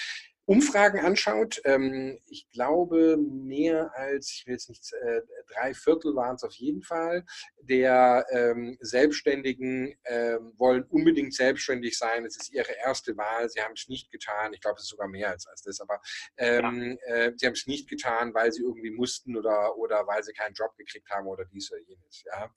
Umfragen 0.49 0.99
anschaut, 1.01 1.61
ähm, 1.63 2.17
ich 2.25 2.49
glaube, 2.49 3.17
mehr 3.17 3.91
als, 3.95 4.31
ich 4.31 4.47
will 4.47 4.53
jetzt 4.53 4.67
nicht, 4.67 4.91
äh, 4.93 5.21
drei 5.53 5.75
Viertel 5.75 6.15
waren 6.15 6.37
es 6.37 6.43
auf 6.43 6.55
jeden 6.55 6.81
Fall, 6.81 7.23
der 7.61 8.25
ähm, 8.31 8.75
Selbstständigen 8.81 9.93
ähm, 10.05 10.53
wollen 10.57 10.85
unbedingt 10.85 11.35
selbstständig 11.35 11.99
sein. 11.99 12.25
Es 12.25 12.35
ist 12.35 12.51
ihre 12.51 12.71
erste 12.83 13.15
Wahl. 13.15 13.47
Sie 13.47 13.61
haben 13.61 13.73
es 13.75 13.89
nicht 13.89 14.11
getan. 14.11 14.51
Ich 14.55 14.61
glaube, 14.61 14.77
es 14.77 14.85
ist 14.85 14.89
sogar 14.89 15.07
mehr 15.07 15.29
als, 15.29 15.45
als 15.45 15.61
das, 15.61 15.79
aber 15.81 16.01
ähm, 16.37 16.97
ja. 17.07 17.13
äh, 17.13 17.33
sie 17.35 17.45
haben 17.45 17.53
es 17.53 17.67
nicht 17.67 17.87
getan, 17.87 18.33
weil 18.33 18.51
sie 18.51 18.63
irgendwie 18.63 18.89
mussten 18.89 19.37
oder, 19.37 19.77
oder 19.77 20.07
weil 20.07 20.23
sie 20.23 20.33
keinen 20.33 20.55
Job 20.55 20.75
gekriegt 20.77 21.11
haben 21.11 21.27
oder 21.27 21.45
dies 21.45 21.71
oder 21.71 21.81
jenes. 21.81 22.23
Ja. 22.25 22.51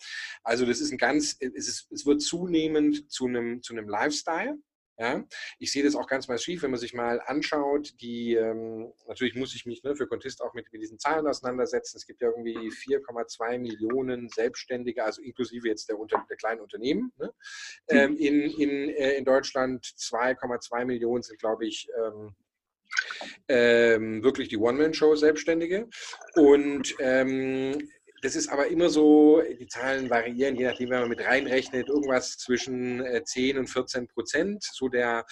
Also 0.45 0.65
das 0.65 0.81
ist 0.81 0.93
ein 0.93 0.99
ganz, 0.99 1.37
es, 1.41 1.69
ist, 1.69 1.93
es 1.93 2.07
wird 2.07 2.23
zunehmend 2.23 3.13
zu 3.13 3.27
einem, 3.27 3.63
zu 3.63 3.75
einem 3.75 3.87
Lifestyle. 3.87 4.57
Ja, 5.03 5.25
ich 5.59 5.73
sehe 5.73 5.83
das 5.83 5.97
auch 5.97 6.07
ganz 6.07 6.29
massiv, 6.29 6.63
wenn 6.63 6.71
man 6.71 6.79
sich 6.79 6.95
mal 6.95 7.21
anschaut, 7.27 7.93
die, 8.01 8.37
ähm, 8.37 8.93
natürlich 9.09 9.35
muss 9.35 9.53
ich 9.53 9.67
mich 9.67 9.83
ne, 9.83 9.97
für 9.97 10.07
Contist 10.07 10.41
auch 10.41 10.55
mit, 10.55 10.73
mit, 10.73 10.81
diesen 10.81 11.01
Zahlen 11.01 11.27
auseinandersetzen. 11.27 11.97
Es 11.97 12.07
gibt 12.07 12.23
ja 12.23 12.29
irgendwie 12.29 12.57
4,2 12.57 13.59
Millionen 13.59 14.29
Selbstständige, 14.29 15.03
also 15.03 15.21
inklusive 15.21 15.67
jetzt 15.67 15.89
der, 15.89 15.99
unter, 15.99 16.25
der 16.31 16.37
kleinen 16.37 16.61
Unternehmen. 16.61 17.13
Ne? 17.19 17.35
Ähm, 17.89 18.17
in, 18.17 18.43
in, 18.43 18.91
äh, 18.91 19.15
in 19.15 19.25
Deutschland 19.25 19.85
2,2 19.85 20.85
Millionen 20.85 21.25
sind, 21.25 21.41
glaube 21.41 21.67
ich, 21.67 21.89
ähm, 21.99 22.37
ähm, 23.49 24.23
wirklich 24.23 24.51
die 24.51 24.57
One-Man-Show 24.57 25.17
Selbstständige. 25.17 25.89
Und 26.37 26.95
ähm, 27.01 27.91
das 28.23 28.37
ist 28.37 28.49
aber 28.49 28.69
immer 28.69 28.89
so, 28.89 29.43
die 29.43 29.67
Zahlen 29.67 30.09
variieren, 30.09 30.55
je 30.55 30.67
nachdem, 30.67 30.91
wenn 30.91 31.01
man 31.01 31.09
mit 31.09 31.25
reinrechnet, 31.25 31.89
irgendwas 31.89 32.39
zwischen 32.39 33.05
10 33.25 33.57
äh, 33.57 33.59
und 33.59 33.67
14 33.67 34.07
Prozent 34.07 34.63
so 34.63 34.89
der, 34.89 35.27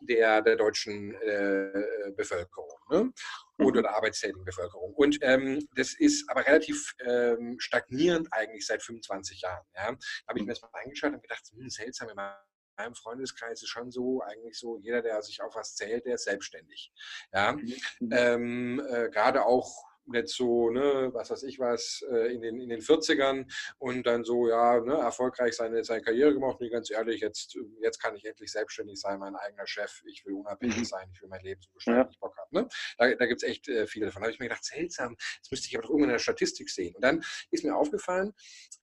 der, 0.00 0.42
der 0.42 0.56
deutschen 0.56 1.14
äh, 1.14 2.10
Bevölkerung 2.16 2.68
ne? 2.90 3.12
oder 3.58 3.80
mhm. 3.80 3.84
der 3.84 3.94
arbeitstätigen 3.94 4.44
Bevölkerung. 4.44 4.92
Und 4.94 5.18
ähm, 5.22 5.60
das 5.76 5.94
ist 5.94 6.28
aber 6.28 6.44
relativ 6.44 6.94
ähm, 7.04 7.56
stagnierend 7.60 8.28
eigentlich 8.32 8.66
seit 8.66 8.82
25 8.82 9.42
Jahren. 9.42 9.64
Ja? 9.76 9.92
Da 9.92 9.96
habe 10.28 10.38
ich 10.38 10.44
mir 10.44 10.52
das 10.52 10.62
mal 10.62 10.70
eingeschaut 10.74 11.12
und 11.12 11.22
gedacht, 11.22 11.44
hm, 11.52 11.68
seltsam, 11.68 12.08
in 12.08 12.16
meinem 12.16 12.94
Freundeskreis 12.96 13.62
ist 13.62 13.68
schon 13.68 13.92
so, 13.92 14.20
eigentlich 14.22 14.58
so, 14.58 14.78
jeder, 14.78 15.00
der 15.00 15.22
sich 15.22 15.40
auf 15.42 15.54
was 15.54 15.76
zählt, 15.76 16.06
der 16.06 16.14
ist 16.14 16.24
selbstständig. 16.24 16.92
Ja? 17.32 17.52
Mhm. 17.52 17.74
Ähm, 18.10 18.82
äh, 18.88 19.10
Gerade 19.10 19.44
auch 19.44 19.89
jetzt 20.14 20.36
so, 20.36 20.70
ne, 20.70 21.10
was 21.12 21.30
weiß 21.30 21.42
ich 21.44 21.58
was, 21.58 22.04
äh, 22.10 22.34
in, 22.34 22.42
den, 22.42 22.60
in 22.60 22.68
den 22.68 22.80
40ern 22.80 23.50
und 23.78 24.06
dann 24.06 24.24
so, 24.24 24.48
ja, 24.48 24.80
ne, 24.80 24.94
erfolgreich 24.94 25.54
seine, 25.54 25.84
seine 25.84 26.02
Karriere 26.02 26.34
gemacht. 26.34 26.60
Und 26.60 26.70
ganz 26.70 26.90
ehrlich, 26.90 27.20
jetzt, 27.20 27.58
jetzt 27.80 28.00
kann 28.00 28.16
ich 28.16 28.24
endlich 28.24 28.50
selbstständig 28.50 29.00
sein, 29.00 29.18
mein 29.18 29.36
eigener 29.36 29.66
Chef. 29.66 30.02
Ich 30.06 30.24
will 30.26 30.34
unabhängig 30.34 30.78
mhm. 30.78 30.84
sein, 30.84 31.08
ich 31.12 31.22
will 31.22 31.28
mein 31.28 31.42
Leben 31.42 31.60
so 31.60 31.70
gestalten, 31.72 32.08
wie 32.08 32.14
ich 32.14 32.20
Bock 32.20 32.36
habe. 32.36 32.48
Ne? 32.52 32.68
Da, 32.98 33.14
da 33.14 33.26
gibt 33.26 33.42
es 33.42 33.48
echt 33.48 33.68
äh, 33.68 33.86
viele 33.86 34.06
davon. 34.06 34.22
Da 34.22 34.26
habe 34.26 34.32
ich 34.32 34.40
mir 34.40 34.46
gedacht, 34.46 34.64
seltsam, 34.64 35.16
das 35.40 35.50
müsste 35.50 35.68
ich 35.68 35.76
aber 35.76 35.82
doch 35.82 35.90
irgendwann 35.90 36.10
in 36.10 36.14
der 36.14 36.18
Statistik 36.18 36.70
sehen. 36.70 36.94
Und 36.94 37.02
dann 37.02 37.22
ist 37.50 37.64
mir 37.64 37.76
aufgefallen, 37.76 38.32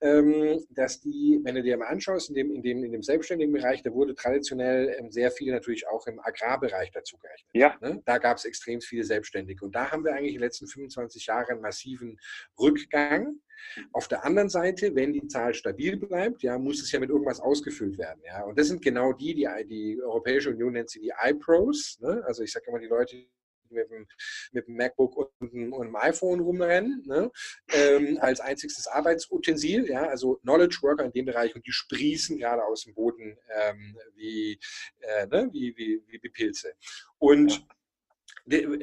ähm, 0.01 0.65
dass 0.69 0.99
die, 0.99 1.39
wenn 1.43 1.55
du 1.55 1.63
dir 1.63 1.77
mal 1.77 1.87
anschaust, 1.87 2.29
in 2.29 2.35
dem, 2.35 2.51
in 2.51 2.61
dem, 2.61 2.83
in 2.83 2.91
dem 2.91 3.03
selbstständigen 3.03 3.53
Bereich, 3.53 3.81
da 3.81 3.91
wurde 3.93 4.15
traditionell 4.15 4.95
ähm, 4.99 5.11
sehr 5.11 5.31
viel 5.31 5.51
natürlich 5.51 5.87
auch 5.87 6.07
im 6.07 6.19
Agrarbereich 6.19 6.91
dazu 6.91 7.17
gerechnet. 7.17 7.49
Ja. 7.53 7.77
Ne? 7.81 8.01
Da 8.05 8.17
gab 8.17 8.37
es 8.37 8.45
extrem 8.45 8.81
viele 8.81 9.03
Selbstständige. 9.03 9.65
Und 9.65 9.75
da 9.75 9.91
haben 9.91 10.03
wir 10.03 10.13
eigentlich 10.13 10.33
in 10.33 10.39
den 10.39 10.45
letzten 10.45 10.67
25 10.67 11.16
20 11.17 11.25
Jahre 11.25 11.51
einen 11.51 11.61
massiven 11.61 12.19
Rückgang. 12.59 13.39
Auf 13.91 14.07
der 14.07 14.23
anderen 14.23 14.49
Seite, 14.49 14.95
wenn 14.95 15.13
die 15.13 15.27
Zahl 15.27 15.53
stabil 15.53 15.97
bleibt, 15.97 16.43
ja, 16.43 16.57
muss 16.59 16.81
es 16.81 16.91
ja 16.91 16.99
mit 16.99 17.09
irgendwas 17.09 17.39
ausgefüllt 17.39 17.97
werden. 17.97 18.21
Ja. 18.23 18.43
Und 18.43 18.57
das 18.57 18.67
sind 18.67 18.83
genau 18.83 19.13
die, 19.13 19.33
die 19.33 19.47
die 19.67 19.99
Europäische 20.01 20.51
Union 20.51 20.73
nennt 20.73 20.89
sie 20.89 21.01
die 21.01 21.11
iPros. 21.23 21.97
Ne? 21.99 22.23
Also 22.25 22.43
ich 22.43 22.51
sage 22.51 22.67
immer 22.67 22.79
die 22.79 22.87
Leute, 22.87 23.17
mit 23.69 23.91
dem, 23.91 24.07
mit 24.53 24.65
dem 24.65 24.77
MacBook 24.77 25.17
und 25.17 25.51
dem, 25.51 25.73
und 25.73 25.87
dem 25.87 25.95
iPhone 25.97 26.39
rumrennen, 26.39 27.03
ne? 27.05 27.29
ähm, 27.73 28.17
als 28.21 28.39
einziges 28.39 28.87
Arbeitsutensil, 28.87 29.89
ja, 29.89 30.07
also 30.07 30.35
Knowledge 30.35 30.77
Worker 30.83 31.03
in 31.03 31.11
dem 31.11 31.25
Bereich 31.25 31.53
und 31.53 31.67
die 31.67 31.73
sprießen 31.73 32.37
gerade 32.37 32.63
aus 32.63 32.85
dem 32.85 32.93
Boden 32.93 33.37
ähm, 33.53 33.97
wie, 34.15 34.57
äh, 34.99 35.27
ne? 35.27 35.49
wie, 35.51 35.75
wie, 35.75 36.01
wie 36.07 36.29
Pilze. 36.29 36.75
Und 37.17 37.67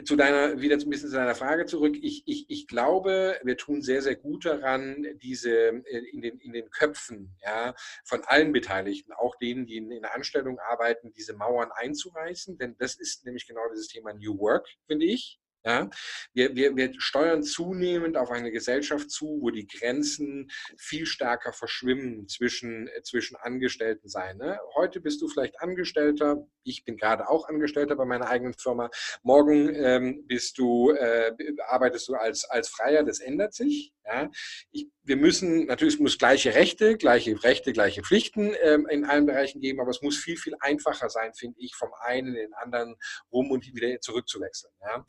zu 0.05 0.17
deiner, 0.17 0.61
wieder 0.61 0.77
ein 0.77 0.91
bisschen 0.91 1.09
zu 1.09 1.17
deiner 1.17 1.35
Frage 1.35 1.65
zurück. 1.65 1.97
Ich, 2.03 2.23
ich, 2.27 2.47
ich 2.49 2.67
glaube, 2.67 3.39
wir 3.43 3.57
tun 3.57 3.81
sehr, 3.81 4.03
sehr 4.03 4.15
gut 4.15 4.45
daran, 4.45 5.07
diese 5.23 5.51
äh, 5.51 6.05
in 6.13 6.21
den, 6.21 6.39
in 6.39 6.53
den 6.53 6.71
Köpfen 6.71 7.35
ja, 7.43 7.75
von 8.05 8.23
allen 8.25 8.53
Beteiligten, 8.53 9.13
auch 9.13 9.37
denen, 9.37 9.67
die 9.67 9.77
in, 9.77 9.91
in 9.91 10.03
der 10.03 10.15
Anstellung 10.15 10.59
arbeiten, 10.59 11.13
diese 11.13 11.35
Mauern 11.35 11.71
einzureißen. 11.73 12.59
Denn 12.59 12.77
das 12.79 12.97
ist 12.97 13.25
nämlich 13.25 13.47
genau 13.47 13.63
dieses 13.71 13.89
Thema 13.89 14.13
New 14.13 14.39
Work, 14.39 14.69
finde 14.87 15.07
ich. 15.07 15.41
Ja? 15.65 15.89
Wir, 16.33 16.55
wir, 16.55 16.77
wir 16.77 16.93
steuern 16.99 17.43
zunehmend 17.43 18.17
auf 18.17 18.31
eine 18.31 18.51
Gesellschaft 18.51 19.11
zu, 19.11 19.39
wo 19.41 19.51
die 19.51 19.67
Grenzen 19.67 20.51
viel 20.77 21.07
stärker 21.07 21.53
verschwimmen 21.53 22.29
zwischen, 22.29 22.89
äh, 22.89 23.03
zwischen 23.03 23.37
Angestellten 23.37 24.09
sein. 24.09 24.37
Ne? 24.37 24.59
Heute 24.75 25.01
bist 25.01 25.23
du 25.23 25.29
vielleicht 25.29 25.61
Angestellter, 25.61 26.47
ich 26.65 26.85
bin 26.85 26.97
gerade 26.97 27.29
auch 27.29 27.49
Angestellter 27.49 27.97
bei 27.97 28.05
meiner 28.05 28.29
eigenen 28.29 28.55
Firma. 28.55 28.91
Morgen 29.23 29.75
ähm, 29.75 30.27
bist 30.27 30.59
du, 30.59 30.91
äh, 30.91 31.33
arbeitest 31.69 32.09
du 32.09 32.15
als, 32.15 32.45
als 32.45 32.69
Freier, 32.69 33.03
das 33.03 33.21
ändert 33.21 33.55
sich. 33.55 33.93
Ja? 34.05 34.31
Ich, 34.71 34.89
wir 35.03 35.17
müssen, 35.17 35.67
natürlich 35.67 35.95
es 35.95 36.01
muss 36.01 36.19
gleiche 36.19 36.55
Rechte, 36.55 36.97
gleiche 36.97 37.43
Rechte, 37.43 37.73
gleiche 37.73 38.03
Pflichten 38.03 38.55
ähm, 38.63 38.87
in 38.89 39.05
allen 39.05 39.27
Bereichen 39.27 39.61
geben, 39.61 39.81
aber 39.81 39.91
es 39.91 40.03
muss 40.03 40.17
viel, 40.17 40.37
viel 40.37 40.55
einfacher 40.61 41.09
sein, 41.09 41.33
finde 41.35 41.59
ich, 41.61 41.75
vom 41.75 41.91
einen 42.01 42.29
in 42.29 42.35
den 42.35 42.55
anderen 42.55 42.97
rum 43.33 43.51
und 43.51 43.67
wieder 43.67 44.01
zurückzuwechseln. 44.01 44.73
Ja? 44.83 45.05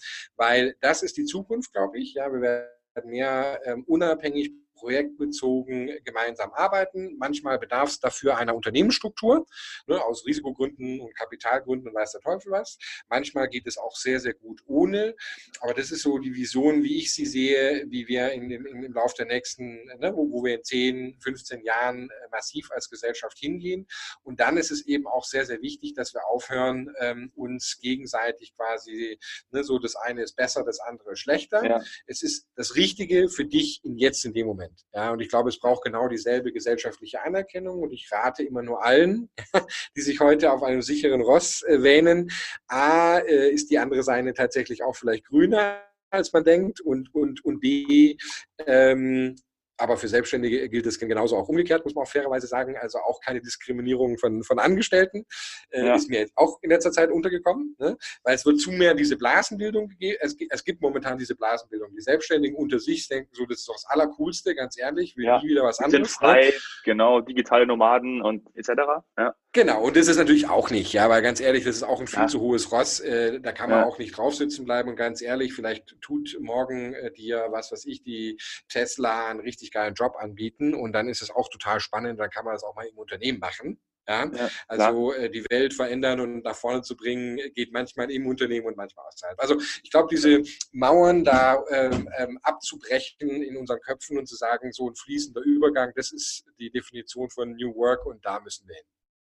Das 0.82 1.04
ist 1.04 1.18
die 1.18 1.26
Zukunft, 1.26 1.74
glaube 1.74 2.00
ich. 2.00 2.14
Ja, 2.14 2.32
wir 2.32 2.42
werden 2.42 3.10
mehr 3.10 3.60
ähm, 3.66 3.84
unabhängig 3.88 4.54
projektbezogen 4.76 6.00
gemeinsam 6.04 6.54
arbeiten. 6.54 7.18
Manchmal 7.18 7.58
bedarf 7.60 7.90
es 7.90 8.00
dafür 8.00 8.38
einer 8.38 8.56
Unternehmensstruktur, 8.56 9.46
ne, 9.88 10.04
aus 10.04 10.26
Risikogründen 10.26 11.02
und 11.02 11.16
Kapitalgründen 11.16 11.90
und 11.90 11.96
weiß 11.96 12.12
der 12.14 12.22
Teufel 12.22 12.52
was. 12.52 12.78
Manchmal 13.10 13.48
geht 13.48 13.68
es 13.68 13.78
auch 13.78 13.96
sehr, 13.96 14.20
sehr 14.20 14.34
gut 14.34 14.62
ohne. 14.68 15.16
Aber 15.62 15.74
das 15.74 15.92
ist 15.92 16.04
so 16.04 16.18
die 16.20 16.34
Vision, 16.34 16.84
wie 16.84 17.00
ich 17.00 17.14
sie 17.14 17.26
sehe, 17.26 17.86
wie 17.88 18.08
wir 18.08 18.32
in, 18.32 18.52
in, 18.52 18.84
im 18.84 18.94
Laufe 18.94 19.16
der 19.18 19.26
nächsten, 19.28 19.86
ne, 20.00 20.14
wo, 20.14 20.30
wo, 20.32 20.44
wir 20.44 20.56
in 20.56 20.64
10, 20.64 21.20
15 21.22 21.64
Jahren 21.64 22.10
äh, 22.10 22.30
massiv 22.32 22.70
als 22.72 22.90
Gesellschaft 22.90 23.38
hingehen. 23.38 23.88
Und 24.24 24.40
dann 24.40 24.58
ist 24.58 24.72
es 24.72 24.86
eben 24.86 25.08
auch 25.08 25.24
sehr, 25.24 25.46
sehr 25.46 25.62
wichtig, 25.62 25.94
dass 25.94 26.14
wir 26.14 26.26
aufhören, 26.28 26.94
ähm, 27.00 27.32
uns 27.36 27.80
gegenseitig 27.80 28.56
quasi, 28.56 29.20
ne, 29.52 29.64
so 29.64 29.80
das 29.80 29.96
eine 29.96 30.24
ist 30.24 30.36
besser, 30.36 30.64
das 30.64 30.80
andere 30.80 31.16
schlechter. 31.16 31.64
Ja. 31.64 31.84
Es 32.08 32.22
ist 32.22 32.48
das 32.56 32.76
Richtige 32.76 33.30
für 33.30 33.46
dich 33.46 33.82
in 33.84 33.98
jetzt 33.98 34.26
in 34.26 34.34
dem 34.34 34.48
Moment. 34.48 34.75
Moment. 34.76 34.86
Ja, 34.94 35.12
und 35.12 35.22
ich 35.22 35.30
glaube, 35.30 35.50
es 35.50 35.60
braucht 35.60 35.84
genau 35.84 36.08
dieselbe 36.08 36.52
gesellschaftliche 36.52 37.22
Anerkennung. 37.22 37.82
Und 37.82 37.92
ich 37.92 38.10
rate 38.12 38.44
immer 38.44 38.62
nur 38.62 38.84
allen, 38.84 39.30
die 39.96 40.02
sich 40.02 40.20
heute 40.20 40.52
auf 40.52 40.64
einem 40.64 40.82
sicheren 40.82 41.22
Ross 41.22 41.64
äh, 41.64 41.82
wähnen. 41.82 42.30
A, 42.68 43.20
äh, 43.20 43.50
ist 43.50 43.70
die 43.70 43.80
andere 43.80 44.04
Seite 44.04 44.34
tatsächlich 44.34 44.84
auch 44.84 44.96
vielleicht 44.96 45.26
grüner, 45.26 45.82
als 46.10 46.32
man 46.34 46.44
denkt. 46.44 46.82
Und, 46.82 47.14
und, 47.14 47.44
und 47.46 47.60
B, 47.60 48.18
ähm, 48.66 49.36
aber 49.78 49.98
für 49.98 50.08
Selbstständige 50.08 50.70
gilt 50.70 50.86
es 50.86 51.00
genauso 51.00 51.38
auch 51.38 51.50
umgekehrt, 51.50 51.84
muss 51.84 51.96
man 51.96 52.04
auch 52.04 52.10
fairerweise 52.10 52.48
sagen. 52.48 52.76
Also 52.78 53.00
auch 53.00 53.20
keine 53.22 53.42
Diskriminierung 53.42 54.18
von, 54.18 54.44
von 54.44 54.60
Angestellten 54.60 55.26
äh, 55.70 55.86
ja. 55.86 55.96
ist 55.96 56.10
mir 56.10 56.20
jetzt 56.20 56.34
auch 56.36 56.60
in 56.62 56.70
letzter 56.70 56.92
Zeit 56.92 57.12
untergekommen, 57.12 57.76
ne? 57.80 57.98
weil 58.24 58.36
es 58.36 58.46
wird 58.46 58.60
zu 58.60 58.72
mehr 58.72 58.94
diese 58.94 59.18
Blasenbildung 59.18 59.90
gegeben. 59.90 60.18
Es, 60.22 60.36
es, 60.50 60.64
gibt 60.64 60.82
momentan 60.82 61.18
diese 61.18 61.36
Blasenbildung. 61.36 61.92
Die 61.96 62.02
Selbstständigen 62.02 62.58
unter 62.58 62.80
sich 62.80 63.08
denken 63.08 63.30
so, 63.34 63.46
das 63.46 63.60
ist 63.60 63.68
doch 63.68 63.76
das 63.76 63.86
Allercoolste, 63.86 64.56
ganz 64.56 64.78
ehrlich, 64.80 65.18
will 65.18 65.26
ja. 65.26 65.42
nie 65.42 65.50
wieder 65.50 65.64
was 65.64 65.80
anderes. 65.80 66.10
Sind 66.10 66.18
frei, 66.18 66.46
ne? 66.46 66.54
genau, 66.84 67.22
digitale 67.22 67.66
Nomaden 67.66 68.22
und 68.22 68.48
etc. 68.56 68.70
Ja. 69.18 69.36
Genau, 69.56 69.84
und 69.84 69.96
das 69.96 70.10
ist 70.10 70.18
natürlich 70.18 70.50
auch 70.50 70.70
nicht, 70.70 70.92
ja, 70.92 71.10
weil 71.10 71.22
ganz 71.22 71.40
ehrlich, 71.40 71.64
das 71.64 71.78
ist 71.78 71.84
auch 71.84 72.02
ein 72.02 72.08
viel 72.08 72.28
zu 72.28 72.42
hohes 72.42 72.74
Ross. 72.74 73.00
Äh, 73.00 73.40
da 73.40 73.54
kann 73.54 73.70
man 73.70 73.86
auch 73.86 73.98
nicht 73.98 74.18
drauf 74.18 74.36
sitzen 74.36 74.66
bleiben 74.66 74.90
und 74.90 74.98
ganz 74.98 75.22
ehrlich, 75.22 75.54
vielleicht 75.54 75.96
tut 76.02 76.36
morgen 76.42 76.94
äh, 76.94 77.10
dir, 77.14 77.48
was 77.52 77.72
weiß 77.72 77.86
ich, 77.86 78.04
die 78.04 78.38
Tesla 78.68 79.30
einen 79.30 79.40
richtig 79.40 79.72
geilen 79.72 79.94
Job 79.94 80.18
anbieten 80.20 80.74
und 80.74 80.92
dann 80.92 81.08
ist 81.08 81.22
es 81.22 81.32
auch 81.32 81.48
total 81.48 81.80
spannend, 81.80 82.20
dann 82.20 82.30
kann 82.30 82.44
man 82.44 82.54
das 82.54 82.66
auch 82.66 82.76
mal 82.76 82.86
im 82.86 82.98
Unternehmen 82.98 83.40
machen. 83.40 83.80
Ja? 84.10 84.30
ja 84.30 84.50
also 84.68 85.14
äh, 85.14 85.30
die 85.30 85.46
Welt 85.50 85.74
verändern 85.74 86.20
und 86.20 86.44
nach 86.44 86.58
vorne 86.58 86.82
zu 86.82 86.98
bringen, 86.98 87.40
geht 87.54 87.72
manchmal 87.72 88.12
im 88.12 88.28
Unternehmen 88.28 88.68
und 88.68 88.76
manchmal 88.76 89.06
außerhalb. 89.08 89.40
Also 89.40 89.58
ich 89.84 89.90
glaube, 89.90 90.10
diese 90.12 90.44
Mauern 90.74 91.24
da 91.24 91.64
ähm, 91.72 92.10
ähm, 92.18 92.40
abzubrechen 92.44 93.42
in 93.42 93.56
unseren 93.56 93.80
Köpfen 93.80 94.18
und 94.18 94.28
zu 94.28 94.36
sagen, 94.36 94.74
so 94.74 94.90
ein 94.90 94.96
fließender 94.96 95.40
Übergang, 95.44 95.94
das 95.96 96.12
ist 96.12 96.44
die 96.60 96.72
Definition 96.72 97.30
von 97.30 97.56
New 97.56 97.74
Work 97.74 98.06
und 98.06 98.26
da 98.26 98.42
müssen 98.42 98.68
wir 98.68 98.76
hin. 98.76 98.84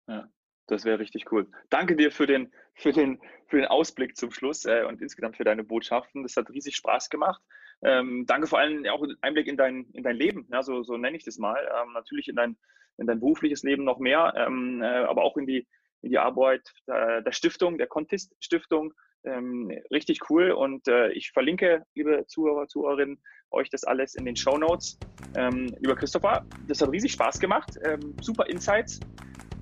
Ja. 0.08 0.28
Das 0.68 0.86
wäre 0.86 1.00
richtig 1.00 1.32
cool. 1.34 1.48
Danke 1.70 1.98
dir 1.98 2.12
für 2.12 2.28
den, 2.28 2.52
für 2.76 2.94
den, 2.94 3.20
für 3.48 3.58
den 3.58 3.66
Ausblick 3.66 4.16
zum 4.16 4.32
Schluss 4.32 4.64
äh, 4.66 4.86
und 4.88 5.02
insgesamt 5.02 5.36
für 5.36 5.44
deine 5.44 5.66
Botschaften. 5.66 6.24
Das 6.24 6.38
hat 6.38 6.50
riesig 6.50 6.78
Spaß 6.78 7.10
gemacht. 7.10 7.42
Ähm, 7.84 8.26
danke 8.26 8.48
vor 8.48 8.60
allem 8.60 8.86
auch 8.86 9.06
Einblick 9.22 9.48
in 9.48 9.58
dein, 9.58 9.86
in 9.94 10.04
dein 10.04 10.16
Leben, 10.16 10.48
ja, 10.52 10.62
so, 10.62 10.84
so 10.84 10.98
nenne 10.98 11.18
ich 11.18 11.26
das 11.26 11.38
mal. 11.38 11.60
Ähm, 11.60 11.94
natürlich 11.94 12.28
in 12.28 12.36
dein, 12.36 12.58
in 12.98 13.08
dein 13.08 13.20
berufliches 13.20 13.64
Leben 13.64 13.84
noch 13.84 14.00
mehr, 14.00 14.34
ähm, 14.38 14.82
äh, 14.82 14.86
aber 14.86 15.24
auch 15.24 15.36
in 15.36 15.48
die, 15.48 15.68
in 16.02 16.12
die 16.12 16.20
Arbeit 16.20 16.62
der, 16.88 17.22
der 17.22 17.32
Stiftung, 17.32 17.78
der 17.78 17.88
Contest 17.88 18.34
Stiftung. 18.40 18.94
Ähm, 19.24 19.72
richtig 19.92 20.30
cool 20.30 20.52
und 20.52 20.88
äh, 20.88 21.12
ich 21.12 21.32
verlinke, 21.32 21.86
liebe 21.94 22.26
Zuhörer, 22.28 22.68
Zuhörerinnen, 22.68 23.22
euch 23.52 23.70
das 23.70 23.84
alles 23.84 24.16
in 24.16 24.26
den 24.26 24.36
Show 24.36 24.58
Notes. 24.58 24.98
Ähm, 25.36 25.76
lieber 25.80 25.96
Christopher, 25.96 26.46
das 26.68 26.82
hat 26.82 26.92
riesig 26.92 27.12
Spaß 27.12 27.40
gemacht. 27.40 27.78
Ähm, 27.84 28.16
super 28.22 28.48
Insights. 28.48 29.00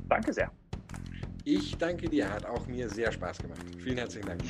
Danke 0.09 0.33
sehr. 0.33 0.51
Ich 1.45 1.77
danke 1.77 2.09
dir, 2.09 2.29
hat 2.29 2.45
auch 2.45 2.65
mir 2.67 2.89
sehr 2.89 3.11
Spaß 3.11 3.37
gemacht. 3.37 3.61
Vielen 3.81 3.97
herzlichen 3.97 4.27
Dank. 4.27 4.41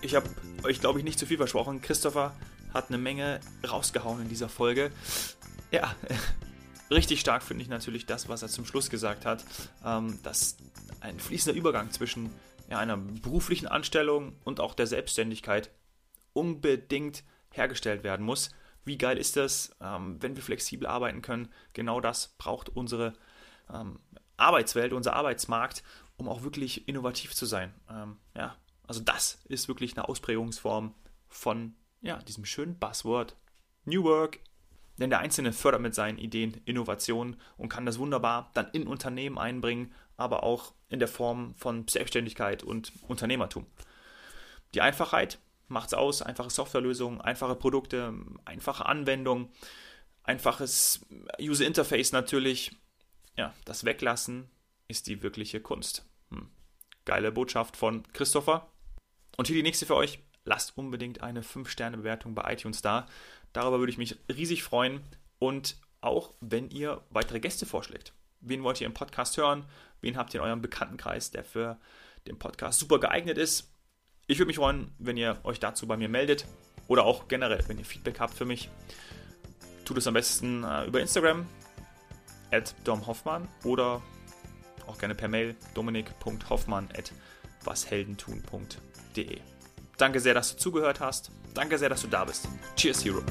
Ich 0.00 0.14
habe 0.14 0.26
euch, 0.64 0.80
glaube 0.80 0.98
ich, 0.98 1.04
nicht 1.04 1.18
zu 1.18 1.26
viel 1.26 1.36
versprochen. 1.36 1.82
Christopher 1.82 2.34
hat 2.72 2.88
eine 2.88 2.96
Menge 2.96 3.40
rausgehauen 3.68 4.22
in 4.22 4.28
dieser 4.30 4.48
Folge. 4.48 4.90
Ja, 5.70 5.94
richtig 6.90 7.20
stark 7.20 7.42
finde 7.42 7.62
ich 7.62 7.68
natürlich 7.68 8.06
das, 8.06 8.30
was 8.30 8.40
er 8.40 8.48
zum 8.48 8.64
Schluss 8.64 8.88
gesagt 8.88 9.26
hat, 9.26 9.44
ähm, 9.84 10.18
dass 10.22 10.56
ein 11.00 11.20
fließender 11.20 11.56
Übergang 11.56 11.90
zwischen 11.90 12.30
ja, 12.68 12.78
einer 12.78 12.96
beruflichen 12.96 13.66
Anstellung 13.66 14.36
und 14.44 14.60
auch 14.60 14.74
der 14.74 14.86
Selbstständigkeit 14.86 15.70
unbedingt 16.32 17.24
hergestellt 17.50 18.04
werden 18.04 18.24
muss. 18.24 18.50
Wie 18.84 18.98
geil 18.98 19.18
ist 19.18 19.36
das, 19.36 19.74
ähm, 19.80 20.16
wenn 20.20 20.36
wir 20.36 20.42
flexibel 20.42 20.86
arbeiten 20.86 21.22
können? 21.22 21.48
Genau 21.72 22.00
das 22.00 22.34
braucht 22.38 22.68
unsere 22.70 23.14
ähm, 23.72 23.98
Arbeitswelt, 24.36 24.92
unser 24.92 25.14
Arbeitsmarkt, 25.14 25.82
um 26.16 26.28
auch 26.28 26.42
wirklich 26.42 26.88
innovativ 26.88 27.34
zu 27.34 27.46
sein. 27.46 27.74
Ähm, 27.90 28.18
ja, 28.36 28.56
also 28.86 29.00
das 29.00 29.40
ist 29.48 29.68
wirklich 29.68 29.96
eine 29.96 30.08
Ausprägungsform 30.08 30.94
von 31.28 31.74
ja, 32.00 32.18
diesem 32.18 32.44
schönen 32.44 32.78
Buzzword 32.78 33.36
New 33.84 34.04
Work. 34.04 34.40
Denn 34.98 35.10
der 35.10 35.20
Einzelne 35.20 35.52
fördert 35.52 35.80
mit 35.80 35.94
seinen 35.94 36.18
Ideen 36.18 36.60
Innovation 36.64 37.36
und 37.56 37.68
kann 37.68 37.86
das 37.86 37.98
wunderbar 37.98 38.50
dann 38.54 38.68
in 38.72 38.86
Unternehmen 38.86 39.38
einbringen, 39.38 39.94
aber 40.16 40.42
auch 40.42 40.72
in 40.88 40.98
der 40.98 41.08
Form 41.08 41.54
von 41.56 41.86
Selbstständigkeit 41.86 42.62
und 42.62 42.92
Unternehmertum. 43.06 43.66
Die 44.74 44.80
Einfachheit 44.80 45.38
macht's 45.68 45.94
aus. 45.94 46.22
Einfache 46.22 46.50
Softwarelösungen, 46.50 47.20
einfache 47.20 47.54
Produkte, 47.54 48.12
einfache 48.44 48.86
Anwendungen, 48.86 49.50
einfaches 50.24 51.06
User 51.40 51.66
Interface 51.66 52.12
natürlich. 52.12 52.76
Ja, 53.36 53.54
das 53.64 53.84
Weglassen 53.84 54.50
ist 54.88 55.06
die 55.06 55.22
wirkliche 55.22 55.60
Kunst. 55.60 56.04
Hm. 56.30 56.48
Geile 57.04 57.30
Botschaft 57.30 57.76
von 57.76 58.02
Christopher. 58.12 58.68
Und 59.36 59.46
hier 59.46 59.56
die 59.56 59.62
nächste 59.62 59.86
für 59.86 59.94
euch. 59.94 60.18
Lasst 60.44 60.76
unbedingt 60.76 61.22
eine 61.22 61.42
5-Sterne-Bewertung 61.42 62.34
bei 62.34 62.52
iTunes 62.52 62.80
da. 62.80 63.06
Darüber 63.52 63.78
würde 63.78 63.92
ich 63.92 63.98
mich 63.98 64.16
riesig 64.28 64.62
freuen. 64.62 65.00
Und 65.38 65.76
auch, 66.00 66.32
wenn 66.40 66.70
ihr 66.70 67.02
weitere 67.10 67.40
Gäste 67.40 67.66
vorschlägt. 67.66 68.12
Wen 68.40 68.62
wollt 68.62 68.80
ihr 68.80 68.86
im 68.86 68.94
Podcast 68.94 69.36
hören? 69.36 69.64
Wen 70.00 70.16
habt 70.16 70.32
ihr 70.32 70.40
in 70.40 70.46
eurem 70.46 70.62
Bekanntenkreis, 70.62 71.30
der 71.30 71.44
für 71.44 71.78
den 72.26 72.38
Podcast 72.38 72.78
super 72.78 73.00
geeignet 73.00 73.36
ist? 73.36 73.72
Ich 74.26 74.38
würde 74.38 74.48
mich 74.48 74.56
freuen, 74.56 74.92
wenn 74.98 75.16
ihr 75.16 75.40
euch 75.44 75.58
dazu 75.58 75.86
bei 75.86 75.96
mir 75.96 76.08
meldet 76.08 76.46
oder 76.86 77.04
auch 77.04 77.28
generell, 77.28 77.64
wenn 77.66 77.78
ihr 77.78 77.84
Feedback 77.84 78.20
habt 78.20 78.34
für 78.34 78.44
mich. 78.44 78.68
Tut 79.84 79.96
es 79.96 80.06
am 80.06 80.14
besten 80.14 80.64
äh, 80.64 80.84
über 80.84 81.00
Instagram 81.00 81.46
at 82.50 82.74
domhoffmann 82.84 83.48
oder 83.64 84.02
auch 84.86 84.98
gerne 84.98 85.14
per 85.14 85.28
Mail 85.28 85.56
dominik.hoffmann 85.74 86.88
at 86.96 87.12
washeldentun.de. 87.64 89.57
Danke 89.98 90.20
sehr, 90.20 90.32
dass 90.32 90.52
du 90.52 90.56
zugehört 90.56 91.00
hast. 91.00 91.30
Danke 91.54 91.76
sehr, 91.76 91.88
dass 91.88 92.02
du 92.02 92.08
da 92.08 92.24
bist. 92.24 92.48
Cheers, 92.76 93.04
Hero. 93.04 93.22